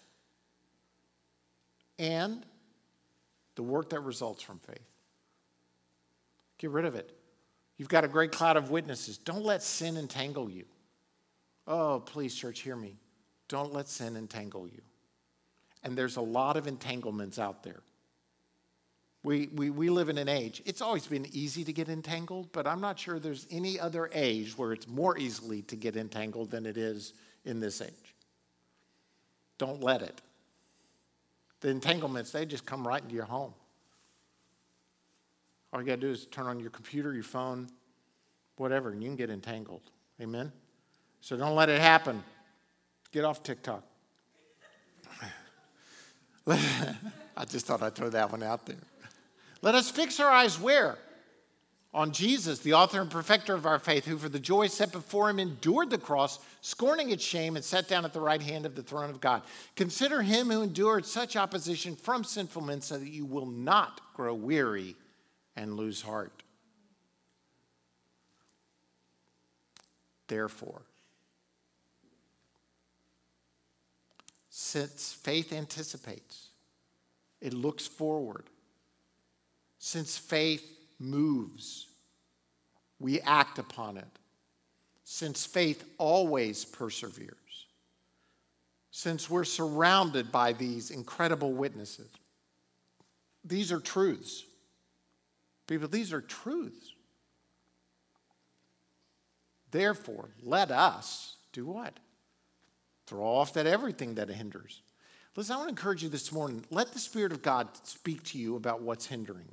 And 1.99 2.45
the 3.55 3.63
work 3.63 3.91
that 3.91 4.01
results 4.01 4.43
from 4.43 4.59
faith. 4.59 4.89
Get 6.59 6.71
rid 6.71 6.85
of 6.85 6.95
it. 6.95 7.17
You've 7.77 7.89
got 7.89 8.05
a 8.05 8.09
great 8.09 8.33
cloud 8.33 8.57
of 8.57 8.71
witnesses. 8.71 9.19
Don't 9.19 9.45
let 9.45 9.63
sin 9.63 9.97
entangle 9.97 10.49
you. 10.49 10.65
Oh, 11.67 12.03
please, 12.05 12.35
church, 12.35 12.61
hear 12.61 12.77
me. 12.77 12.97
Don't 13.49 13.73
let 13.73 13.89
sin 13.89 14.17
entangle 14.17 14.67
you. 14.69 14.81
And 15.83 15.97
there's 15.97 16.17
a 16.17 16.21
lot 16.21 16.57
of 16.57 16.67
entanglements 16.67 17.39
out 17.39 17.63
there. 17.63 17.83
We, 19.23 19.49
we, 19.55 19.71
we 19.71 19.89
live 19.89 20.11
in 20.11 20.19
an 20.19 20.29
age, 20.29 20.63
it's 20.67 20.83
always 20.83 21.07
been 21.07 21.27
easy 21.33 21.65
to 21.65 21.73
get 21.73 21.89
entangled, 21.89 22.53
but 22.53 22.67
I'm 22.67 22.83
not 22.83 22.99
sure 22.99 23.19
there's 23.19 23.47
any 23.51 23.81
other 23.81 24.11
age 24.13 24.57
where 24.59 24.73
it's 24.73 24.87
more 24.87 25.17
easily 25.17 25.63
to 25.63 25.77
get 25.77 25.97
entangled 25.97 26.51
than 26.51 26.67
it 26.67 26.77
is 26.77 27.15
in 27.47 27.59
this 27.59 27.81
age. 27.81 28.15
Don't 29.57 29.83
let 29.83 30.03
it. 30.03 30.21
The 31.65 31.71
entanglements, 31.71 32.31
they 32.31 32.45
just 32.45 32.67
come 32.67 32.87
right 32.87 33.03
into 33.03 33.15
your 33.15 33.25
home. 33.25 33.55
All 35.73 35.81
you 35.81 35.87
got 35.87 35.95
to 35.95 36.01
do 36.03 36.11
is 36.11 36.27
turn 36.27 36.47
on 36.47 36.61
your 36.61 36.69
computer, 36.69 37.15
your 37.15 37.23
phone, 37.23 37.69
whatever, 38.59 38.91
and 38.91 39.03
you 39.03 39.09
can 39.09 39.17
get 39.17 39.31
entangled. 39.31 39.81
Amen? 40.21 40.53
So 41.23 41.39
don't 41.39 41.55
let 41.55 41.71
it 41.71 41.81
happen. 41.81 42.23
Get 43.13 43.25
off 43.25 43.43
TikTok. 43.43 43.83
I 46.51 47.47
just 47.49 47.65
thought 47.65 47.83
I'd 47.83 47.95
throw 47.95 48.11
that 48.11 48.31
one 48.31 48.43
out 48.43 48.67
there. 48.67 48.77
Let 49.63 49.75
us 49.75 49.91
fix 49.91 50.21
our 50.21 50.31
eyes 50.31 50.61
where? 50.61 50.99
On 51.95 52.11
Jesus, 52.11 52.59
the 52.59 52.73
author 52.73 53.01
and 53.01 53.09
perfecter 53.09 53.55
of 53.55 53.67
our 53.67 53.79
faith, 53.79 54.05
who 54.05 54.19
for 54.19 54.29
the 54.29 54.41
joy 54.41 54.67
set 54.67 54.91
before 54.91 55.31
him 55.31 55.39
endured 55.39 55.91
the 55.91 55.99
cross, 55.99 56.41
scorning 56.61 57.11
its 57.11 57.23
shame, 57.23 57.55
and 57.55 57.65
sat 57.65 57.87
down 57.87 58.05
at 58.05 58.13
the 58.13 58.21
right 58.21 58.43
hand 58.43 58.67
of 58.67 58.75
the 58.75 58.83
throne 58.83 59.11
of 59.11 59.21
God. 59.21 59.43
Consider 59.77 60.21
him 60.21 60.51
who 60.51 60.63
endured 60.63 61.07
such 61.07 61.37
opposition 61.37 61.95
from 61.95 62.25
sinful 62.25 62.63
men 62.63 62.81
so 62.81 62.99
that 62.99 63.09
you 63.09 63.25
will 63.25 63.47
not 63.47 64.01
grow 64.13 64.35
weary 64.35 64.97
and 65.55 65.77
lose 65.77 66.03
heart. 66.03 66.43
Therefore, 70.27 70.83
since 74.51 75.13
faith 75.13 75.53
anticipates, 75.53 76.49
it 77.41 77.55
looks 77.55 77.87
forward. 77.87 78.47
Since 79.79 80.19
faith 80.19 80.69
moves, 81.05 81.87
we 82.99 83.21
act 83.21 83.59
upon 83.59 83.97
it. 83.97 84.09
Since 85.05 85.45
faith 85.45 85.85
always 85.99 86.65
perseveres. 86.65 87.35
Since 88.91 89.29
we're 89.29 89.45
surrounded 89.45 90.33
by 90.33 90.53
these 90.53 90.91
incredible 90.91 91.53
witnesses, 91.53 92.09
these 93.45 93.71
are 93.73 93.81
truths. 93.81 94.45
People, 95.67 95.89
these 95.89 96.13
are 96.13 96.21
truths. 96.21 96.93
Therefore, 99.71 100.29
let 100.43 100.71
us 100.71 101.37
do 101.53 101.67
what? 101.67 101.99
Throw 103.07 103.25
off 103.25 103.53
that 103.55 103.67
everything 103.67 104.15
that 104.15 104.29
hinders. 104.29 104.81
Listen, 105.37 105.55
I 105.55 105.59
want 105.59 105.69
to 105.69 105.73
encourage 105.73 106.03
you 106.03 106.09
this 106.09 106.31
morning. 106.31 106.65
Let 106.71 106.93
the 106.93 107.01
Spirit 107.01 107.33
of 107.33 107.43
God 107.43 107.69
speak 107.83 108.23
to 108.25 108.39
you 108.39 108.57
about 108.57 108.83
what's 108.83 109.07
hindering 109.07 109.49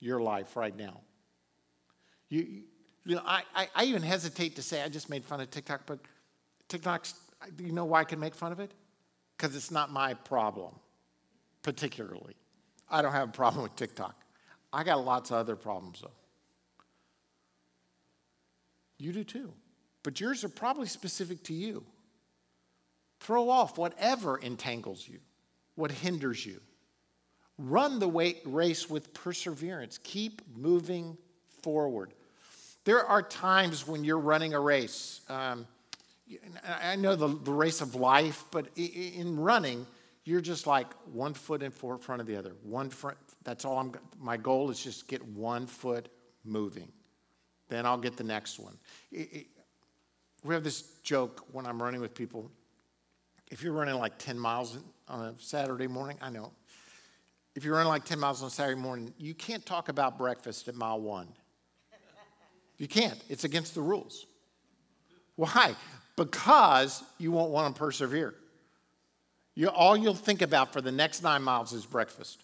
your 0.00 0.20
life 0.20 0.56
right 0.56 0.76
now. 0.76 1.00
You, 2.28 2.62
you 3.04 3.16
know, 3.16 3.22
I, 3.24 3.42
I, 3.54 3.68
I 3.74 3.84
even 3.84 4.02
hesitate 4.02 4.56
to 4.56 4.62
say 4.62 4.82
I 4.82 4.88
just 4.88 5.08
made 5.08 5.24
fun 5.24 5.40
of 5.40 5.50
TikTok, 5.50 5.82
but 5.86 5.98
TikTok's, 6.68 7.14
you 7.58 7.72
know 7.72 7.84
why 7.84 8.00
I 8.00 8.04
can 8.04 8.20
make 8.20 8.34
fun 8.34 8.52
of 8.52 8.60
it? 8.60 8.72
Because 9.36 9.56
it's 9.56 9.70
not 9.70 9.90
my 9.90 10.14
problem, 10.14 10.74
particularly. 11.62 12.34
I 12.90 13.02
don't 13.02 13.12
have 13.12 13.28
a 13.28 13.32
problem 13.32 13.62
with 13.62 13.76
TikTok. 13.76 14.14
I 14.72 14.84
got 14.84 15.04
lots 15.04 15.30
of 15.30 15.36
other 15.36 15.56
problems, 15.56 16.00
though. 16.02 16.10
You 18.98 19.12
do 19.12 19.24
too. 19.24 19.52
But 20.02 20.20
yours 20.20 20.44
are 20.44 20.48
probably 20.48 20.86
specific 20.86 21.42
to 21.44 21.54
you. 21.54 21.84
Throw 23.20 23.48
off 23.48 23.78
whatever 23.78 24.38
entangles 24.38 25.06
you, 25.06 25.18
what 25.74 25.90
hinders 25.90 26.44
you. 26.44 26.60
Run 27.58 27.98
the 27.98 28.08
race 28.44 28.88
with 28.88 29.12
perseverance. 29.12 29.98
Keep 30.04 30.42
moving 30.56 31.18
forward. 31.62 32.14
There 32.84 33.04
are 33.04 33.22
times 33.22 33.86
when 33.86 34.04
you're 34.04 34.18
running 34.18 34.54
a 34.54 34.60
race. 34.60 35.20
Um, 35.28 35.66
I 36.64 36.96
know 36.96 37.16
the, 37.16 37.28
the, 37.28 37.52
race 37.52 37.80
of 37.80 37.94
life, 37.94 38.44
but 38.50 38.68
in 38.76 39.38
running, 39.38 39.86
you're 40.24 40.40
just 40.40 40.66
like 40.66 40.86
one 41.12 41.34
foot 41.34 41.62
in 41.62 41.70
front 41.70 42.20
of 42.20 42.26
the 42.26 42.36
other. 42.36 42.52
One 42.62 42.90
front, 42.90 43.16
that's 43.44 43.64
all 43.64 43.78
I'm. 43.78 43.92
My 44.20 44.36
goal 44.36 44.70
is 44.70 44.82
just 44.82 45.08
get 45.08 45.26
one 45.26 45.66
foot 45.66 46.08
moving. 46.44 46.92
Then 47.68 47.86
I'll 47.86 47.98
get 47.98 48.16
the 48.16 48.24
next 48.24 48.58
one. 48.58 48.78
It, 49.10 49.32
it, 49.32 49.46
we 50.44 50.54
have 50.54 50.64
this 50.64 50.82
joke 51.02 51.44
when 51.52 51.66
I'm 51.66 51.82
running 51.82 52.00
with 52.00 52.14
people. 52.14 52.50
If 53.50 53.62
you're 53.62 53.72
running 53.72 53.94
like 53.96 54.18
10 54.18 54.38
miles 54.38 54.78
on 55.08 55.26
a 55.26 55.34
Saturday 55.38 55.86
morning, 55.86 56.18
I 56.20 56.30
know. 56.30 56.52
If 57.58 57.64
you're 57.64 57.74
running 57.74 57.88
like 57.88 58.04
10 58.04 58.20
miles 58.20 58.40
on 58.44 58.50
Saturday 58.50 58.80
morning, 58.80 59.12
you 59.18 59.34
can't 59.34 59.66
talk 59.66 59.88
about 59.88 60.16
breakfast 60.16 60.68
at 60.68 60.76
mile 60.76 61.00
one. 61.00 61.26
You 62.76 62.86
can't, 62.86 63.20
it's 63.28 63.42
against 63.42 63.74
the 63.74 63.80
rules. 63.80 64.26
Why? 65.34 65.74
Because 66.14 67.02
you 67.18 67.32
won't 67.32 67.50
want 67.50 67.74
to 67.74 67.76
persevere. 67.76 68.36
You, 69.56 69.70
all 69.70 69.96
you'll 69.96 70.14
think 70.14 70.40
about 70.40 70.72
for 70.72 70.80
the 70.80 70.92
next 70.92 71.24
nine 71.24 71.42
miles 71.42 71.72
is 71.72 71.84
breakfast. 71.84 72.38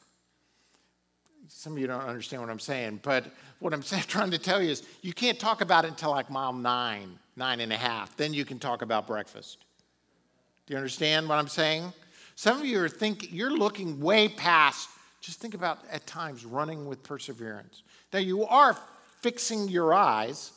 Some 1.46 1.74
of 1.74 1.78
you 1.78 1.86
don't 1.86 2.00
understand 2.00 2.42
what 2.42 2.50
I'm 2.50 2.58
saying, 2.58 2.98
but 3.04 3.26
what 3.60 3.72
I'm 3.72 3.82
trying 4.08 4.32
to 4.32 4.38
tell 4.38 4.60
you 4.60 4.72
is 4.72 4.82
you 5.02 5.12
can't 5.12 5.38
talk 5.38 5.60
about 5.60 5.84
it 5.84 5.90
until 5.90 6.10
like 6.10 6.28
mile 6.28 6.52
nine, 6.52 7.20
nine 7.36 7.60
and 7.60 7.72
a 7.72 7.76
half. 7.76 8.16
Then 8.16 8.34
you 8.34 8.44
can 8.44 8.58
talk 8.58 8.82
about 8.82 9.06
breakfast. 9.06 9.58
Do 10.66 10.74
you 10.74 10.76
understand 10.76 11.28
what 11.28 11.38
I'm 11.38 11.46
saying? 11.46 11.92
Some 12.34 12.58
of 12.58 12.66
you 12.66 12.82
are 12.82 12.88
thinking, 12.88 13.28
you're 13.32 13.56
looking 13.56 14.00
way 14.00 14.28
past. 14.28 14.88
Just 15.24 15.40
think 15.40 15.54
about 15.54 15.78
at 15.90 16.06
times 16.06 16.44
running 16.44 16.84
with 16.84 17.02
perseverance. 17.02 17.82
Now, 18.12 18.18
you 18.18 18.44
are 18.44 18.76
fixing 19.22 19.68
your 19.68 19.94
eyes 19.94 20.52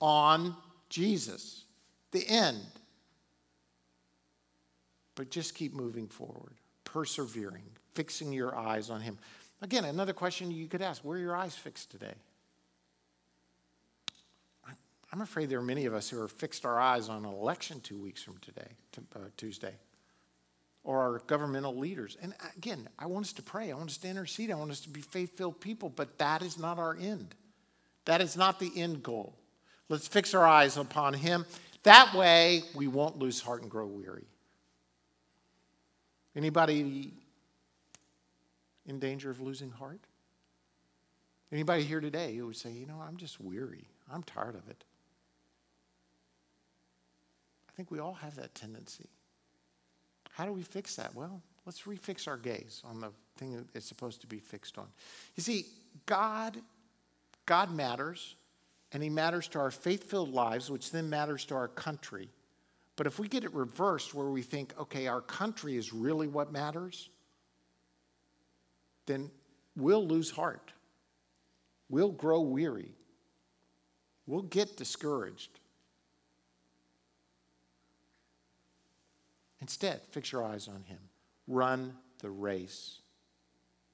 on 0.00 0.54
Jesus, 0.88 1.64
the 2.12 2.24
end. 2.28 2.60
But 5.16 5.30
just 5.30 5.56
keep 5.56 5.74
moving 5.74 6.06
forward, 6.06 6.54
persevering, 6.84 7.64
fixing 7.94 8.32
your 8.32 8.56
eyes 8.56 8.90
on 8.90 9.00
Him. 9.00 9.18
Again, 9.60 9.86
another 9.86 10.12
question 10.12 10.52
you 10.52 10.68
could 10.68 10.82
ask 10.82 11.04
where 11.04 11.18
are 11.18 11.20
your 11.20 11.34
eyes 11.34 11.56
fixed 11.56 11.90
today? 11.90 12.14
I'm 15.12 15.20
afraid 15.20 15.50
there 15.50 15.58
are 15.58 15.62
many 15.62 15.86
of 15.86 15.94
us 15.94 16.08
who 16.08 16.22
are 16.22 16.28
fixed 16.28 16.64
our 16.64 16.80
eyes 16.80 17.08
on 17.08 17.24
an 17.24 17.30
election 17.32 17.80
two 17.80 18.00
weeks 18.00 18.22
from 18.22 18.38
today, 18.38 18.68
uh, 19.16 19.18
Tuesday, 19.36 19.74
or 20.84 21.00
our 21.00 21.18
governmental 21.26 21.76
leaders. 21.76 22.16
And 22.20 22.34
again, 22.56 22.88
I 22.98 23.06
want 23.06 23.26
us 23.26 23.32
to 23.34 23.42
pray. 23.42 23.70
I 23.70 23.74
want 23.74 23.90
us 23.90 23.98
to 23.98 24.08
intercede. 24.08 24.50
I 24.50 24.54
want 24.54 24.70
us 24.70 24.80
to 24.80 24.88
be 24.88 25.00
faith 25.00 25.36
filled 25.36 25.60
people, 25.60 25.88
but 25.88 26.18
that 26.18 26.42
is 26.42 26.58
not 26.58 26.78
our 26.78 26.96
end. 27.00 27.34
That 28.04 28.20
is 28.20 28.36
not 28.36 28.58
the 28.58 28.72
end 28.74 29.02
goal. 29.02 29.36
Let's 29.88 30.08
fix 30.08 30.34
our 30.34 30.46
eyes 30.46 30.76
upon 30.76 31.14
Him. 31.14 31.46
That 31.84 32.14
way, 32.14 32.62
we 32.74 32.88
won't 32.88 33.18
lose 33.18 33.40
heart 33.40 33.62
and 33.62 33.70
grow 33.70 33.86
weary. 33.86 34.26
Anybody 36.34 37.12
in 38.86 38.98
danger 38.98 39.30
of 39.30 39.40
losing 39.40 39.70
heart? 39.70 40.00
Anybody 41.52 41.82
here 41.82 42.00
today 42.00 42.34
who 42.36 42.46
would 42.46 42.56
say, 42.56 42.70
you 42.70 42.86
know, 42.86 43.00
I'm 43.06 43.18
just 43.18 43.40
weary. 43.40 43.84
I'm 44.10 44.22
tired 44.22 44.54
of 44.54 44.68
it. 44.68 44.84
I 47.68 47.72
think 47.76 47.90
we 47.90 47.98
all 47.98 48.14
have 48.14 48.36
that 48.36 48.54
tendency. 48.54 49.08
How 50.32 50.44
do 50.46 50.52
we 50.52 50.62
fix 50.62 50.96
that? 50.96 51.14
Well, 51.14 51.40
let's 51.66 51.82
refix 51.82 52.26
our 52.26 52.36
gaze 52.36 52.82
on 52.84 53.00
the 53.00 53.10
thing 53.36 53.54
that 53.54 53.66
it's 53.74 53.86
supposed 53.86 54.20
to 54.22 54.26
be 54.26 54.38
fixed 54.38 54.78
on. 54.78 54.86
You 55.36 55.42
see, 55.42 55.66
God, 56.06 56.56
God 57.46 57.70
matters, 57.70 58.34
and 58.92 59.02
He 59.02 59.10
matters 59.10 59.46
to 59.48 59.58
our 59.58 59.70
faith-filled 59.70 60.32
lives, 60.32 60.70
which 60.70 60.90
then 60.90 61.08
matters 61.10 61.44
to 61.46 61.54
our 61.54 61.68
country. 61.68 62.28
But 62.96 63.06
if 63.06 63.18
we 63.18 63.28
get 63.28 63.44
it 63.44 63.52
reversed, 63.54 64.14
where 64.14 64.26
we 64.26 64.42
think, 64.42 64.74
okay, 64.80 65.06
our 65.06 65.20
country 65.20 65.76
is 65.76 65.92
really 65.92 66.28
what 66.28 66.50
matters, 66.50 67.10
then 69.06 69.30
we'll 69.76 70.06
lose 70.06 70.30
heart. 70.30 70.72
We'll 71.90 72.12
grow 72.12 72.40
weary. 72.40 72.92
We'll 74.26 74.42
get 74.42 74.76
discouraged. 74.76 75.58
Instead, 79.62 80.00
fix 80.10 80.32
your 80.32 80.44
eyes 80.44 80.66
on 80.66 80.82
Him. 80.82 80.98
Run 81.46 81.94
the 82.18 82.28
race 82.28 82.98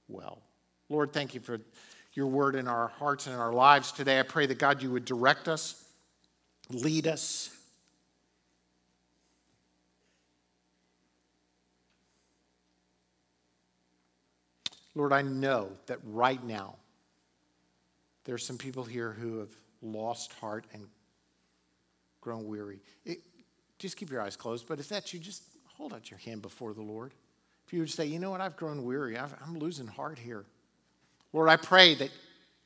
well. 0.09 0.41
Lord, 0.89 1.13
thank 1.13 1.35
you 1.35 1.41
for 1.41 1.61
your 2.15 2.27
word 2.27 2.55
in 2.55 2.67
our 2.67 2.89
hearts 2.89 3.27
and 3.27 3.35
in 3.35 3.41
our 3.41 3.53
lives 3.53 3.93
today. 3.93 4.19
I 4.19 4.23
pray 4.23 4.47
that 4.47 4.59
God, 4.59 4.83
you 4.83 4.91
would 4.91 5.05
direct 5.05 5.47
us, 5.47 5.85
lead 6.71 7.07
us. 7.07 7.55
Lord, 14.95 15.13
I 15.13 15.21
know 15.21 15.69
that 15.87 15.99
right 16.03 16.43
now 16.43 16.77
there 18.25 18.35
are 18.35 18.39
some 18.39 18.57
people 18.57 18.85
here 18.85 19.13
who 19.13 19.39
have 19.39 19.55
lost 19.83 20.33
heart 20.33 20.67
and 20.73 20.87
grown 22.23 22.49
weary. 22.49 22.81
It, 23.05 23.19
just 23.79 23.99
keep 23.99 24.11
your 24.11 24.23
eyes 24.23 24.35
closed, 24.35 24.67
but 24.67 24.81
if 24.81 24.89
that's 24.89 25.13
you, 25.13 25.21
just 25.21 25.43
hold 25.79 25.95
out 25.95 26.11
your 26.11 26.19
hand 26.19 26.43
before 26.43 26.75
the 26.75 26.83
Lord. 26.83 27.15
If 27.67 27.73
you 27.73 27.81
would 27.81 27.91
say, 27.91 28.07
you 28.07 28.19
know 28.19 28.31
what, 28.31 28.41
I've 28.41 28.57
grown 28.57 28.85
weary, 28.85 29.17
i 29.17 29.27
am 29.43 29.59
losing 29.59 29.87
heart 29.87 30.19
here. 30.19 30.45
Lord, 31.33 31.49
I 31.49 31.57
pray 31.57 31.95
that 31.95 32.11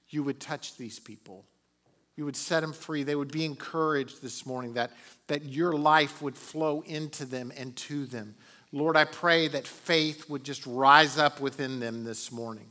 you 0.09 0.23
would 0.23 0.41
touch 0.41 0.77
these 0.77 0.99
people. 0.99 1.45
You 2.17 2.25
would 2.25 2.37
set 2.37 2.61
them 2.61 2.73
free. 2.73 3.03
They 3.03 3.15
would 3.15 3.33
be 3.33 3.45
encouraged 3.45 4.23
this 4.23 4.47
morning, 4.47 4.75
that, 4.75 4.93
that 5.27 5.45
your 5.45 5.73
life 5.73 6.23
would 6.23 6.37
flow 6.37 6.83
into 6.87 7.25
them 7.25 7.53
and 7.57 7.75
to 7.77 8.07
them. 8.07 8.35
Lord, 8.71 8.97
I 8.97 9.05
pray 9.05 9.49
that 9.49 9.67
faith 9.67 10.29
would 10.31 10.45
just 10.45 10.67
rise 10.67 11.19
up 11.19 11.41
within 11.41 11.81
them 11.81 12.05
this 12.05 12.33
morning. 12.33 12.71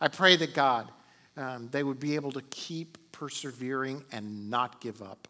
I 0.00 0.08
pray 0.08 0.36
that 0.36 0.54
God, 0.54 0.90
um, 1.36 1.68
they 1.70 1.82
would 1.82 2.00
be 2.00 2.14
able 2.14 2.32
to 2.32 2.42
keep 2.42 2.98
persevering 3.12 4.04
and 4.12 4.50
not 4.50 4.80
give 4.80 5.00
up. 5.02 5.28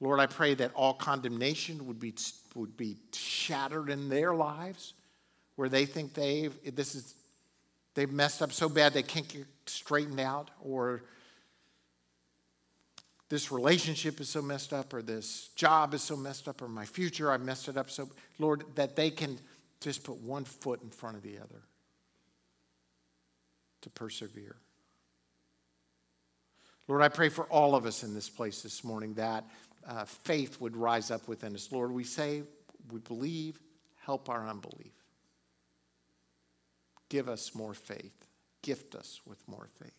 Lord, 0.00 0.20
I 0.20 0.26
pray 0.26 0.54
that 0.54 0.72
all 0.74 0.94
condemnation 0.94 1.86
would 1.86 1.98
be, 1.98 2.14
would 2.54 2.76
be 2.76 2.96
shattered 3.14 3.90
in 3.90 4.08
their 4.08 4.34
lives 4.34 4.94
where 5.56 5.68
they 5.68 5.86
think 5.86 6.12
they've, 6.12 6.54
this 6.74 6.94
is, 6.94 7.14
they've 7.94 8.12
messed 8.12 8.42
up 8.42 8.52
so 8.52 8.68
bad 8.68 8.92
they 8.92 9.02
can't 9.02 9.26
get 9.26 9.46
straightened 9.64 10.20
out, 10.20 10.50
or 10.62 11.02
this 13.30 13.50
relationship 13.50 14.20
is 14.20 14.28
so 14.28 14.42
messed 14.42 14.72
up, 14.72 14.92
or 14.92 15.00
this 15.00 15.48
job 15.56 15.94
is 15.94 16.02
so 16.02 16.16
messed 16.16 16.46
up, 16.46 16.60
or 16.60 16.68
my 16.68 16.84
future, 16.84 17.32
I've 17.32 17.40
messed 17.40 17.68
it 17.68 17.76
up 17.76 17.90
so, 17.90 18.08
Lord, 18.38 18.64
that 18.74 18.96
they 18.96 19.10
can 19.10 19.38
just 19.80 20.04
put 20.04 20.18
one 20.18 20.44
foot 20.44 20.82
in 20.82 20.90
front 20.90 21.16
of 21.16 21.22
the 21.22 21.38
other 21.38 21.62
to 23.80 23.90
persevere. 23.90 24.56
Lord, 26.88 27.02
I 27.02 27.08
pray 27.08 27.30
for 27.30 27.44
all 27.46 27.74
of 27.74 27.84
us 27.84 28.04
in 28.04 28.14
this 28.14 28.28
place 28.28 28.62
this 28.62 28.84
morning 28.84 29.14
that 29.14 29.44
uh, 29.86 30.04
faith 30.04 30.60
would 30.60 30.76
rise 30.76 31.10
up 31.10 31.28
within 31.28 31.54
us. 31.54 31.70
Lord, 31.70 31.92
we 31.92 32.04
say, 32.04 32.42
we 32.90 33.00
believe, 33.00 33.60
help 33.96 34.28
our 34.28 34.46
unbelief. 34.46 34.92
Give 37.08 37.28
us 37.28 37.54
more 37.54 37.74
faith. 37.74 38.26
Gift 38.62 38.94
us 38.94 39.20
with 39.26 39.38
more 39.46 39.68
faith. 39.80 39.92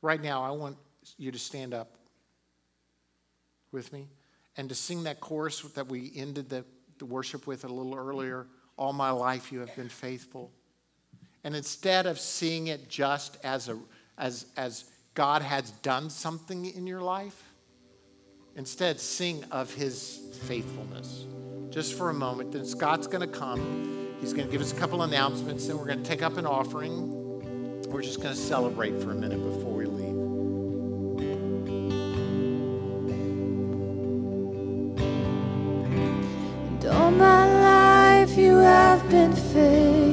Right 0.00 0.22
now, 0.22 0.42
I 0.42 0.50
want 0.50 0.76
you 1.16 1.32
to 1.32 1.38
stand 1.38 1.74
up 1.74 1.96
with 3.72 3.92
me 3.92 4.06
and 4.56 4.68
to 4.68 4.74
sing 4.74 5.04
that 5.04 5.20
chorus 5.20 5.60
that 5.60 5.88
we 5.88 6.12
ended 6.14 6.48
the, 6.48 6.64
the 6.98 7.06
worship 7.06 7.46
with 7.46 7.64
a 7.64 7.68
little 7.68 7.96
earlier. 7.96 8.46
All 8.76 8.92
my 8.92 9.10
life 9.10 9.50
you 9.50 9.60
have 9.60 9.74
been 9.74 9.88
faithful. 9.88 10.52
And 11.42 11.56
instead 11.56 12.06
of 12.06 12.20
seeing 12.20 12.68
it 12.68 12.88
just 12.88 13.38
as 13.42 13.68
a 13.68 13.78
as, 14.18 14.46
as 14.56 14.84
God 15.14 15.42
has 15.42 15.70
done 15.70 16.10
something 16.10 16.66
in 16.66 16.86
your 16.86 17.00
life. 17.00 17.42
Instead, 18.56 19.00
sing 19.00 19.44
of 19.50 19.72
his 19.74 20.20
faithfulness. 20.42 21.26
Just 21.70 21.94
for 21.94 22.10
a 22.10 22.14
moment, 22.14 22.52
then 22.52 22.64
Scott's 22.64 23.06
going 23.06 23.20
to 23.20 23.38
come. 23.38 24.14
He's 24.20 24.32
going 24.32 24.46
to 24.46 24.52
give 24.52 24.60
us 24.60 24.72
a 24.72 24.76
couple 24.76 25.02
announcements, 25.02 25.66
then 25.66 25.76
we're 25.76 25.86
going 25.86 26.02
to 26.02 26.08
take 26.08 26.22
up 26.22 26.36
an 26.36 26.46
offering. 26.46 27.24
We're 27.90 28.02
just 28.02 28.22
going 28.22 28.34
to 28.34 28.40
celebrate 28.40 29.00
for 29.02 29.10
a 29.10 29.14
minute 29.14 29.42
before 29.42 29.72
we 29.72 29.86
leave. 29.86 30.04
And 36.66 36.86
all 36.86 37.10
my 37.10 38.20
life 38.20 38.36
you 38.36 38.56
have 38.56 39.08
been 39.10 39.32
faithful. 39.32 40.03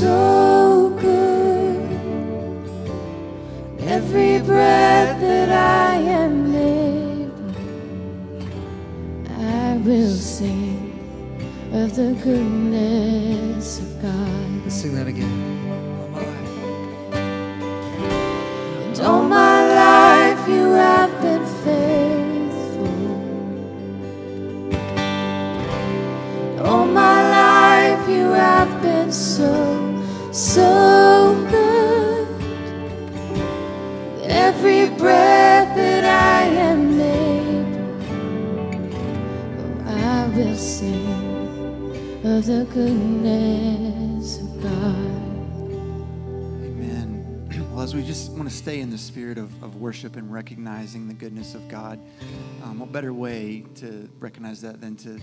So 0.00 0.96
good. 0.98 1.76
Every 3.80 4.40
breath 4.40 5.20
that 5.20 5.50
I 5.50 5.96
am 6.22 6.54
able, 6.54 7.54
I 9.28 9.76
will 9.84 10.16
sing 10.16 10.80
of 11.74 11.94
the 11.94 12.14
goodness 12.24 13.80
of 13.80 14.00
God. 14.00 14.64
Let's 14.64 14.76
sing 14.80 14.94
that 14.94 15.06
again. 15.06 15.38
And 18.86 19.00
all 19.00 19.22
my 19.22 19.56
life 19.84 20.48
you 20.48 20.72
have 20.72 21.12
been 21.20 21.44
faithful. 21.66 22.96
All 26.66 26.86
my 26.86 27.18
life 27.40 28.08
you 28.08 28.30
have 28.32 28.82
been 28.82 29.12
so, 29.12 29.79
so 30.40 31.46
good. 31.50 32.26
Every 34.22 34.88
breath 34.96 35.76
that 35.76 36.04
I 36.04 36.44
am 36.44 36.98
able, 36.98 38.00
oh, 39.60 39.84
I 39.86 40.28
will 40.34 40.56
sing 40.56 41.06
of 42.24 42.46
the 42.46 42.66
goodness 42.72 44.38
of 44.38 44.62
God. 44.62 44.96
Amen. 46.64 47.18
Well, 47.70 47.82
as 47.82 47.94
we 47.94 48.02
just 48.02 48.32
want 48.32 48.48
to 48.48 48.54
stay 48.54 48.80
in 48.80 48.90
the 48.90 48.98
spirit 48.98 49.36
of, 49.36 49.62
of 49.62 49.76
worship 49.76 50.16
and 50.16 50.32
recognizing 50.32 51.06
the 51.06 51.14
goodness 51.14 51.54
of 51.54 51.68
God, 51.68 52.00
um, 52.62 52.78
what 52.78 52.92
better 52.92 53.12
way 53.12 53.64
to 53.76 54.08
recognize 54.18 54.62
that 54.62 54.80
than 54.80 54.96
to 54.96 55.20